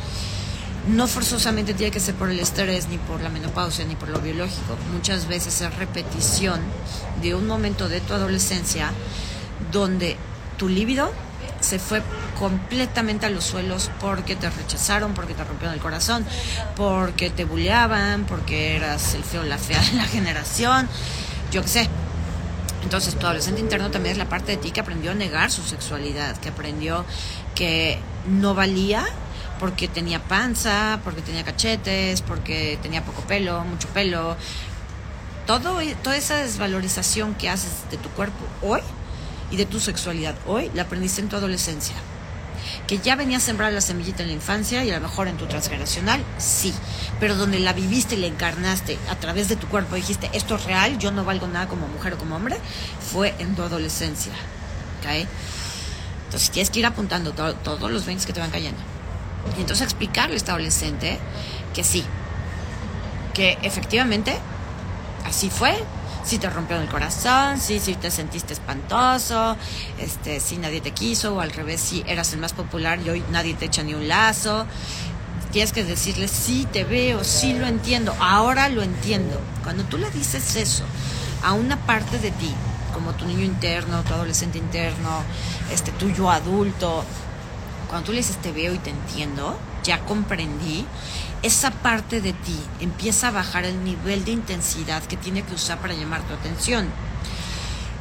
no 0.88 1.06
forzosamente 1.06 1.74
tiene 1.74 1.92
que 1.92 2.00
ser 2.00 2.14
por 2.16 2.28
el 2.28 2.40
estrés, 2.40 2.88
ni 2.88 2.98
por 2.98 3.20
la 3.20 3.28
menopausia, 3.28 3.84
ni 3.84 3.94
por 3.94 4.08
lo 4.08 4.18
biológico. 4.18 4.76
Muchas 4.92 5.28
veces 5.28 5.60
es 5.60 5.74
repetición 5.76 6.60
de 7.22 7.34
un 7.34 7.46
momento 7.46 7.88
de 7.88 8.00
tu 8.00 8.14
adolescencia 8.14 8.90
donde 9.70 10.16
tu 10.58 10.68
libido 10.68 11.12
se 11.60 11.78
fue 11.78 12.02
completamente 12.38 13.26
a 13.26 13.30
los 13.30 13.44
suelos 13.44 13.90
porque 14.00 14.36
te 14.36 14.50
rechazaron, 14.50 15.14
porque 15.14 15.34
te 15.34 15.44
rompieron 15.44 15.74
el 15.74 15.80
corazón, 15.80 16.24
porque 16.76 17.30
te 17.30 17.44
bulleaban, 17.44 18.24
porque 18.24 18.76
eras 18.76 19.14
el 19.14 19.24
feo, 19.24 19.42
la 19.42 19.58
fea 19.58 19.80
de 19.80 19.92
la 19.94 20.04
generación, 20.04 20.88
yo 21.50 21.62
qué 21.62 21.68
sé. 21.68 21.88
Entonces 22.82 23.14
tu 23.14 23.26
adolescente 23.26 23.60
interno 23.60 23.90
también 23.90 24.12
es 24.12 24.18
la 24.18 24.28
parte 24.28 24.52
de 24.52 24.58
ti 24.58 24.70
que 24.70 24.80
aprendió 24.80 25.12
a 25.12 25.14
negar 25.14 25.50
su 25.50 25.62
sexualidad, 25.62 26.36
que 26.38 26.48
aprendió 26.48 27.04
que 27.54 27.98
no 28.26 28.54
valía 28.54 29.04
porque 29.60 29.86
tenía 29.86 30.20
panza, 30.20 31.00
porque 31.04 31.22
tenía 31.22 31.44
cachetes, 31.44 32.20
porque 32.22 32.78
tenía 32.82 33.04
poco 33.04 33.22
pelo, 33.22 33.64
mucho 33.64 33.88
pelo. 33.88 34.36
Todo, 35.46 35.78
toda 36.02 36.16
esa 36.16 36.36
desvalorización 36.36 37.34
que 37.34 37.48
haces 37.48 37.88
de 37.90 37.96
tu 37.96 38.08
cuerpo 38.10 38.44
hoy 38.62 38.80
y 39.50 39.56
de 39.56 39.66
tu 39.66 39.78
sexualidad 39.78 40.34
hoy 40.46 40.70
la 40.74 40.82
aprendiste 40.82 41.20
en 41.20 41.28
tu 41.28 41.36
adolescencia. 41.36 41.94
Que 42.86 42.98
ya 42.98 43.16
venía 43.16 43.38
a 43.38 43.40
sembrar 43.40 43.72
la 43.72 43.80
semillita 43.80 44.22
en 44.22 44.28
la 44.28 44.34
infancia 44.34 44.84
y 44.84 44.90
a 44.90 44.96
lo 44.96 45.00
mejor 45.00 45.28
en 45.28 45.36
tu 45.36 45.46
transgeneracional, 45.46 46.22
sí. 46.38 46.74
Pero 47.20 47.36
donde 47.36 47.58
la 47.60 47.72
viviste 47.72 48.16
y 48.16 48.18
la 48.18 48.26
encarnaste 48.26 48.98
a 49.08 49.16
través 49.16 49.48
de 49.48 49.56
tu 49.56 49.66
cuerpo, 49.68 49.94
dijiste, 49.94 50.28
esto 50.32 50.56
es 50.56 50.64
real, 50.64 50.98
yo 50.98 51.10
no 51.10 51.24
valgo 51.24 51.46
nada 51.46 51.68
como 51.68 51.86
mujer 51.88 52.14
o 52.14 52.18
como 52.18 52.36
hombre, 52.36 52.58
fue 53.12 53.34
en 53.38 53.54
tu 53.54 53.62
adolescencia. 53.62 54.32
¿Ok? 55.00 55.26
Entonces 56.26 56.50
tienes 56.50 56.70
que 56.70 56.80
ir 56.80 56.86
apuntando 56.86 57.32
todos 57.32 57.90
los 57.90 58.04
20 58.04 58.26
que 58.26 58.32
te 58.32 58.40
van 58.40 58.50
cayendo. 58.50 58.80
Y 59.56 59.60
entonces 59.60 59.84
explicarle 59.84 60.34
a 60.34 60.36
este 60.36 60.50
adolescente 60.50 61.18
que 61.74 61.84
sí, 61.84 62.04
que 63.34 63.58
efectivamente 63.62 64.38
así 65.24 65.50
fue, 65.50 65.74
si 66.24 66.38
te 66.38 66.48
rompió 66.48 66.80
el 66.80 66.88
corazón, 66.88 67.58
si, 67.60 67.80
si 67.80 67.94
te 67.94 68.10
sentiste 68.10 68.52
espantoso, 68.52 69.56
este, 69.98 70.40
si 70.40 70.56
nadie 70.56 70.80
te 70.80 70.92
quiso, 70.92 71.34
o 71.34 71.40
al 71.40 71.50
revés, 71.50 71.80
si 71.80 72.04
eras 72.06 72.32
el 72.32 72.40
más 72.40 72.52
popular 72.52 73.00
y 73.04 73.10
hoy 73.10 73.24
nadie 73.30 73.54
te 73.54 73.66
echa 73.66 73.82
ni 73.82 73.94
un 73.94 74.08
lazo. 74.08 74.66
Tienes 75.50 75.72
que 75.72 75.84
decirle, 75.84 76.28
sí 76.28 76.66
te 76.72 76.84
veo, 76.84 77.24
sí 77.24 77.52
lo 77.52 77.66
entiendo, 77.66 78.14
ahora 78.20 78.68
lo 78.68 78.82
entiendo. 78.82 79.38
Cuando 79.62 79.84
tú 79.84 79.98
le 79.98 80.10
dices 80.10 80.56
eso 80.56 80.84
a 81.42 81.52
una 81.52 81.76
parte 81.76 82.18
de 82.18 82.30
ti, 82.30 82.52
como 82.94 83.12
tu 83.12 83.26
niño 83.26 83.44
interno, 83.44 84.02
tu 84.02 84.14
adolescente 84.14 84.58
interno, 84.58 85.22
este 85.72 85.92
tuyo 85.92 86.30
adulto, 86.30 87.04
cuando 87.88 88.06
tú 88.06 88.12
le 88.12 88.18
dices 88.18 88.36
te 88.36 88.52
veo 88.52 88.72
y 88.72 88.78
te 88.78 88.90
entiendo, 88.90 89.58
ya 89.82 89.98
comprendí, 90.00 90.86
esa 91.42 91.70
parte 91.70 92.20
de 92.20 92.32
ti 92.32 92.58
empieza 92.80 93.28
a 93.28 93.30
bajar 93.32 93.64
el 93.64 93.82
nivel 93.84 94.24
de 94.24 94.30
intensidad 94.32 95.02
que 95.02 95.16
tiene 95.16 95.42
que 95.42 95.54
usar 95.54 95.78
para 95.78 95.94
llamar 95.94 96.22
tu 96.22 96.34
atención. 96.34 96.88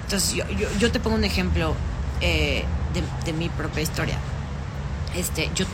Entonces, 0.03 0.33
yo, 0.33 0.45
yo, 0.77 0.91
te 0.91 0.99
pongo 0.99 1.15
un 1.15 1.23
ejemplo 1.23 1.75
eh, 2.19 2.65
de, 3.25 3.33
mi 3.33 3.49
propia 3.49 3.81
historia. 3.81 4.17
Este, 5.15 5.49
yo, 5.55 5.65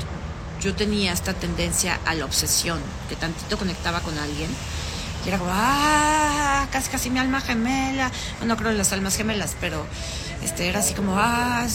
yo 0.62 0.76
tenía 0.76 1.12
esta 1.12 1.34
tendencia 1.34 2.00
a 2.06 2.14
la 2.14 2.26
obsesión, 2.26 2.80
que 3.10 3.16
tantito 3.16 3.58
conectaba 3.58 4.00
con 4.00 4.18
alguien. 4.18 4.50
Y 5.26 5.30
era 5.30 5.40
como, 5.40 5.52
ah, 5.54 6.68
casi 6.72 6.90
casi 6.90 7.10
mi 7.10 7.20
alma 7.20 7.42
gemela. 7.42 8.12
No 8.46 8.56
creo 8.56 8.72
en 8.72 8.78
las 8.78 8.94
almas 8.94 9.18
gemelas, 9.18 9.58
pero 9.60 9.86
este, 10.42 10.70
era 10.70 10.80
así 10.80 10.94
como, 10.94 11.16
ah, 11.18 11.66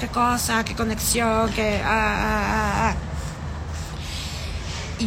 qué 0.00 0.08
cosa, 0.08 0.64
qué 0.64 0.74
conexión, 0.74 1.52
qué, 1.52 1.80
ah, 1.84 1.86
ah, 1.86 2.90
ah. 2.90 3.05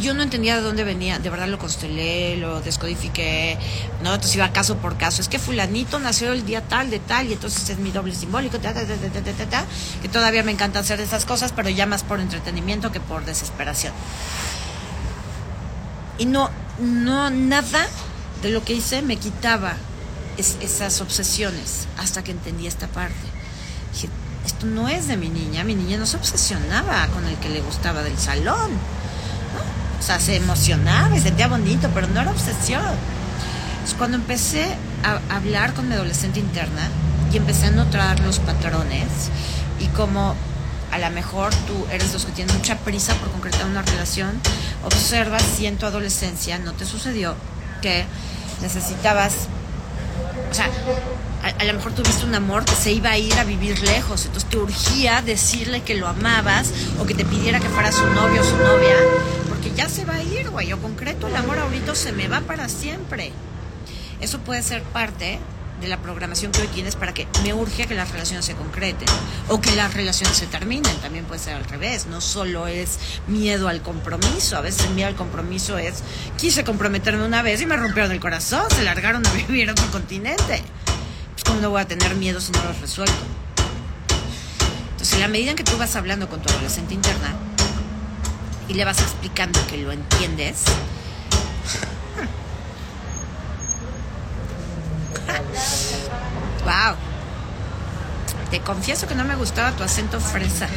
Y 0.00 0.02
yo 0.02 0.14
no 0.14 0.22
entendía 0.22 0.56
de 0.56 0.62
dónde 0.62 0.84
venía, 0.84 1.18
de 1.18 1.30
verdad 1.30 1.48
lo 1.48 1.58
constelé, 1.58 2.36
lo 2.36 2.60
descodifiqué, 2.60 3.58
¿no? 4.02 4.14
Entonces 4.14 4.36
iba 4.36 4.52
caso 4.52 4.76
por 4.76 4.96
caso. 4.96 5.20
Es 5.20 5.28
que 5.28 5.38
fulanito 5.38 5.98
nació 5.98 6.32
el 6.32 6.44
día 6.44 6.62
tal, 6.62 6.90
de 6.90 6.98
tal, 6.98 7.28
y 7.28 7.34
entonces 7.34 7.68
es 7.68 7.78
mi 7.78 7.90
doble 7.90 8.14
simbólico, 8.14 8.58
ta, 8.58 8.72
ta, 8.72 8.84
ta, 8.84 9.64
que 10.02 10.08
todavía 10.08 10.42
me 10.42 10.52
encanta 10.52 10.78
hacer 10.78 11.00
esas 11.00 11.24
cosas, 11.24 11.52
pero 11.52 11.68
ya 11.68 11.86
más 11.86 12.02
por 12.02 12.20
entretenimiento 12.20 12.92
que 12.92 13.00
por 13.00 13.24
desesperación. 13.24 13.92
Y 16.18 16.26
no, 16.26 16.50
no, 16.78 17.30
nada 17.30 17.86
de 18.42 18.50
lo 18.50 18.64
que 18.64 18.74
hice 18.74 19.02
me 19.02 19.16
quitaba 19.16 19.74
esas 20.36 21.00
obsesiones 21.02 21.86
hasta 21.98 22.24
que 22.24 22.30
entendí 22.30 22.66
esta 22.66 22.86
parte. 22.88 23.14
Dije, 23.92 24.08
esto 24.46 24.66
no 24.66 24.88
es 24.88 25.06
de 25.06 25.16
mi 25.18 25.28
niña, 25.28 25.64
mi 25.64 25.74
niña 25.74 25.98
no 25.98 26.06
se 26.06 26.16
obsesionaba 26.16 27.06
con 27.08 27.26
el 27.26 27.36
que 27.36 27.50
le 27.50 27.60
gustaba 27.60 28.02
del 28.02 28.18
salón 28.18 28.70
o 30.00 30.02
sea, 30.02 30.18
se 30.18 30.36
emocionaba 30.36 31.14
y 31.14 31.20
sentía 31.20 31.46
bonito, 31.46 31.90
pero 31.94 32.06
no 32.08 32.20
era 32.20 32.30
obsesión. 32.30 32.82
cuando 33.98 34.16
empecé 34.16 34.66
a 35.04 35.36
hablar 35.36 35.74
con 35.74 35.88
mi 35.88 35.94
adolescente 35.94 36.40
interna 36.40 36.88
y 37.32 37.36
empecé 37.36 37.66
a 37.66 37.70
notar 37.70 38.18
los 38.20 38.38
patrones 38.38 39.08
y 39.78 39.86
como 39.88 40.34
a 40.90 40.98
lo 40.98 41.10
mejor 41.10 41.54
tú 41.66 41.86
eres 41.92 42.12
los 42.12 42.24
que 42.24 42.32
tienen 42.32 42.56
mucha 42.56 42.76
prisa 42.78 43.14
por 43.14 43.30
concretar 43.30 43.66
una 43.66 43.82
relación, 43.82 44.40
observas 44.84 45.42
si 45.42 45.66
en 45.66 45.76
tu 45.76 45.86
adolescencia 45.86 46.58
no 46.58 46.72
te 46.72 46.86
sucedió 46.86 47.34
que 47.82 48.04
necesitabas, 48.62 49.32
o 50.50 50.54
sea, 50.54 50.68
a, 51.44 51.62
a, 51.62 51.64
lo 51.64 51.74
mejor 51.74 51.92
tuviste 51.92 52.24
un 52.24 52.34
amor 52.34 52.64
que 52.64 52.74
se 52.74 52.92
iba 52.92 53.10
a 53.10 53.18
ir 53.18 53.32
a 53.34 53.44
vivir 53.44 53.80
lejos, 53.82 54.26
entonces 54.26 54.50
te 54.50 54.58
urgía 54.58 55.22
decirle 55.22 55.82
que 55.82 55.94
lo 55.94 56.08
amabas 56.08 56.70
o 57.00 57.06
que 57.06 57.14
te 57.14 57.24
pidiera 57.24 57.60
que 57.60 57.68
fuera 57.68 57.92
su 57.92 58.06
novio 58.08 58.42
o 58.42 58.44
su 58.44 58.56
novia, 58.56 58.96
que 59.60 59.72
ya 59.74 59.88
se 59.88 60.04
va 60.04 60.14
a 60.14 60.22
ir, 60.22 60.50
güey. 60.50 60.72
O 60.72 60.78
concreto, 60.80 61.28
el 61.28 61.36
amor 61.36 61.58
ahorita 61.58 61.94
se 61.94 62.12
me 62.12 62.28
va 62.28 62.40
para 62.40 62.68
siempre. 62.68 63.32
Eso 64.20 64.38
puede 64.40 64.62
ser 64.62 64.82
parte 64.82 65.38
de 65.80 65.88
la 65.88 65.96
programación 66.02 66.52
que 66.52 66.60
hoy 66.60 66.68
tienes 66.68 66.94
para 66.94 67.14
que 67.14 67.26
me 67.42 67.54
urge 67.54 67.86
que 67.86 67.94
las 67.94 68.10
relaciones 68.10 68.44
se 68.44 68.54
concreten 68.54 69.08
o 69.48 69.60
que 69.60 69.74
las 69.76 69.94
relaciones 69.94 70.36
se 70.36 70.46
terminen. 70.46 70.94
También 70.98 71.24
puede 71.24 71.40
ser 71.40 71.54
al 71.54 71.64
revés. 71.64 72.06
No 72.06 72.20
solo 72.20 72.66
es 72.66 72.98
miedo 73.26 73.68
al 73.68 73.82
compromiso. 73.82 74.56
A 74.56 74.60
veces 74.60 74.86
el 74.86 74.94
miedo 74.94 75.08
al 75.08 75.16
compromiso 75.16 75.78
es 75.78 76.02
quise 76.36 76.64
comprometerme 76.64 77.24
una 77.24 77.42
vez 77.42 77.60
y 77.62 77.66
me 77.66 77.76
rompieron 77.76 78.12
el 78.12 78.20
corazón. 78.20 78.64
Se 78.70 78.82
largaron 78.82 79.26
a 79.26 79.32
vivir 79.48 79.68
a 79.68 79.72
otro 79.72 79.90
continente. 79.90 80.62
Pues, 81.32 81.44
¿cómo 81.44 81.60
no 81.60 81.70
voy 81.70 81.80
a 81.80 81.86
tener 81.86 82.14
miedo 82.14 82.40
si 82.40 82.52
no 82.52 82.62
lo 82.62 82.72
resuelvo? 82.74 83.14
Entonces, 84.92 85.14
en 85.14 85.20
la 85.20 85.28
medida 85.28 85.50
en 85.50 85.56
que 85.56 85.64
tú 85.64 85.78
vas 85.78 85.96
hablando 85.96 86.28
con 86.28 86.42
tu 86.42 86.50
adolescente 86.50 86.92
interna, 86.92 87.34
y 88.70 88.74
le 88.74 88.84
vas 88.84 89.00
explicando 89.00 89.58
que 89.66 89.78
lo 89.78 89.90
entiendes. 89.90 90.62
wow. 96.64 96.94
Te 98.52 98.60
confieso 98.60 99.08
que 99.08 99.16
no 99.16 99.24
me 99.24 99.34
gustaba 99.34 99.72
tu 99.72 99.82
acento 99.82 100.20
fresa. 100.20 100.68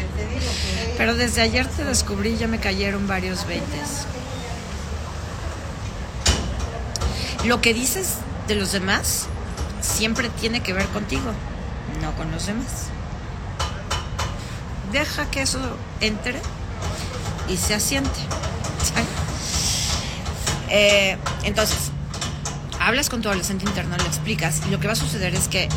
Pero 0.98 1.14
desde 1.14 1.44
ayer 1.44 1.68
te 1.68 1.84
descubrí 1.84 2.32
y 2.32 2.38
ya 2.38 2.48
me 2.48 2.60
cayeron 2.60 3.08
varios 3.08 3.46
veintes. 3.46 4.08
Lo 7.46 7.62
que 7.62 7.76
dices 7.76 8.16
de 8.48 8.56
los 8.56 8.72
demás 8.72 9.28
siempre 9.82 10.30
tiene 10.30 10.64
que 10.64 10.74
ver 10.74 10.88
contigo, 10.88 11.32
no 12.02 12.16
con 12.16 12.32
los 12.32 12.48
demás. 12.48 12.88
Deja 14.92 15.30
que 15.30 15.44
eso 15.44 15.60
entre 16.00 16.42
se 17.58 17.74
asiente. 17.74 18.20
Eh, 20.70 21.18
entonces, 21.44 21.92
hablas 22.80 23.10
con 23.10 23.22
tu 23.22 23.30
adolescente 23.30 23.66
interno, 23.66 23.96
le 23.96 24.06
explicas 24.06 24.62
y 24.68 24.72
lo 24.72 24.80
que 24.80 24.88
va 24.88 24.94
a 24.94 24.96
suceder 24.96 25.36
es 25.36 25.48
que 25.48 25.70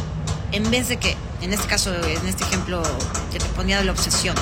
en 0.52 0.70
vez 0.70 0.88
de 0.88 0.96
que, 0.96 1.16
en 1.42 1.52
este 1.52 1.66
caso, 1.66 1.94
en 1.94 2.26
este 2.26 2.44
ejemplo 2.44 2.82
que 3.30 3.38
te 3.38 3.44
ponía 3.50 3.78
de 3.78 3.84
la 3.84 3.92
obsesión, 3.92 4.34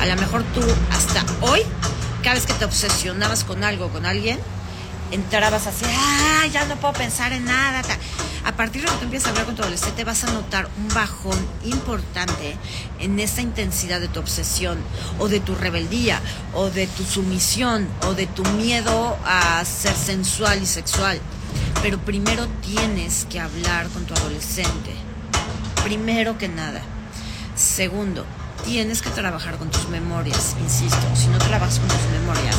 a 0.00 0.06
lo 0.06 0.16
mejor 0.16 0.42
tú 0.54 0.62
hasta 0.90 1.24
hoy, 1.42 1.60
cada 2.22 2.34
vez 2.34 2.46
que 2.46 2.54
te 2.54 2.64
obsesionabas 2.64 3.44
con 3.44 3.62
algo, 3.62 3.88
con 3.90 4.04
alguien, 4.04 4.38
entrabas 5.10 5.66
así, 5.66 5.84
ah, 5.88 6.46
ya 6.46 6.64
no 6.66 6.76
puedo 6.76 6.94
pensar 6.94 7.32
en 7.32 7.44
nada. 7.44 7.82
A 8.44 8.52
partir 8.56 8.82
de 8.82 8.88
que 8.88 8.94
tú 8.96 9.04
empiezas 9.04 9.28
a 9.28 9.30
hablar 9.30 9.46
con 9.46 9.54
tu 9.54 9.62
adolescente, 9.62 10.04
vas 10.04 10.24
a 10.24 10.32
notar 10.32 10.68
un 10.78 10.88
bajón 10.94 11.38
importante 11.64 12.56
en 12.98 13.20
esa 13.20 13.42
intensidad 13.42 14.00
de 14.00 14.08
tu 14.08 14.20
obsesión, 14.20 14.78
o 15.18 15.28
de 15.28 15.40
tu 15.40 15.54
rebeldía, 15.54 16.20
o 16.54 16.70
de 16.70 16.86
tu 16.86 17.04
sumisión, 17.04 17.86
o 18.06 18.14
de 18.14 18.26
tu 18.26 18.42
miedo 18.44 19.18
a 19.26 19.62
ser 19.64 19.94
sensual 19.94 20.62
y 20.62 20.66
sexual. 20.66 21.20
Pero 21.82 21.98
primero 21.98 22.46
tienes 22.62 23.26
que 23.28 23.40
hablar 23.40 23.88
con 23.88 24.04
tu 24.04 24.14
adolescente. 24.14 24.94
Primero 25.84 26.38
que 26.38 26.48
nada. 26.48 26.82
Segundo, 27.54 28.24
tienes 28.64 29.02
que 29.02 29.10
trabajar 29.10 29.58
con 29.58 29.70
tus 29.70 29.88
memorias, 29.88 30.56
insisto. 30.62 31.06
Si 31.14 31.26
no 31.28 31.38
trabajas 31.38 31.78
con 31.78 31.88
tus 31.88 32.08
memorias, 32.12 32.56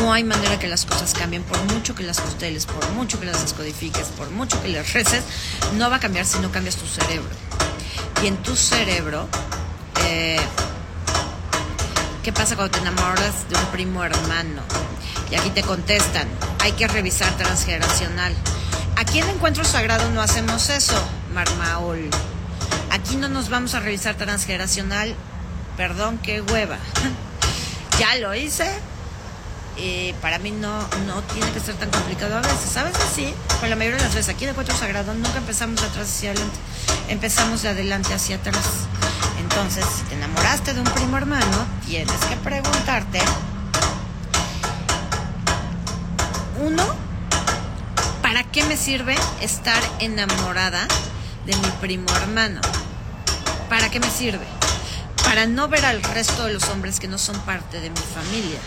no 0.00 0.12
hay 0.12 0.24
manera 0.24 0.58
que 0.58 0.68
las 0.68 0.84
cosas 0.84 1.12
cambien, 1.14 1.42
por 1.42 1.60
mucho 1.72 1.94
que 1.94 2.02
las 2.02 2.20
costeles, 2.20 2.66
por 2.66 2.88
mucho 2.90 3.18
que 3.18 3.26
las 3.26 3.42
descodifiques, 3.42 4.06
por 4.08 4.30
mucho 4.30 4.60
que 4.62 4.68
les 4.68 4.92
reces, 4.92 5.24
no 5.76 5.90
va 5.90 5.96
a 5.96 6.00
cambiar 6.00 6.24
si 6.24 6.38
no 6.38 6.50
cambias 6.50 6.76
tu 6.76 6.86
cerebro. 6.86 7.30
Y 8.22 8.26
en 8.26 8.36
tu 8.38 8.56
cerebro, 8.56 9.28
eh, 10.04 10.40
¿qué 12.22 12.32
pasa 12.32 12.56
cuando 12.56 12.72
te 12.72 12.80
enamoras 12.80 13.48
de 13.48 13.56
un 13.56 13.66
primo 13.66 14.04
hermano? 14.04 14.62
Y 15.30 15.34
aquí 15.34 15.50
te 15.50 15.62
contestan, 15.62 16.28
hay 16.60 16.72
que 16.72 16.88
revisar 16.88 17.36
transgeneracional. 17.36 18.34
Aquí 18.96 19.20
en 19.20 19.28
Encuentro 19.28 19.64
Sagrado 19.64 20.10
no 20.10 20.22
hacemos 20.22 20.70
eso, 20.70 21.00
Marmaol. 21.32 22.10
Aquí 22.90 23.16
no 23.16 23.28
nos 23.28 23.48
vamos 23.48 23.74
a 23.74 23.80
revisar 23.80 24.16
transgeneracional. 24.16 25.14
Perdón, 25.76 26.18
qué 26.18 26.40
hueva. 26.40 26.78
ya 28.00 28.16
lo 28.16 28.34
hice, 28.34 28.68
eh, 29.80 30.12
para 30.20 30.40
mí 30.40 30.50
no, 30.50 30.76
no 31.06 31.22
tiene 31.32 31.50
que 31.52 31.60
ser 31.60 31.76
tan 31.76 31.88
complicado 31.90 32.36
a 32.36 32.40
veces. 32.40 32.76
A 32.76 32.82
veces 32.82 33.04
sí, 33.14 33.32
pero 33.60 33.70
la 33.70 33.76
mayoría 33.76 33.98
de 33.98 34.04
las 34.04 34.14
veces 34.14 34.34
aquí 34.34 34.44
en 34.44 34.50
Encuentro 34.50 34.76
Sagrado 34.76 35.14
nunca 35.14 35.38
empezamos 35.38 35.80
de 35.80 35.86
atrás 35.86 36.08
hacia 36.08 36.32
adelante, 36.32 36.58
empezamos 37.08 37.62
de 37.62 37.68
adelante 37.68 38.12
hacia 38.12 38.36
atrás. 38.36 38.64
Entonces, 39.38 39.84
si 39.84 40.02
te 40.04 40.16
enamoraste 40.16 40.74
de 40.74 40.80
un 40.80 40.86
primo 40.86 41.16
hermano, 41.16 41.66
tienes 41.86 42.16
que 42.24 42.36
preguntarte, 42.36 43.20
uno, 46.60 46.84
¿para 48.20 48.42
qué 48.42 48.64
me 48.64 48.76
sirve 48.76 49.16
estar 49.40 49.80
enamorada 50.00 50.88
de 51.46 51.54
mi 51.54 51.68
primo 51.80 52.08
hermano? 52.16 52.60
¿Para 53.68 53.90
qué 53.90 54.00
me 54.00 54.10
sirve? 54.10 54.46
Para 55.22 55.46
no 55.46 55.68
ver 55.68 55.84
al 55.84 56.02
resto 56.02 56.46
de 56.46 56.54
los 56.54 56.64
hombres 56.68 56.98
que 56.98 57.06
no 57.06 57.18
son 57.18 57.38
parte 57.40 57.80
de 57.80 57.90
mi 57.90 57.96
familia 57.96 58.58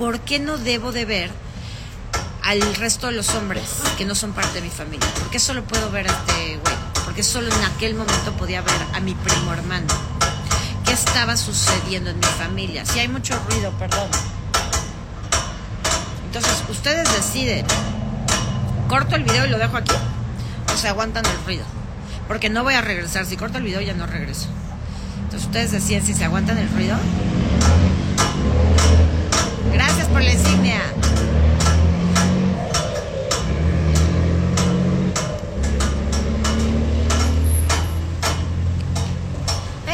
¿por 0.00 0.18
qué 0.20 0.38
no 0.38 0.56
debo 0.56 0.92
de 0.92 1.04
ver 1.04 1.30
al 2.42 2.74
resto 2.76 3.08
de 3.08 3.12
los 3.12 3.34
hombres 3.34 3.64
que 3.98 4.06
no 4.06 4.14
son 4.14 4.32
parte 4.32 4.54
de 4.54 4.62
mi 4.62 4.70
familia? 4.70 5.06
¿Por 5.18 5.28
qué 5.28 5.38
solo 5.38 5.62
puedo 5.62 5.90
ver 5.90 6.08
a 6.08 6.10
este 6.10 6.56
güey? 6.56 6.74
Porque 7.04 7.22
solo 7.22 7.48
en 7.54 7.64
aquel 7.64 7.94
momento 7.94 8.32
podía 8.32 8.62
ver 8.62 8.74
a 8.94 9.00
mi 9.00 9.14
primo 9.14 9.52
hermano. 9.52 9.86
¿Qué 10.86 10.94
estaba 10.94 11.36
sucediendo 11.36 12.08
en 12.08 12.16
mi 12.16 12.24
familia? 12.24 12.86
Si 12.86 12.98
hay 12.98 13.08
mucho 13.08 13.38
ruido, 13.50 13.72
perdón. 13.72 14.08
Entonces, 16.24 16.64
ustedes 16.70 17.06
deciden. 17.14 17.66
¿Corto 18.88 19.16
el 19.16 19.22
video 19.22 19.44
y 19.44 19.50
lo 19.50 19.58
dejo 19.58 19.76
aquí? 19.76 19.94
¿O 20.72 20.78
se 20.78 20.88
aguantan 20.88 21.26
el 21.26 21.44
ruido? 21.44 21.64
Porque 22.26 22.48
no 22.48 22.64
voy 22.64 22.72
a 22.72 22.80
regresar. 22.80 23.26
Si 23.26 23.36
corto 23.36 23.58
el 23.58 23.64
video 23.64 23.82
ya 23.82 23.92
no 23.92 24.06
regreso. 24.06 24.46
Entonces, 25.24 25.46
ustedes 25.46 25.72
deciden 25.72 26.06
si 26.06 26.14
se 26.14 26.24
aguantan 26.24 26.56
el 26.56 26.70
ruido 26.70 26.96
Gracias 29.72 30.06
por 30.08 30.22
la 30.22 30.32
insignia. 30.32 30.80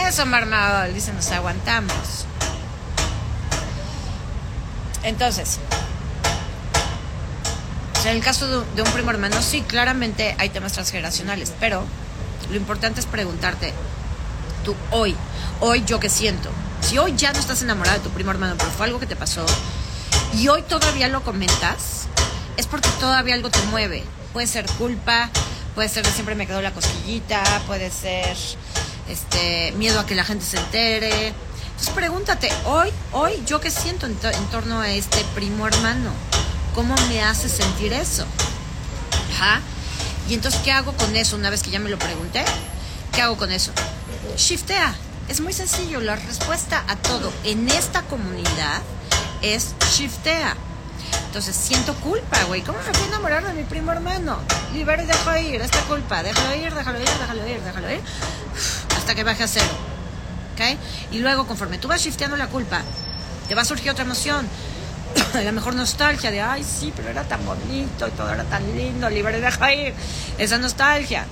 Eso, 0.08 0.24
Marmadol, 0.26 0.94
dice, 0.94 1.12
nos 1.12 1.30
aguantamos. 1.30 2.26
Entonces, 5.02 5.60
en 8.04 8.16
el 8.16 8.22
caso 8.22 8.62
de 8.62 8.82
un 8.82 8.90
primo 8.92 9.10
hermano, 9.10 9.42
sí, 9.42 9.62
claramente 9.62 10.36
hay 10.38 10.48
temas 10.48 10.72
transgeneracionales, 10.72 11.52
pero 11.58 11.84
lo 12.50 12.56
importante 12.56 13.00
es 13.00 13.06
preguntarte, 13.06 13.72
tú 14.64 14.76
hoy, 14.92 15.16
hoy 15.60 15.84
yo 15.84 15.98
qué 15.98 16.08
siento, 16.08 16.50
si 16.86 16.98
hoy 16.98 17.14
ya 17.16 17.32
no 17.32 17.40
estás 17.40 17.62
enamorada 17.62 17.98
de 17.98 18.04
tu 18.04 18.10
primo 18.10 18.30
hermano, 18.30 18.54
pero 18.56 18.70
fue 18.70 18.86
algo 18.86 19.00
que 19.00 19.06
te 19.06 19.16
pasó, 19.16 19.44
y 20.34 20.46
hoy 20.46 20.62
todavía 20.62 21.08
lo 21.08 21.24
comentas, 21.24 22.06
es 22.56 22.66
porque 22.68 22.88
todavía 23.00 23.34
algo 23.34 23.50
te 23.50 23.60
mueve. 23.62 24.04
Puede 24.32 24.46
ser 24.46 24.66
culpa, 24.78 25.30
puede 25.74 25.88
ser 25.88 26.04
de 26.04 26.12
siempre 26.12 26.36
me 26.36 26.46
quedó 26.46 26.62
la 26.62 26.72
cosquillita, 26.72 27.42
puede 27.66 27.90
ser 27.90 28.36
este 29.08 29.72
miedo 29.72 29.98
a 29.98 30.06
que 30.06 30.14
la 30.14 30.24
gente 30.24 30.44
se 30.44 30.58
entere. 30.58 31.34
Entonces 31.70 31.92
pregúntate, 31.92 32.50
hoy, 32.66 32.90
hoy, 33.12 33.42
¿yo 33.46 33.60
qué 33.60 33.70
siento 33.70 34.06
en, 34.06 34.16
torno 34.50 34.80
a 34.80 34.88
este 34.90 35.24
primo 35.34 35.66
hermano? 35.66 36.10
¿Cómo 36.74 36.94
me 37.08 37.20
hace 37.20 37.48
sentir 37.48 37.92
eso? 37.92 38.24
Ajá. 39.34 39.60
Y 40.28 40.34
entonces, 40.34 40.60
¿qué 40.62 40.70
hago 40.70 40.92
con 40.92 41.16
eso 41.16 41.34
una 41.34 41.50
vez 41.50 41.64
que 41.64 41.70
ya 41.70 41.80
me 41.80 41.90
lo 41.90 41.98
pregunté? 41.98 42.44
¿Qué 43.12 43.22
hago 43.22 43.36
con 43.36 43.50
eso? 43.50 43.72
Shiftea. 44.36 44.94
Es 45.28 45.40
muy 45.40 45.52
sencillo, 45.52 46.00
la 46.00 46.14
respuesta 46.14 46.84
a 46.86 46.94
todo 46.94 47.32
en 47.42 47.68
esta 47.68 48.02
comunidad 48.02 48.80
es 49.42 49.74
shiftea. 49.92 50.54
Entonces 51.26 51.56
siento 51.56 51.94
culpa, 51.94 52.44
güey. 52.44 52.62
¿Cómo 52.62 52.78
me 52.78 52.94
fui 52.94 53.04
a 53.04 53.08
enamorar 53.08 53.44
de 53.44 53.52
mi 53.52 53.64
primo 53.64 53.90
hermano? 53.90 54.38
Libero 54.72 55.02
y 55.02 55.06
dejo 55.06 55.36
ir 55.36 55.60
esta 55.60 55.80
culpa. 55.80 56.22
Déjalo 56.22 56.54
ir, 56.54 56.72
déjalo 56.72 57.00
ir, 57.00 57.08
déjalo 57.08 57.48
ir, 57.48 57.60
déjalo 57.60 57.92
ir. 57.92 58.00
Hasta 58.96 59.14
que 59.16 59.24
baje 59.24 59.42
a 59.42 59.48
cero. 59.48 59.66
¿Ok? 60.54 60.78
Y 61.10 61.18
luego, 61.18 61.44
conforme 61.46 61.78
tú 61.78 61.88
vas 61.88 62.00
shifteando 62.02 62.36
la 62.36 62.46
culpa, 62.46 62.82
te 63.48 63.56
va 63.56 63.62
a 63.62 63.64
surgir 63.64 63.90
otra 63.90 64.04
emoción. 64.04 64.48
A 65.34 65.40
lo 65.40 65.52
mejor 65.52 65.74
nostalgia 65.74 66.30
de, 66.30 66.40
ay, 66.40 66.64
sí, 66.64 66.92
pero 66.94 67.08
era 67.10 67.24
tan 67.24 67.44
bonito 67.44 68.06
y 68.06 68.10
todo 68.12 68.32
era 68.32 68.44
tan 68.44 68.64
lindo. 68.76 69.10
Libero 69.10 69.38
y 69.38 69.40
dejo 69.40 69.68
ir. 69.68 69.92
Esa 70.38 70.58
nostalgia. 70.58 71.26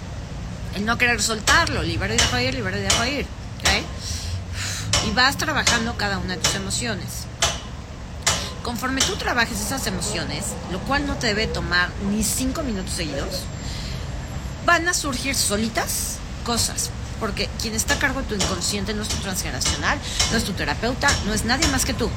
El 0.75 0.85
no 0.85 0.99
querer 0.99 1.23
soltarlo. 1.23 1.85
Libero 1.85 2.13
y 2.13 2.17
dejo 2.17 2.39
ir, 2.41 2.55
libero 2.55 2.77
y 2.77 2.81
dejo 2.81 3.05
ir. 3.05 3.44
Y 5.07 5.11
vas 5.13 5.37
trabajando 5.37 5.97
cada 5.97 6.19
una 6.19 6.37
de 6.37 6.43
tus 6.43 6.55
emociones. 6.55 7.27
Conforme 8.63 9.03
tú 9.03 9.17
trabajes 9.17 9.61
esas 9.61 9.87
emociones, 9.87 10.47
lo 10.73 10.79
cual 10.81 11.07
no 11.07 11.17
te 11.17 11.27
debe 11.27 11.47
tomar 11.47 11.91
ni 12.09 12.23
cinco 12.25 12.63
minutos 12.63 12.95
seguidos, 12.95 13.43
van 14.65 14.89
a 14.89 14.95
surgir 14.95 15.35
solitas 15.35 16.17
cosas. 16.45 16.91
Porque 17.21 17.49
quien 17.61 17.75
está 17.75 17.95
a 17.95 17.99
cargo 17.99 18.23
de 18.23 18.27
tu 18.27 18.35
inconsciente 18.35 18.93
no 18.93 19.03
es 19.03 19.09
tu 19.09 19.17
transgeneracional, 19.17 19.99
no 20.31 20.37
es 20.37 20.45
tu 20.45 20.53
terapeuta, 20.53 21.09
no 21.27 21.33
es 21.33 21.45
nadie 21.45 21.67
más 21.69 21.85
que 21.85 21.95
tú. 21.95 22.11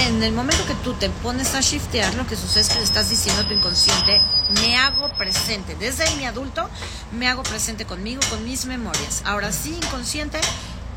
En 0.00 0.22
el 0.22 0.32
momento 0.32 0.66
que 0.66 0.74
tú 0.74 0.94
te 0.94 1.08
pones 1.08 1.54
a 1.54 1.60
shiftear, 1.60 2.14
lo 2.14 2.26
que 2.26 2.36
sucede 2.36 2.62
es 2.62 2.68
que 2.68 2.78
le 2.78 2.84
estás 2.84 3.10
diciendo 3.10 3.42
a 3.42 3.46
tu 3.46 3.54
inconsciente, 3.54 4.20
me 4.60 4.76
hago 4.76 5.08
presente. 5.16 5.76
Desde 5.76 6.10
mi 6.16 6.26
adulto, 6.26 6.68
me 7.12 7.28
hago 7.28 7.42
presente 7.42 7.84
conmigo, 7.84 8.20
con 8.28 8.42
mis 8.44 8.66
memorias. 8.66 9.22
Ahora 9.24 9.52
sí, 9.52 9.78
inconsciente, 9.82 10.40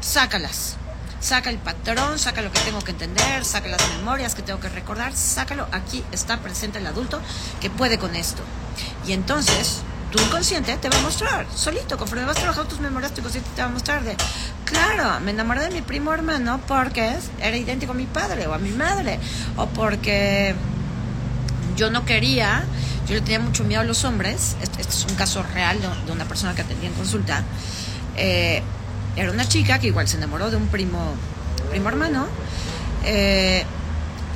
sácalas. 0.02 0.78
Saca 1.20 1.50
el 1.50 1.58
patrón, 1.58 2.20
saca 2.20 2.42
lo 2.42 2.52
que 2.52 2.60
tengo 2.60 2.80
que 2.82 2.92
entender, 2.92 3.44
saca 3.44 3.68
las 3.68 3.82
memorias 3.98 4.36
que 4.36 4.42
tengo 4.42 4.60
que 4.60 4.70
recordar, 4.70 5.16
sácalo. 5.16 5.68
Aquí 5.72 6.04
está 6.12 6.40
presente 6.40 6.80
el 6.80 6.88
adulto 6.88 7.20
que 7.60 7.70
puede 7.70 7.98
con 7.98 8.16
esto. 8.16 8.44
Y 9.08 9.14
entonces, 9.14 9.82
tu 10.12 10.22
inconsciente 10.22 10.78
te 10.78 10.90
va 10.90 10.98
a 10.98 11.02
mostrar, 11.02 11.46
solito, 11.54 11.98
conforme 11.98 12.26
vas 12.26 12.38
trabajando 12.38 12.70
tus 12.70 12.80
memorias, 12.80 13.14
tu 13.14 13.20
inconsciente 13.20 13.50
te 13.56 13.62
va 13.62 13.68
a 13.68 13.72
mostrar 13.72 14.04
de, 14.04 14.16
claro, 14.64 15.20
me 15.20 15.32
enamoré 15.32 15.62
de 15.62 15.72
mi 15.72 15.82
primo 15.82 16.14
hermano 16.14 16.62
porque 16.68 17.14
era 17.40 17.58
idéntico 17.58 17.92
a 17.92 17.96
mi 17.96 18.06
padre 18.06 18.48
o 18.48 18.54
a 18.54 18.58
mi 18.58 18.72
madre, 18.72 19.20
o 19.58 19.66
porque 19.68 20.56
yo 21.76 21.90
no 21.90 22.06
quería, 22.06 22.64
yo 23.08 23.16
le 23.16 23.22
tenía 23.22 23.40
mucho 23.40 23.64
miedo 23.64 23.82
a 23.82 23.84
los 23.84 24.06
hombres, 24.06 24.56
este, 24.62 24.82
este 24.82 24.94
es 24.94 25.06
un 25.06 25.16
caso 25.16 25.44
real 25.44 25.80
de, 25.82 26.12
una 26.12 26.26
persona 26.26 26.56
que 26.56 26.62
atendía 26.62 26.90
en 26.90 26.96
consulta, 26.96 27.44
eh, 28.16 28.64
era 29.18 29.32
una 29.32 29.48
chica 29.48 29.80
que 29.80 29.88
igual 29.88 30.08
se 30.08 30.18
enamoró 30.18 30.52
de 30.52 30.58
un 30.58 30.68
primo, 30.68 31.16
primo 31.72 31.90
hermano. 31.90 32.28
Eh, 33.04 33.66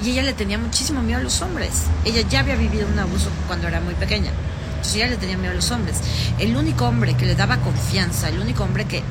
y 0.04 0.10
ella 0.10 0.24
le 0.24 0.34
tenía 0.34 0.58
muchísimo 0.58 1.04
miedo 1.04 1.20
a 1.20 1.24
los 1.24 1.42
hombres. 1.44 1.84
Ella 2.04 2.22
ya 2.28 2.40
había 2.40 2.56
vivido 2.56 2.88
un 2.88 2.98
abuso 2.98 3.30
cuando 3.48 3.68
era 3.68 3.80
muy 3.80 3.94
pequeña. 3.94 4.32
Entonces 4.72 4.96
ella 4.96 5.08
le 5.08 5.18
tenía 5.18 5.38
miedo 5.38 5.52
a 5.52 5.56
los 5.56 5.70
hombres. 5.70 5.98
El 6.40 6.58
único 6.58 6.88
hombre 6.88 7.14
que 7.14 7.28
le 7.28 7.36
daba 7.36 7.58
confianza, 7.58 8.30
el 8.30 8.40
único 8.40 8.64
hombre 8.64 8.86
que 8.86 9.04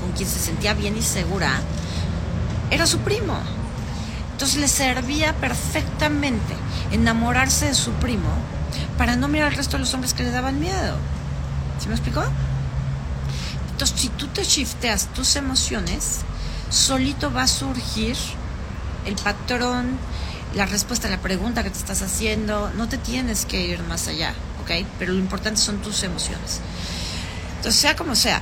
con 0.00 0.12
quien 0.12 0.28
se 0.28 0.38
sentía 0.38 0.74
bien 0.74 0.96
y 0.96 1.02
segura, 1.02 1.50
era 2.70 2.86
su 2.86 2.98
primo. 3.00 3.36
Entonces 4.32 4.58
le 4.58 4.68
servía 4.68 5.32
perfectamente 5.34 6.54
enamorarse 6.92 7.66
de 7.66 7.74
su 7.74 7.90
primo 7.94 8.30
para 8.96 9.16
no 9.16 9.26
mirar 9.26 9.48
al 9.48 9.56
resto 9.56 9.72
de 9.72 9.80
los 9.80 9.92
hombres 9.94 10.14
que 10.14 10.22
le 10.22 10.30
daban 10.30 10.60
miedo. 10.60 10.96
¿Sí 11.80 11.88
me 11.88 11.94
explicó? 11.94 12.22
Si 13.98 14.10
tú 14.10 14.28
te 14.28 14.44
shifteas 14.44 15.12
tus 15.12 15.34
emociones, 15.34 16.20
solito 16.70 17.32
va 17.32 17.42
a 17.42 17.48
surgir 17.48 18.14
el 19.06 19.16
patrón, 19.16 19.98
la 20.54 20.66
respuesta 20.66 21.08
a 21.08 21.10
la 21.10 21.20
pregunta 21.20 21.64
que 21.64 21.70
te 21.70 21.78
estás 21.78 22.02
haciendo. 22.02 22.70
No 22.76 22.88
te 22.88 22.96
tienes 22.96 23.44
que 23.44 23.66
ir 23.66 23.82
más 23.82 24.06
allá, 24.06 24.34
¿ok? 24.62 24.86
Pero 25.00 25.14
lo 25.14 25.18
importante 25.18 25.60
son 25.60 25.78
tus 25.78 26.04
emociones. 26.04 26.60
Entonces, 27.56 27.80
sea 27.80 27.96
como 27.96 28.14
sea, 28.14 28.40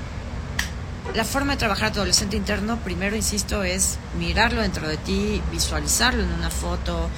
la 1.14 1.24
forma 1.24 1.52
de 1.52 1.58
trabajar 1.58 1.90
tu 1.90 2.00
adolescente 2.00 2.36
interno, 2.36 2.76
primero, 2.80 3.16
insisto, 3.16 3.62
es 3.62 3.96
mirarlo 4.18 4.60
dentro 4.60 4.86
de 4.86 4.98
ti, 4.98 5.40
visualizarlo 5.50 6.22
en 6.22 6.32
una 6.34 6.50
foto 6.50 7.08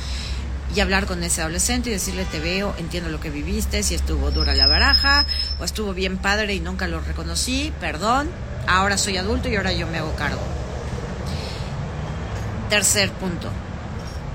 y 0.75 0.81
hablar 0.81 1.07
con 1.07 1.23
ese 1.23 1.41
adolescente 1.41 1.91
y 1.91 1.93
decirle, 1.93 2.25
te 2.25 2.41
veo, 2.41 2.75
entiendo 2.79 3.11
lo 3.11 3.21
que 3.21 3.31
viviste, 3.31 3.83
si 3.83 3.95
estuvo 3.95 4.31
dura 4.31 4.55
la 4.55 4.67
baraja 4.67 5.25
o 5.59 5.65
estuvo 5.65 5.95
bien 5.95 6.19
padre 6.19 6.55
y 6.55 6.61
nunca 6.61 6.87
lo 6.89 7.01
reconocí, 7.01 7.73
perdón, 7.81 8.29
ahora 8.67 8.99
soy 8.99 9.17
adulto 9.17 9.49
y 9.49 9.57
ahora 9.57 9.73
yo 9.73 9.87
me 9.87 9.99
hago 9.99 10.15
cargo. 10.15 10.43
Tercer 12.69 13.11
punto. 13.13 13.51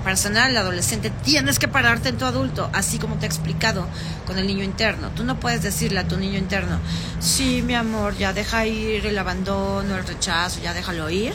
Para 0.02 0.16
sanar 0.16 0.50
al 0.50 0.56
adolescente 0.58 1.10
tienes 1.24 1.58
que 1.58 1.66
pararte 1.66 2.10
en 2.10 2.18
tu 2.18 2.26
adulto, 2.26 2.68
así 2.74 2.98
como 2.98 3.16
te 3.16 3.24
he 3.24 3.28
explicado 3.28 3.86
con 4.26 4.36
el 4.38 4.46
niño 4.46 4.62
interno. 4.62 5.08
Tú 5.10 5.24
no 5.24 5.40
puedes 5.40 5.62
decirle 5.62 6.00
a 6.00 6.06
tu 6.06 6.18
niño 6.18 6.36
interno, 6.38 6.78
sí, 7.20 7.62
mi 7.62 7.74
amor, 7.74 8.14
ya 8.18 8.34
deja 8.34 8.66
ir 8.66 9.06
el 9.06 9.16
abandono, 9.16 9.96
el 9.96 10.06
rechazo, 10.06 10.60
ya 10.60 10.74
déjalo 10.74 11.08
ir. 11.08 11.32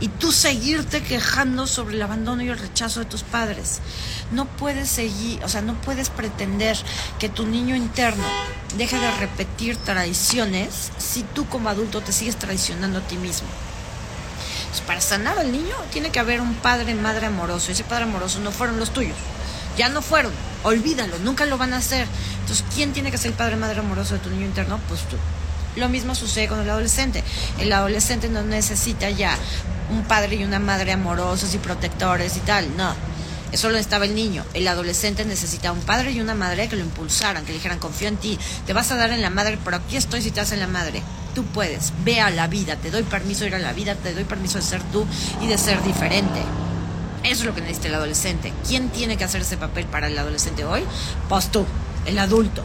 Y 0.00 0.08
tú 0.08 0.30
seguirte 0.30 1.02
quejando 1.02 1.66
sobre 1.66 1.94
el 1.94 2.02
abandono 2.02 2.42
y 2.42 2.48
el 2.48 2.58
rechazo 2.58 3.00
de 3.00 3.06
tus 3.06 3.22
padres. 3.22 3.80
No 4.30 4.44
puedes 4.46 4.90
seguir, 4.90 5.42
o 5.42 5.48
sea, 5.48 5.62
no 5.62 5.74
puedes 5.80 6.10
pretender 6.10 6.76
que 7.18 7.28
tu 7.28 7.46
niño 7.46 7.74
interno 7.74 8.24
deje 8.76 8.98
de 8.98 9.10
repetir 9.12 9.76
traiciones 9.76 10.92
si 10.98 11.22
tú 11.22 11.46
como 11.46 11.70
adulto 11.70 12.02
te 12.02 12.12
sigues 12.12 12.36
traicionando 12.36 12.98
a 12.98 13.06
ti 13.06 13.16
mismo. 13.16 13.48
Pues, 14.76 14.86
para 14.86 15.00
sanar 15.00 15.38
al 15.38 15.52
niño 15.52 15.74
tiene 15.90 16.10
que 16.10 16.18
haber 16.18 16.42
un 16.42 16.54
padre, 16.56 16.94
madre 16.94 17.24
amoroso. 17.24 17.72
Ese 17.72 17.82
padre 17.82 18.04
amoroso 18.04 18.40
no 18.40 18.52
fueron 18.52 18.78
los 18.78 18.92
tuyos. 18.92 19.16
Ya 19.78 19.88
no 19.88 20.02
fueron. 20.02 20.32
Olvídalo, 20.64 21.18
nunca 21.20 21.46
lo 21.46 21.56
van 21.56 21.72
a 21.72 21.78
hacer. 21.78 22.06
Entonces, 22.40 22.62
¿quién 22.74 22.92
tiene 22.92 23.10
que 23.10 23.16
ser 23.16 23.30
el 23.30 23.36
padre, 23.38 23.56
madre 23.56 23.80
amoroso 23.80 24.12
de 24.12 24.20
tu 24.20 24.28
niño 24.28 24.44
interno? 24.44 24.78
Pues 24.86 25.00
tú. 25.08 25.16
Lo 25.76 25.88
mismo 25.88 26.14
sucede 26.14 26.48
con 26.48 26.60
el 26.60 26.68
adolescente. 26.68 27.24
El 27.58 27.72
adolescente 27.72 28.28
no 28.28 28.42
necesita 28.42 29.08
ya 29.08 29.38
un 29.90 30.02
padre 30.04 30.36
y 30.36 30.44
una 30.44 30.58
madre 30.58 30.92
amorosos 30.92 31.54
y 31.54 31.58
protectores 31.58 32.36
y 32.36 32.40
tal. 32.40 32.76
No. 32.76 32.94
Eso 33.52 33.70
lo 33.70 33.78
estaba 33.78 34.04
el 34.04 34.14
niño. 34.14 34.44
El 34.54 34.66
adolescente 34.68 35.24
necesita 35.24 35.72
un 35.72 35.80
padre 35.80 36.10
y 36.10 36.20
una 36.20 36.34
madre 36.34 36.68
que 36.68 36.76
lo 36.76 36.82
impulsaran, 36.82 37.44
que 37.44 37.52
le 37.52 37.58
dijeran, 37.58 37.78
confío 37.78 38.08
en 38.08 38.16
ti, 38.16 38.38
te 38.66 38.72
vas 38.72 38.90
a 38.90 38.96
dar 38.96 39.10
en 39.12 39.22
la 39.22 39.30
madre, 39.30 39.58
pero 39.64 39.76
aquí 39.76 39.96
estoy 39.96 40.20
si 40.22 40.30
te 40.30 40.40
das 40.40 40.52
en 40.52 40.60
la 40.60 40.66
madre 40.66 41.02
tú 41.36 41.44
puedes. 41.44 41.92
Ve 42.02 42.18
a 42.18 42.30
la 42.30 42.46
vida, 42.46 42.76
te 42.76 42.90
doy 42.90 43.02
permiso 43.02 43.42
de 43.42 43.48
ir 43.48 43.54
a 43.56 43.58
la 43.58 43.74
vida, 43.74 43.94
te 43.94 44.14
doy 44.14 44.24
permiso 44.24 44.56
de 44.56 44.64
ser 44.64 44.82
tú 44.84 45.06
y 45.42 45.46
de 45.46 45.58
ser 45.58 45.82
diferente. 45.84 46.40
Eso 47.22 47.40
es 47.40 47.44
lo 47.44 47.54
que 47.54 47.60
necesita 47.60 47.88
el 47.88 47.94
adolescente. 47.94 48.54
¿Quién 48.66 48.88
tiene 48.88 49.18
que 49.18 49.24
hacer 49.24 49.42
ese 49.42 49.58
papel 49.58 49.84
para 49.84 50.06
el 50.06 50.18
adolescente 50.18 50.64
hoy? 50.64 50.82
Pues 51.28 51.50
tú, 51.52 51.66
el 52.06 52.18
adulto. 52.18 52.62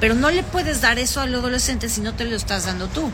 Pero 0.00 0.14
no 0.14 0.30
le 0.30 0.42
puedes 0.42 0.80
dar 0.80 0.98
eso 0.98 1.20
al 1.20 1.34
adolescente 1.34 1.90
si 1.90 2.00
no 2.00 2.14
te 2.14 2.24
lo 2.24 2.34
estás 2.34 2.64
dando 2.64 2.88
tú. 2.88 3.12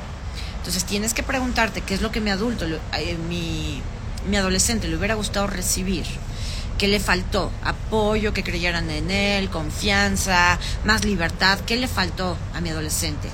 Entonces 0.59 0.85
tienes 0.85 1.15
que 1.15 1.23
preguntarte 1.23 1.81
qué 1.81 1.95
es 1.95 2.03
lo 2.03 2.11
que 2.11 2.21
mi 2.21 2.31
adulto, 2.31 2.67
eh, 2.67 3.19
mi, 3.29 3.83
mi 4.29 4.37
adolescente 4.37 4.89
le 4.89 4.97
hubiera 4.97 5.15
gustado 5.15 5.47
recibir. 5.47 6.05
¿Qué 6.79 6.87
le 6.87 7.01
faltó? 7.01 7.51
Apoyo, 7.65 8.33
que 8.33 8.45
creyeran 8.45 8.89
en 8.91 9.11
él, 9.11 9.51
confianza, 9.51 10.59
más 10.85 11.05
libertad. 11.05 11.59
¿Qué 11.67 11.77
le 11.77 11.89
faltó 11.89 12.37
a 12.55 12.61
mi 12.61 12.71
adolescente? 12.71 13.29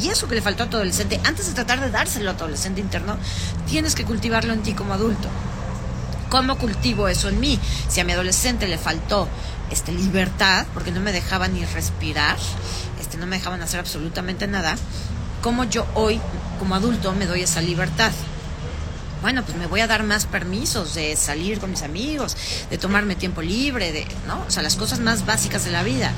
Y 0.00 0.08
eso 0.08 0.28
que 0.28 0.34
le 0.34 0.42
faltó 0.42 0.64
a 0.64 0.70
tu 0.70 0.76
adolescente, 0.76 1.20
antes 1.24 1.46
de 1.46 1.54
tratar 1.54 1.80
de 1.80 1.90
dárselo 1.90 2.30
a 2.30 2.36
tu 2.36 2.44
adolescente 2.44 2.80
interno, 2.80 3.18
tienes 3.66 3.94
que 3.94 4.04
cultivarlo 4.04 4.52
en 4.52 4.62
ti 4.62 4.72
como 4.72 4.94
adulto. 4.94 5.28
¿Cómo 6.30 6.56
cultivo 6.58 7.08
eso 7.08 7.28
en 7.28 7.38
mí? 7.38 7.58
Si 7.88 8.00
a 8.00 8.04
mi 8.04 8.12
adolescente 8.12 8.66
le 8.66 8.78
faltó 8.78 9.28
este, 9.70 9.92
libertad, 9.92 10.66
porque 10.74 10.90
no 10.90 11.00
me 11.00 11.12
dejaban 11.12 11.54
ni 11.54 11.64
respirar, 11.64 12.36
este, 13.00 13.16
no 13.16 13.26
me 13.26 13.36
dejaban 13.36 13.62
hacer 13.62 13.80
absolutamente 13.80 14.46
nada, 14.46 14.76
¿cómo 15.40 15.64
yo 15.64 15.86
hoy, 15.94 16.20
como 16.58 16.74
adulto, 16.74 17.12
me 17.12 17.26
doy 17.26 17.42
esa 17.42 17.60
libertad? 17.60 18.12
bueno, 19.22 19.42
pues 19.42 19.56
me 19.56 19.66
voy 19.66 19.80
a 19.80 19.86
dar 19.86 20.04
más 20.04 20.26
permisos 20.26 20.94
de 20.94 21.16
salir 21.16 21.58
con 21.58 21.70
mis 21.70 21.82
amigos, 21.82 22.36
de 22.70 22.78
tomarme 22.78 23.16
tiempo 23.16 23.42
libre, 23.42 23.90
de, 23.90 24.06
¿no? 24.26 24.44
O 24.46 24.50
sea, 24.52 24.62
las 24.62 24.76
cosas 24.76 25.00
más 25.00 25.26
básicas 25.26 25.64
de 25.64 25.72
la 25.72 25.82
vida. 25.82 26.12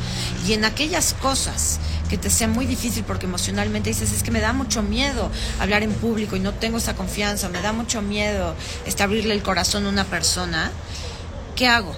Y 0.47 0.53
en 0.53 0.65
aquellas 0.65 1.15
cosas 1.15 1.79
que 2.11 2.19
te 2.19 2.29
sea 2.29 2.49
muy 2.49 2.67
difícil 2.67 3.05
porque 3.05 3.27
emocionalmente 3.27 3.89
dices, 3.89 4.13
es 4.13 4.23
que 4.23 4.31
me 4.31 4.41
da 4.41 4.53
mucho 4.53 4.83
miedo 4.83 5.31
hablar 5.61 5.83
en 5.83 5.93
público 5.93 6.37
y 6.37 6.41
no 6.41 6.53
tengo 6.53 6.79
esa 6.79 6.97
confianza, 6.97 7.49
me 7.49 7.63
da 7.63 7.73
mucho 7.73 8.03
miedo 8.03 8.55
este, 8.85 9.03
abrirle 9.03 9.33
el 9.33 9.43
corazón 9.43 9.87
a 9.87 9.89
una 9.89 10.05
persona, 10.05 10.71
¿qué 11.57 11.67
hago? 11.67 11.95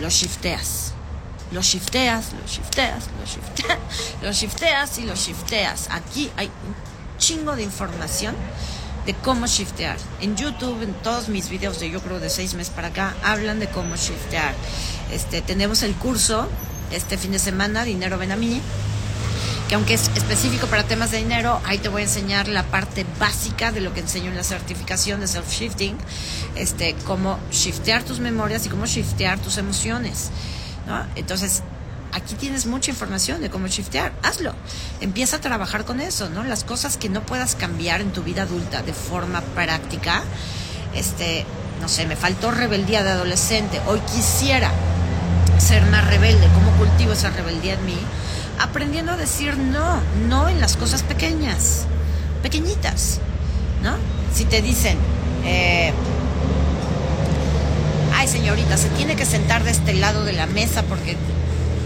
Lo 0.00 0.08
shifteas. 0.08 0.92
Lo 1.50 1.62
shifteas, 1.62 2.32
lo 2.32 2.46
shifteas, 2.46 3.04
lo 3.18 3.24
shifteas, 3.24 3.78
lo 4.22 4.32
shifteas 4.32 4.98
y 4.98 5.04
lo 5.04 5.14
shifteas. 5.14 5.88
Aquí 5.90 6.30
hay 6.36 6.46
un 6.46 6.74
chingo 7.18 7.56
de 7.56 7.62
información 7.62 8.34
de 9.06 9.14
cómo 9.14 9.46
shiftear. 9.46 9.96
En 10.20 10.36
YouTube, 10.36 10.82
en 10.82 10.92
todos 10.94 11.28
mis 11.28 11.48
videos 11.48 11.80
de 11.80 11.90
yo 11.90 12.00
creo 12.00 12.20
de 12.20 12.28
seis 12.28 12.54
meses 12.54 12.72
para 12.74 12.88
acá, 12.88 13.16
hablan 13.22 13.58
de 13.58 13.68
cómo 13.68 13.96
shiftear. 13.96 14.54
Este, 15.10 15.40
tenemos 15.40 15.82
el 15.82 15.94
curso 15.94 16.48
este 16.92 17.16
fin 17.16 17.32
de 17.32 17.38
semana, 17.38 17.84
Dinero 17.84 18.18
Ven 18.18 18.32
a 18.32 18.36
mí, 18.36 18.60
que 19.68 19.74
aunque 19.74 19.94
es 19.94 20.10
específico 20.14 20.66
para 20.66 20.84
temas 20.84 21.10
de 21.10 21.18
dinero, 21.18 21.60
ahí 21.64 21.78
te 21.78 21.88
voy 21.88 22.02
a 22.02 22.04
enseñar 22.04 22.48
la 22.48 22.64
parte 22.64 23.04
básica 23.18 23.72
de 23.72 23.80
lo 23.80 23.92
que 23.92 24.00
enseño 24.00 24.30
en 24.30 24.36
la 24.36 24.44
certificación 24.44 25.20
de 25.20 25.26
self-shifting, 25.26 25.96
este, 26.54 26.94
cómo 27.06 27.38
shiftear 27.50 28.02
tus 28.02 28.18
memorias 28.20 28.64
y 28.66 28.68
cómo 28.68 28.86
shiftear 28.86 29.38
tus 29.38 29.58
emociones. 29.58 30.30
Entonces, 31.16 31.62
aquí 32.12 32.34
tienes 32.34 32.66
mucha 32.66 32.90
información 32.90 33.40
de 33.40 33.50
cómo 33.50 33.66
shiftear, 33.66 34.12
hazlo. 34.22 34.54
Empieza 35.00 35.36
a 35.36 35.40
trabajar 35.40 35.84
con 35.84 36.00
eso, 36.00 36.28
¿no? 36.30 36.44
Las 36.44 36.64
cosas 36.64 36.96
que 36.96 37.08
no 37.08 37.22
puedas 37.22 37.54
cambiar 37.54 38.00
en 38.00 38.12
tu 38.12 38.22
vida 38.22 38.42
adulta 38.42 38.82
de 38.82 38.92
forma 38.92 39.40
práctica, 39.40 40.22
este, 40.94 41.44
no 41.80 41.88
sé, 41.88 42.06
me 42.06 42.16
faltó 42.16 42.50
rebeldía 42.50 43.02
de 43.02 43.10
adolescente, 43.10 43.80
hoy 43.86 44.00
quisiera 44.00 44.70
ser 45.58 45.84
más 45.86 46.06
rebelde, 46.06 46.48
¿cómo 46.54 46.70
cultivo 46.78 47.12
esa 47.12 47.30
rebeldía 47.30 47.74
en 47.74 47.86
mí? 47.86 47.98
Aprendiendo 48.60 49.12
a 49.12 49.16
decir 49.16 49.56
no, 49.56 50.00
no 50.28 50.48
en 50.48 50.60
las 50.60 50.76
cosas 50.76 51.02
pequeñas, 51.02 51.86
pequeñitas, 52.42 53.20
¿no? 53.82 53.96
Si 54.34 54.44
te 54.44 54.62
dicen, 54.62 54.98
eh, 55.44 55.92
ay 58.18 58.26
señorita, 58.26 58.76
se 58.76 58.88
tiene 58.90 59.14
que 59.14 59.24
sentar 59.24 59.62
de 59.62 59.70
este 59.70 59.94
lado 59.94 60.24
de 60.24 60.32
la 60.32 60.46
mesa 60.46 60.82
porque 60.82 61.16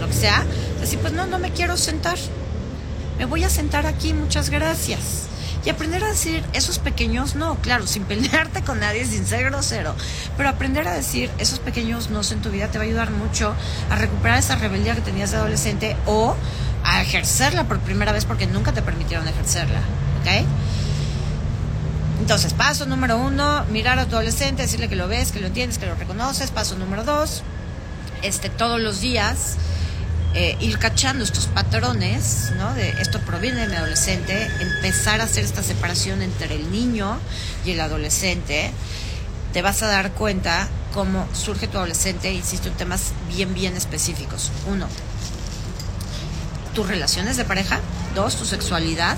lo 0.01 0.07
que 0.09 0.15
sea, 0.15 0.45
decir, 0.81 0.99
pues 0.99 1.13
no, 1.13 1.27
no 1.27 1.39
me 1.39 1.51
quiero 1.51 1.77
sentar. 1.77 2.17
Me 3.19 3.27
voy 3.27 3.45
a 3.45 3.51
sentar 3.51 3.85
aquí, 3.85 4.15
muchas 4.15 4.49
gracias. 4.49 5.29
Y 5.67 5.69
aprender 5.69 6.03
a 6.03 6.09
decir 6.09 6.43
esos 6.55 6.79
pequeños 6.79 7.35
no, 7.35 7.57
claro, 7.57 7.87
sin 7.87 8.05
pelearte 8.05 8.63
con 8.63 8.81
nadie, 8.81 9.05
sin 9.05 9.27
ser 9.27 9.45
grosero, 9.45 9.95
pero 10.39 10.49
aprender 10.49 10.89
a 10.89 10.93
decir 10.93 11.31
esos 11.37 11.59
pequeños 11.59 12.09
no 12.09 12.23
en 12.23 12.41
tu 12.41 12.49
vida 12.49 12.69
te 12.69 12.79
va 12.79 12.85
a 12.85 12.87
ayudar 12.87 13.11
mucho 13.11 13.55
a 13.91 13.97
recuperar 13.97 14.39
esa 14.39 14.57
rebeldía 14.57 14.95
que 14.95 15.03
tenías 15.03 15.33
de 15.33 15.37
adolescente 15.37 15.97
o 16.07 16.35
a 16.83 17.03
ejercerla 17.03 17.65
por 17.65 17.79
primera 17.81 18.11
vez 18.11 18.25
porque 18.25 18.47
nunca 18.47 18.73
te 18.73 18.81
permitieron 18.81 19.29
ejercerla, 19.29 19.81
¿ok? 20.23 20.47
Entonces, 22.23 22.55
paso 22.55 22.87
número 22.87 23.19
uno, 23.19 23.65
mirar 23.65 23.99
a 23.99 24.07
tu 24.07 24.15
adolescente, 24.15 24.63
decirle 24.63 24.89
que 24.89 24.95
lo 24.95 25.09
ves, 25.09 25.33
que 25.33 25.41
lo 25.41 25.49
entiendes, 25.49 25.79
que 25.79 25.87
lo 25.87 25.97
reconoces. 25.97 26.53
Paso 26.53 26.77
número 26.77 27.03
dos, 27.03 27.43
este, 28.23 28.49
todos 28.49 28.81
los 28.81 29.01
días 29.01 29.57
eh, 30.35 30.57
ir 30.61 30.79
cachando 30.79 31.25
estos 31.25 31.49
patrones, 31.49 32.53
¿no? 32.59 32.75
De 32.75 32.91
esto 33.01 33.19
proviene 33.23 33.63
de 33.63 33.69
mi 33.71 33.75
adolescente, 33.75 34.49
empezar 34.61 35.21
a 35.21 35.25
hacer 35.25 35.45
esta 35.45 35.65
separación 35.65 36.23
entre 36.23 36.55
el 36.55 36.71
niño 36.71 37.19
y 37.65 37.73
el 37.73 37.81
adolescente, 37.81 38.71
te 39.53 39.61
vas 39.61 39.83
a 39.83 39.89
dar 39.89 40.13
cuenta 40.13 40.69
cómo 40.95 41.27
surge 41.35 41.67
tu 41.67 41.79
adolescente, 41.79 42.33
insisto, 42.33 42.69
en 42.69 42.75
temas 42.75 43.15
bien, 43.35 43.53
bien 43.53 43.77
específicos. 43.77 44.53
Uno, 44.69 44.87
tus 46.73 46.87
relaciones 46.87 47.37
de 47.37 47.45
pareja. 47.45 47.81
Dos, 48.15 48.37
tu 48.37 48.45
sexualidad. 48.45 49.17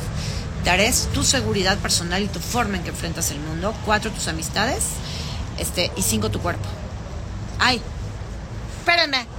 Tres, 0.64 1.08
tu 1.12 1.22
seguridad 1.22 1.76
personal 1.78 2.22
y 2.22 2.28
tu 2.28 2.40
forma 2.40 2.78
en 2.78 2.82
que 2.82 2.88
enfrentas 2.88 3.30
el 3.30 3.38
mundo. 3.38 3.74
Cuatro, 3.84 4.10
tus 4.10 4.26
amistades. 4.28 4.84
Este, 5.58 5.92
y 5.94 6.02
cinco, 6.02 6.30
tu 6.30 6.40
cuerpo. 6.40 6.66
Ay, 7.58 7.82
espérenme. 8.78 9.26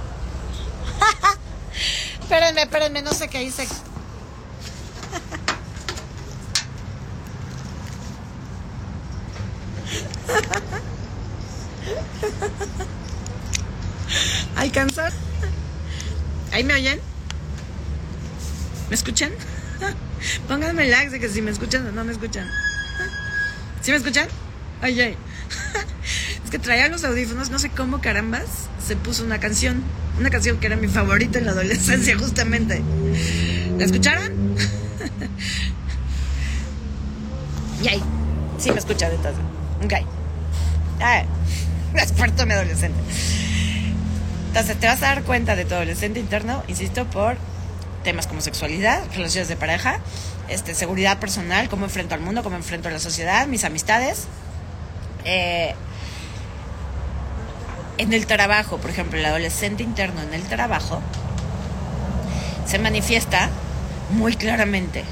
Espérenme, 2.20 2.62
espérenme, 2.62 3.02
no 3.02 3.12
sé 3.12 3.28
qué 3.28 3.42
hice. 3.42 3.66
¿Alcanzar? 14.56 15.12
¿Ahí 16.52 16.64
me 16.64 16.74
oyen? 16.74 17.00
¿Me 18.88 18.96
escuchan? 18.96 19.30
Pónganme 20.48 20.86
likes 20.88 21.10
de 21.10 21.20
que 21.20 21.28
si 21.28 21.42
me 21.42 21.50
escuchan 21.50 21.86
o 21.86 21.92
no 21.92 22.04
me 22.04 22.12
escuchan. 22.12 22.48
¿Sí 23.82 23.90
me 23.90 23.96
escuchan? 23.96 24.28
Ay, 24.80 25.00
ay. 25.00 25.16
Es 26.44 26.50
que 26.50 26.58
traía 26.60 26.88
los 26.88 27.02
audífonos, 27.02 27.50
no 27.50 27.58
sé 27.58 27.70
cómo 27.70 28.00
carambas, 28.00 28.68
se 28.84 28.94
puso 28.94 29.24
una 29.24 29.40
canción. 29.40 29.82
Una 30.18 30.30
canción 30.30 30.58
que 30.58 30.66
era 30.66 30.76
mi 30.76 30.86
favorita 30.86 31.38
en 31.38 31.44
la 31.46 31.50
adolescencia, 31.50 32.16
justamente. 32.18 32.82
¿La 33.76 33.84
escucharon? 33.84 34.56
Yay. 37.82 38.02
Sí 38.58 38.70
me 38.70 38.78
escuchan 38.78 39.12
entonces. 39.12 39.42
Ok. 39.84 39.92
Ah, 41.00 41.24
experto 41.94 42.46
mi 42.46 42.52
adolescente. 42.52 42.98
Entonces 44.48 44.80
te 44.80 44.86
vas 44.86 45.02
a 45.02 45.06
dar 45.06 45.22
cuenta 45.24 45.54
de 45.56 45.64
tu 45.64 45.74
adolescente 45.74 46.18
interno, 46.18 46.62
insisto, 46.68 47.04
por 47.06 47.36
temas 48.06 48.28
como 48.28 48.40
sexualidad, 48.40 49.02
relaciones 49.16 49.48
de 49.48 49.56
pareja, 49.56 49.98
este, 50.48 50.76
seguridad 50.76 51.18
personal, 51.18 51.68
cómo 51.68 51.86
enfrento 51.86 52.14
al 52.14 52.20
mundo, 52.20 52.44
cómo 52.44 52.54
enfrento 52.54 52.86
a 52.86 52.92
la 52.92 53.00
sociedad, 53.00 53.48
mis 53.48 53.64
amistades. 53.64 54.28
Eh, 55.24 55.74
en 57.98 58.12
el 58.12 58.26
trabajo, 58.26 58.78
por 58.78 58.90
ejemplo, 58.90 59.18
el 59.18 59.24
adolescente 59.24 59.82
interno 59.82 60.22
en 60.22 60.32
el 60.34 60.44
trabajo 60.44 61.02
se 62.64 62.78
manifiesta 62.78 63.50
muy 64.10 64.36
claramente. 64.36 65.02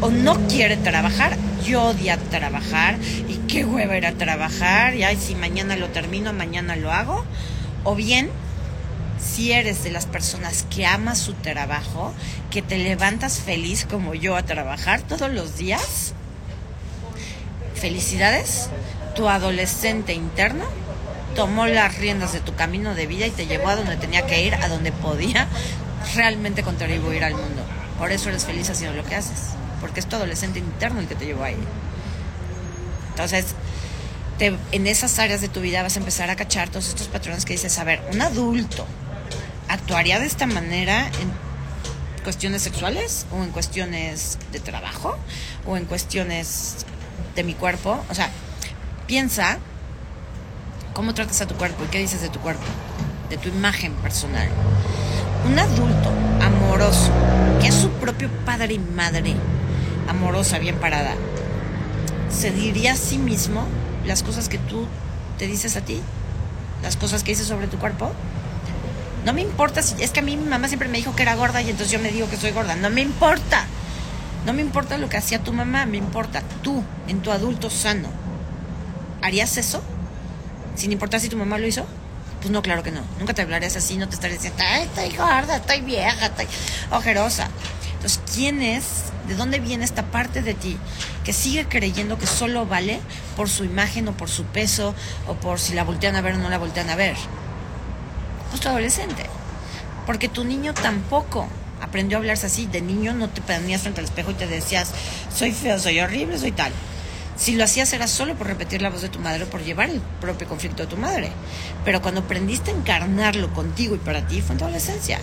O 0.00 0.08
no 0.10 0.40
quiere 0.48 0.78
trabajar, 0.78 1.36
yo 1.66 1.88
odia 1.88 2.16
trabajar 2.16 2.96
y 3.28 3.36
qué 3.46 3.66
hueva 3.66 3.94
era 3.94 4.12
trabajar, 4.12 4.94
y 4.94 5.04
ay, 5.04 5.18
si 5.18 5.34
mañana 5.34 5.76
lo 5.76 5.88
termino, 5.88 6.32
mañana 6.32 6.76
lo 6.76 6.90
hago. 6.90 7.26
O 7.84 7.94
bien, 7.94 8.30
si 9.38 9.52
eres 9.52 9.84
de 9.84 9.92
las 9.92 10.06
personas 10.06 10.64
que 10.68 10.84
ama 10.84 11.14
su 11.14 11.32
trabajo, 11.32 12.12
que 12.50 12.60
te 12.60 12.76
levantas 12.76 13.38
feliz 13.38 13.86
como 13.88 14.14
yo 14.14 14.34
a 14.34 14.42
trabajar 14.42 15.00
todos 15.02 15.30
los 15.30 15.56
días, 15.56 16.12
felicidades, 17.76 18.68
tu 19.14 19.28
adolescente 19.28 20.12
interno 20.12 20.64
tomó 21.36 21.68
las 21.68 21.98
riendas 21.98 22.32
de 22.32 22.40
tu 22.40 22.56
camino 22.56 22.96
de 22.96 23.06
vida 23.06 23.28
y 23.28 23.30
te 23.30 23.46
llevó 23.46 23.68
a 23.68 23.76
donde 23.76 23.96
tenía 23.96 24.26
que 24.26 24.44
ir, 24.44 24.56
a 24.56 24.66
donde 24.66 24.90
podía 24.90 25.46
realmente 26.16 26.64
contribuir 26.64 27.22
al 27.22 27.34
mundo. 27.34 27.62
Por 27.96 28.10
eso 28.10 28.30
eres 28.30 28.44
feliz 28.44 28.68
haciendo 28.68 29.00
lo 29.00 29.08
que 29.08 29.14
haces, 29.14 29.50
porque 29.80 30.00
es 30.00 30.06
tu 30.06 30.16
adolescente 30.16 30.58
interno 30.58 30.98
el 30.98 31.06
que 31.06 31.14
te 31.14 31.26
llevó 31.26 31.44
ahí. 31.44 31.58
Entonces, 33.10 33.54
en 34.40 34.86
esas 34.88 35.16
áreas 35.20 35.40
de 35.40 35.48
tu 35.48 35.60
vida 35.60 35.84
vas 35.84 35.94
a 35.94 36.00
empezar 36.00 36.28
a 36.28 36.34
cachar 36.34 36.70
todos 36.70 36.88
estos 36.88 37.06
patrones 37.06 37.44
que 37.44 37.52
dices, 37.52 37.78
a 37.78 37.84
ver, 37.84 38.02
un 38.12 38.20
adulto 38.20 38.84
actuaría 39.68 40.18
de 40.18 40.26
esta 40.26 40.46
manera 40.46 41.06
en 41.06 41.48
cuestiones 42.24 42.62
sexuales 42.62 43.26
o 43.32 43.42
en 43.42 43.50
cuestiones 43.50 44.38
de 44.52 44.60
trabajo 44.60 45.16
o 45.66 45.76
en 45.76 45.84
cuestiones 45.84 46.84
de 47.34 47.44
mi 47.44 47.54
cuerpo. 47.54 48.02
O 48.10 48.14
sea, 48.14 48.30
piensa 49.06 49.58
cómo 50.92 51.14
tratas 51.14 51.40
a 51.40 51.46
tu 51.46 51.54
cuerpo 51.54 51.84
y 51.84 51.88
qué 51.88 51.98
dices 51.98 52.20
de 52.20 52.28
tu 52.28 52.40
cuerpo, 52.40 52.64
de 53.30 53.38
tu 53.38 53.48
imagen 53.48 53.94
personal. 53.94 54.48
Un 55.46 55.58
adulto 55.58 56.12
amoroso, 56.42 57.12
que 57.60 57.68
es 57.68 57.74
su 57.74 57.90
propio 57.92 58.28
padre 58.44 58.74
y 58.74 58.78
madre, 58.78 59.34
amorosa, 60.08 60.58
bien 60.58 60.76
parada, 60.76 61.14
se 62.30 62.50
diría 62.50 62.92
a 62.92 62.96
sí 62.96 63.18
mismo 63.18 63.64
las 64.06 64.22
cosas 64.22 64.48
que 64.48 64.58
tú 64.58 64.86
te 65.38 65.46
dices 65.46 65.76
a 65.76 65.80
ti, 65.82 66.00
las 66.82 66.96
cosas 66.96 67.22
que 67.22 67.32
dices 67.32 67.46
sobre 67.46 67.68
tu 67.68 67.78
cuerpo. 67.78 68.12
No 69.24 69.32
me 69.32 69.42
importa 69.42 69.82
si 69.82 70.02
es 70.02 70.10
que 70.10 70.20
a 70.20 70.22
mí 70.22 70.36
mi 70.36 70.48
mamá 70.48 70.68
siempre 70.68 70.88
me 70.88 70.98
dijo 70.98 71.14
que 71.14 71.22
era 71.22 71.34
gorda 71.34 71.60
y 71.60 71.70
entonces 71.70 71.90
yo 71.90 71.98
me 71.98 72.10
digo 72.10 72.28
que 72.28 72.36
soy 72.36 72.52
gorda. 72.52 72.76
No 72.76 72.90
me 72.90 73.00
importa. 73.00 73.66
No 74.46 74.52
me 74.52 74.62
importa 74.62 74.96
lo 74.98 75.08
que 75.08 75.16
hacía 75.16 75.40
tu 75.40 75.52
mamá, 75.52 75.84
me 75.84 75.98
importa 75.98 76.42
tú, 76.62 76.82
en 77.06 77.20
tu 77.20 77.30
adulto 77.30 77.70
sano. 77.70 78.08
¿Harías 79.20 79.56
eso? 79.56 79.82
Sin 80.74 80.92
importar 80.92 81.20
si 81.20 81.28
tu 81.28 81.36
mamá 81.36 81.58
lo 81.58 81.66
hizo. 81.66 81.84
Pues 82.40 82.50
no, 82.50 82.62
claro 82.62 82.82
que 82.82 82.92
no. 82.92 83.00
Nunca 83.18 83.34
te 83.34 83.42
hablarías 83.42 83.76
así, 83.76 83.96
no 83.96 84.08
te 84.08 84.14
estarías 84.14 84.40
diciendo, 84.40 84.64
Ay, 84.66 84.84
estoy 84.84 85.16
gorda, 85.16 85.56
estoy 85.56 85.80
vieja, 85.80 86.26
estoy 86.26 86.46
ojerosa. 86.92 87.48
Entonces, 87.94 88.20
¿quién 88.32 88.62
es? 88.62 88.84
¿De 89.26 89.34
dónde 89.34 89.58
viene 89.58 89.84
esta 89.84 90.04
parte 90.04 90.40
de 90.40 90.54
ti 90.54 90.78
que 91.24 91.32
sigue 91.32 91.66
creyendo 91.66 92.16
que 92.16 92.26
solo 92.26 92.64
vale 92.64 93.00
por 93.36 93.50
su 93.50 93.64
imagen 93.64 94.06
o 94.08 94.16
por 94.16 94.30
su 94.30 94.44
peso 94.44 94.94
o 95.26 95.34
por 95.34 95.58
si 95.58 95.74
la 95.74 95.84
voltean 95.84 96.16
a 96.16 96.20
ver 96.20 96.36
o 96.36 96.38
no 96.38 96.48
la 96.48 96.58
voltean 96.58 96.88
a 96.90 96.96
ver? 96.96 97.16
Pues 98.50 98.60
tu 98.60 98.68
adolescente. 98.68 99.24
Porque 100.06 100.28
tu 100.28 100.44
niño 100.44 100.74
tampoco 100.74 101.48
aprendió 101.80 102.18
a 102.18 102.20
hablarse 102.20 102.46
así. 102.46 102.66
De 102.66 102.80
niño 102.80 103.12
no 103.14 103.28
te 103.28 103.40
ponías 103.40 103.82
frente 103.82 104.00
al 104.00 104.06
espejo 104.06 104.30
y 104.30 104.34
te 104.34 104.46
decías, 104.46 104.92
soy 105.34 105.52
feo, 105.52 105.78
soy 105.78 106.00
horrible, 106.00 106.38
soy 106.38 106.52
tal. 106.52 106.72
Si 107.36 107.54
lo 107.54 107.62
hacías 107.62 107.92
era 107.92 108.08
solo 108.08 108.34
por 108.34 108.48
repetir 108.48 108.82
la 108.82 108.90
voz 108.90 109.00
de 109.00 109.08
tu 109.08 109.20
madre 109.20 109.44
o 109.44 109.50
por 109.50 109.62
llevar 109.62 109.90
el 109.90 110.00
propio 110.20 110.48
conflicto 110.48 110.82
de 110.82 110.88
tu 110.88 110.96
madre. 110.96 111.30
Pero 111.84 112.02
cuando 112.02 112.22
aprendiste 112.22 112.72
a 112.72 112.74
encarnarlo 112.74 113.52
contigo 113.54 113.94
y 113.94 113.98
para 113.98 114.26
ti 114.26 114.40
fue 114.40 114.54
en 114.54 114.58
tu 114.58 114.64
adolescencia. 114.64 115.20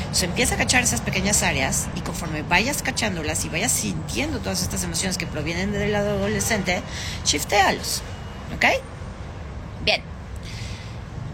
Entonces 0.00 0.22
empieza 0.22 0.54
a 0.54 0.58
cachar 0.58 0.82
esas 0.82 1.02
pequeñas 1.02 1.42
áreas 1.42 1.88
y 1.96 2.00
conforme 2.00 2.42
vayas 2.42 2.82
cachándolas 2.82 3.44
y 3.44 3.50
vayas 3.50 3.72
sintiendo 3.72 4.38
todas 4.38 4.62
estas 4.62 4.82
emociones 4.84 5.18
que 5.18 5.26
provienen 5.26 5.72
del 5.72 5.92
lado 5.92 6.10
adolescente, 6.10 6.82
shiftealos. 7.24 8.02
¿Ok? 8.54 8.64
Bien. 9.84 10.02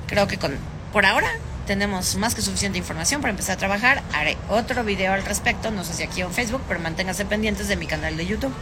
Creo 0.08 0.26
que 0.26 0.38
con, 0.38 0.56
por 0.96 1.04
ahora 1.04 1.28
tenemos 1.66 2.16
más 2.16 2.34
que 2.34 2.40
suficiente 2.40 2.78
información 2.78 3.20
para 3.20 3.30
empezar 3.30 3.56
a 3.56 3.58
trabajar. 3.58 4.02
Haré 4.14 4.38
otro 4.48 4.82
video 4.82 5.12
al 5.12 5.26
respecto, 5.26 5.70
no 5.70 5.84
sé 5.84 5.92
si 5.92 6.02
aquí 6.02 6.22
o 6.22 6.28
en 6.28 6.32
Facebook, 6.32 6.62
pero 6.66 6.80
manténgase 6.80 7.26
pendientes 7.26 7.68
de 7.68 7.76
mi 7.76 7.86
canal 7.86 8.16
de 8.16 8.26
YouTube. 8.26 8.54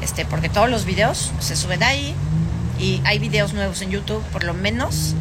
Este, 0.00 0.24
porque 0.24 0.48
todos 0.48 0.70
los 0.70 0.86
videos 0.86 1.32
se 1.38 1.54
suben 1.54 1.82
ahí 1.82 2.14
y 2.78 3.02
hay 3.04 3.18
videos 3.18 3.52
nuevos 3.52 3.82
en 3.82 3.90
YouTube, 3.90 4.22
por 4.32 4.42
lo 4.42 4.54
menos, 4.54 5.14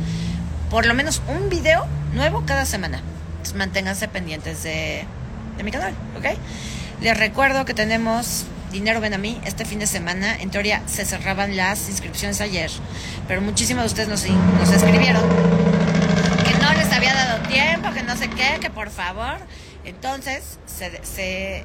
por 0.69 0.85
lo 0.85 0.93
menos 0.93 1.21
un 1.27 1.49
video 1.49 1.87
nuevo 2.13 2.43
cada 2.45 2.65
semana. 2.65 3.01
Entonces 3.31 3.55
manténganse 3.55 4.07
pendientes 4.07 4.63
de, 4.63 5.03
de 5.57 5.63
mi 5.65 5.71
canal, 5.71 5.93
¿ok? 6.17 6.37
Les 7.01 7.17
recuerdo 7.17 7.65
que 7.65 7.73
tenemos 7.73 8.45
Dinero 8.71 9.01
Ven 9.01 9.13
a 9.13 9.17
mí 9.17 9.41
este 9.43 9.65
fin 9.65 9.79
de 9.79 9.87
semana. 9.87 10.35
En 10.37 10.51
teoría 10.51 10.81
se 10.85 11.03
cerraban 11.03 11.57
las 11.57 11.89
inscripciones 11.89 12.39
ayer, 12.39 12.71
pero 13.27 13.41
muchísimos 13.41 13.83
de 13.83 13.87
ustedes 13.87 14.07
nos, 14.07 14.25
nos 14.57 14.71
escribieron 14.71 15.23
que 16.45 16.53
no 16.61 16.73
les 16.73 16.91
había 16.91 17.13
dado 17.13 17.43
tiempo, 17.93 17.93
que 17.93 18.03
no 18.03 18.17
sé 18.17 18.29
qué, 18.29 18.59
que 18.59 18.69
por 18.69 18.89
favor. 18.89 19.37
Entonces 19.83 20.57
se, 20.65 21.03
se 21.05 21.63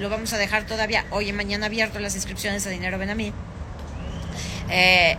lo 0.00 0.08
vamos 0.08 0.32
a 0.32 0.38
dejar 0.38 0.66
todavía 0.66 1.04
hoy 1.10 1.28
y 1.28 1.32
mañana 1.32 1.66
abierto 1.66 1.98
las 1.98 2.14
inscripciones 2.14 2.66
a 2.66 2.70
Dinero 2.70 2.98
Ven 2.98 3.10
a 3.10 3.14
mí. 3.14 3.32
Eh, 4.70 5.16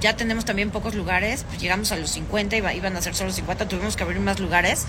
ya 0.00 0.14
tenemos 0.14 0.44
también 0.44 0.70
pocos 0.70 0.94
lugares, 0.94 1.44
pues 1.48 1.58
llegamos 1.58 1.90
a 1.90 1.96
los 1.96 2.10
50, 2.10 2.56
iba, 2.56 2.74
iban 2.74 2.94
a 2.96 3.02
ser 3.02 3.14
solo 3.14 3.32
50, 3.32 3.66
tuvimos 3.66 3.96
que 3.96 4.02
abrir 4.02 4.20
más 4.20 4.38
lugares 4.38 4.84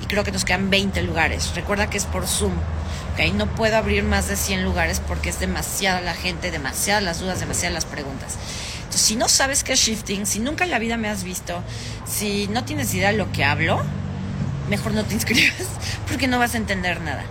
y 0.00 0.06
creo 0.06 0.22
que 0.22 0.30
nos 0.30 0.44
quedan 0.44 0.70
20 0.70 1.02
lugares. 1.02 1.52
Recuerda 1.56 1.90
que 1.90 1.98
es 1.98 2.06
por 2.06 2.28
Zoom, 2.28 2.52
¿ok? 3.12 3.34
No 3.34 3.46
puedo 3.48 3.76
abrir 3.76 4.04
más 4.04 4.28
de 4.28 4.36
100 4.36 4.62
lugares 4.62 5.00
porque 5.00 5.30
es 5.30 5.40
demasiada 5.40 6.00
la 6.00 6.14
gente, 6.14 6.52
demasiadas 6.52 7.02
las 7.02 7.18
dudas, 7.18 7.40
demasiadas 7.40 7.74
las 7.74 7.84
preguntas. 7.86 8.38
Si 8.94 9.16
no 9.16 9.28
sabes 9.28 9.64
qué 9.64 9.72
es 9.72 9.80
shifting, 9.80 10.26
si 10.26 10.38
nunca 10.38 10.64
en 10.64 10.70
la 10.70 10.78
vida 10.78 10.96
me 10.96 11.08
has 11.08 11.24
visto, 11.24 11.62
si 12.06 12.46
no 12.48 12.64
tienes 12.64 12.92
idea 12.94 13.10
de 13.10 13.16
lo 13.16 13.32
que 13.32 13.44
hablo, 13.44 13.82
mejor 14.68 14.92
no 14.92 15.04
te 15.04 15.14
inscribas 15.18 15.66
porque 16.08 16.28
no 16.28 16.38
vas 16.38 16.54
a 16.54 16.58
entender 16.58 17.00
nada. 17.00 17.24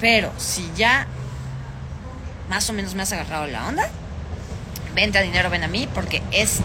Pero 0.00 0.32
si 0.38 0.68
ya 0.76 1.06
más 2.48 2.68
o 2.70 2.72
menos 2.72 2.94
me 2.94 3.02
has 3.02 3.12
agarrado 3.12 3.46
la 3.46 3.66
onda, 3.66 3.88
vente 4.94 5.18
a 5.18 5.22
dinero, 5.22 5.50
ven 5.50 5.64
a 5.64 5.68
mí, 5.68 5.88
porque 5.94 6.22
es 6.32 6.60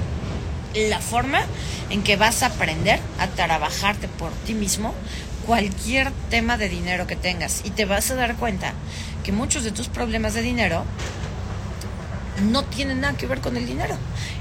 la 0.74 1.00
forma 1.00 1.41
en 1.89 2.04
que 2.04 2.16
vas 2.16 2.43
a 2.43 2.48
aprender 2.48 3.00
a 3.20 3.28
trabajarte 3.28 4.08
por 4.08 4.32
ti 4.32 4.54
mismo 4.54 4.93
cualquier 5.45 6.12
tema 6.30 6.58
de 6.58 6.70
dinero 6.70 7.08
que 7.08 7.16
tengas. 7.16 7.62
Y 7.64 7.72
te 7.72 7.86
vas 7.86 8.12
a 8.12 8.16
dar 8.16 8.36
cuenta 8.36 8.74
que 9.24 9.32
muchos 9.32 9.64
de 9.64 9.72
tus 9.72 9.88
problemas 9.88 10.34
de 10.34 10.41
dinero 10.41 10.84
no 12.52 12.64
tienen 12.64 13.02
nada 13.02 13.18
que 13.18 13.28
ver 13.28 13.39
con 13.39 13.58
el 13.58 13.66
dinero. 13.66 13.98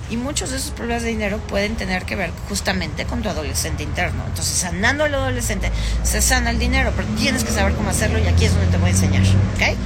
Y 0.08 0.16
muchos 0.16 0.50
de 0.50 0.58
esos 0.58 0.70
problemas 0.70 1.02
de 1.02 1.08
dinero 1.08 1.38
pueden 1.38 1.74
tener 1.76 2.04
que 2.04 2.14
ver 2.14 2.30
justamente 2.48 3.04
con 3.06 3.22
tu 3.22 3.28
adolescente 3.28 3.82
interno. 3.82 4.24
Entonces, 4.26 4.56
sanando 4.56 5.04
al 5.04 5.14
adolescente, 5.14 5.70
se 6.02 6.22
sana 6.22 6.50
el 6.50 6.58
dinero, 6.58 6.92
pero 6.94 7.08
tienes 7.16 7.44
que 7.44 7.50
saber 7.50 7.74
cómo 7.74 7.90
hacerlo 7.90 8.18
y 8.18 8.26
aquí 8.26 8.44
es 8.44 8.52
donde 8.52 8.68
te 8.68 8.76
voy 8.76 8.88
a 8.88 8.92
enseñar. 8.92 9.22
¿Ok? 9.22 9.76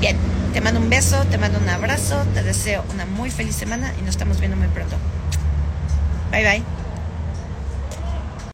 Bien, 0.00 0.16
te 0.52 0.60
mando 0.60 0.80
un 0.80 0.90
beso, 0.90 1.24
te 1.30 1.38
mando 1.38 1.58
un 1.58 1.68
abrazo, 1.68 2.24
te 2.34 2.42
deseo 2.42 2.84
una 2.92 3.06
muy 3.06 3.30
feliz 3.30 3.56
semana 3.56 3.92
y 3.98 4.02
nos 4.02 4.10
estamos 4.10 4.38
viendo 4.38 4.56
muy 4.56 4.68
pronto. 4.68 4.96
Bye 6.30 6.44
bye. 6.44 6.87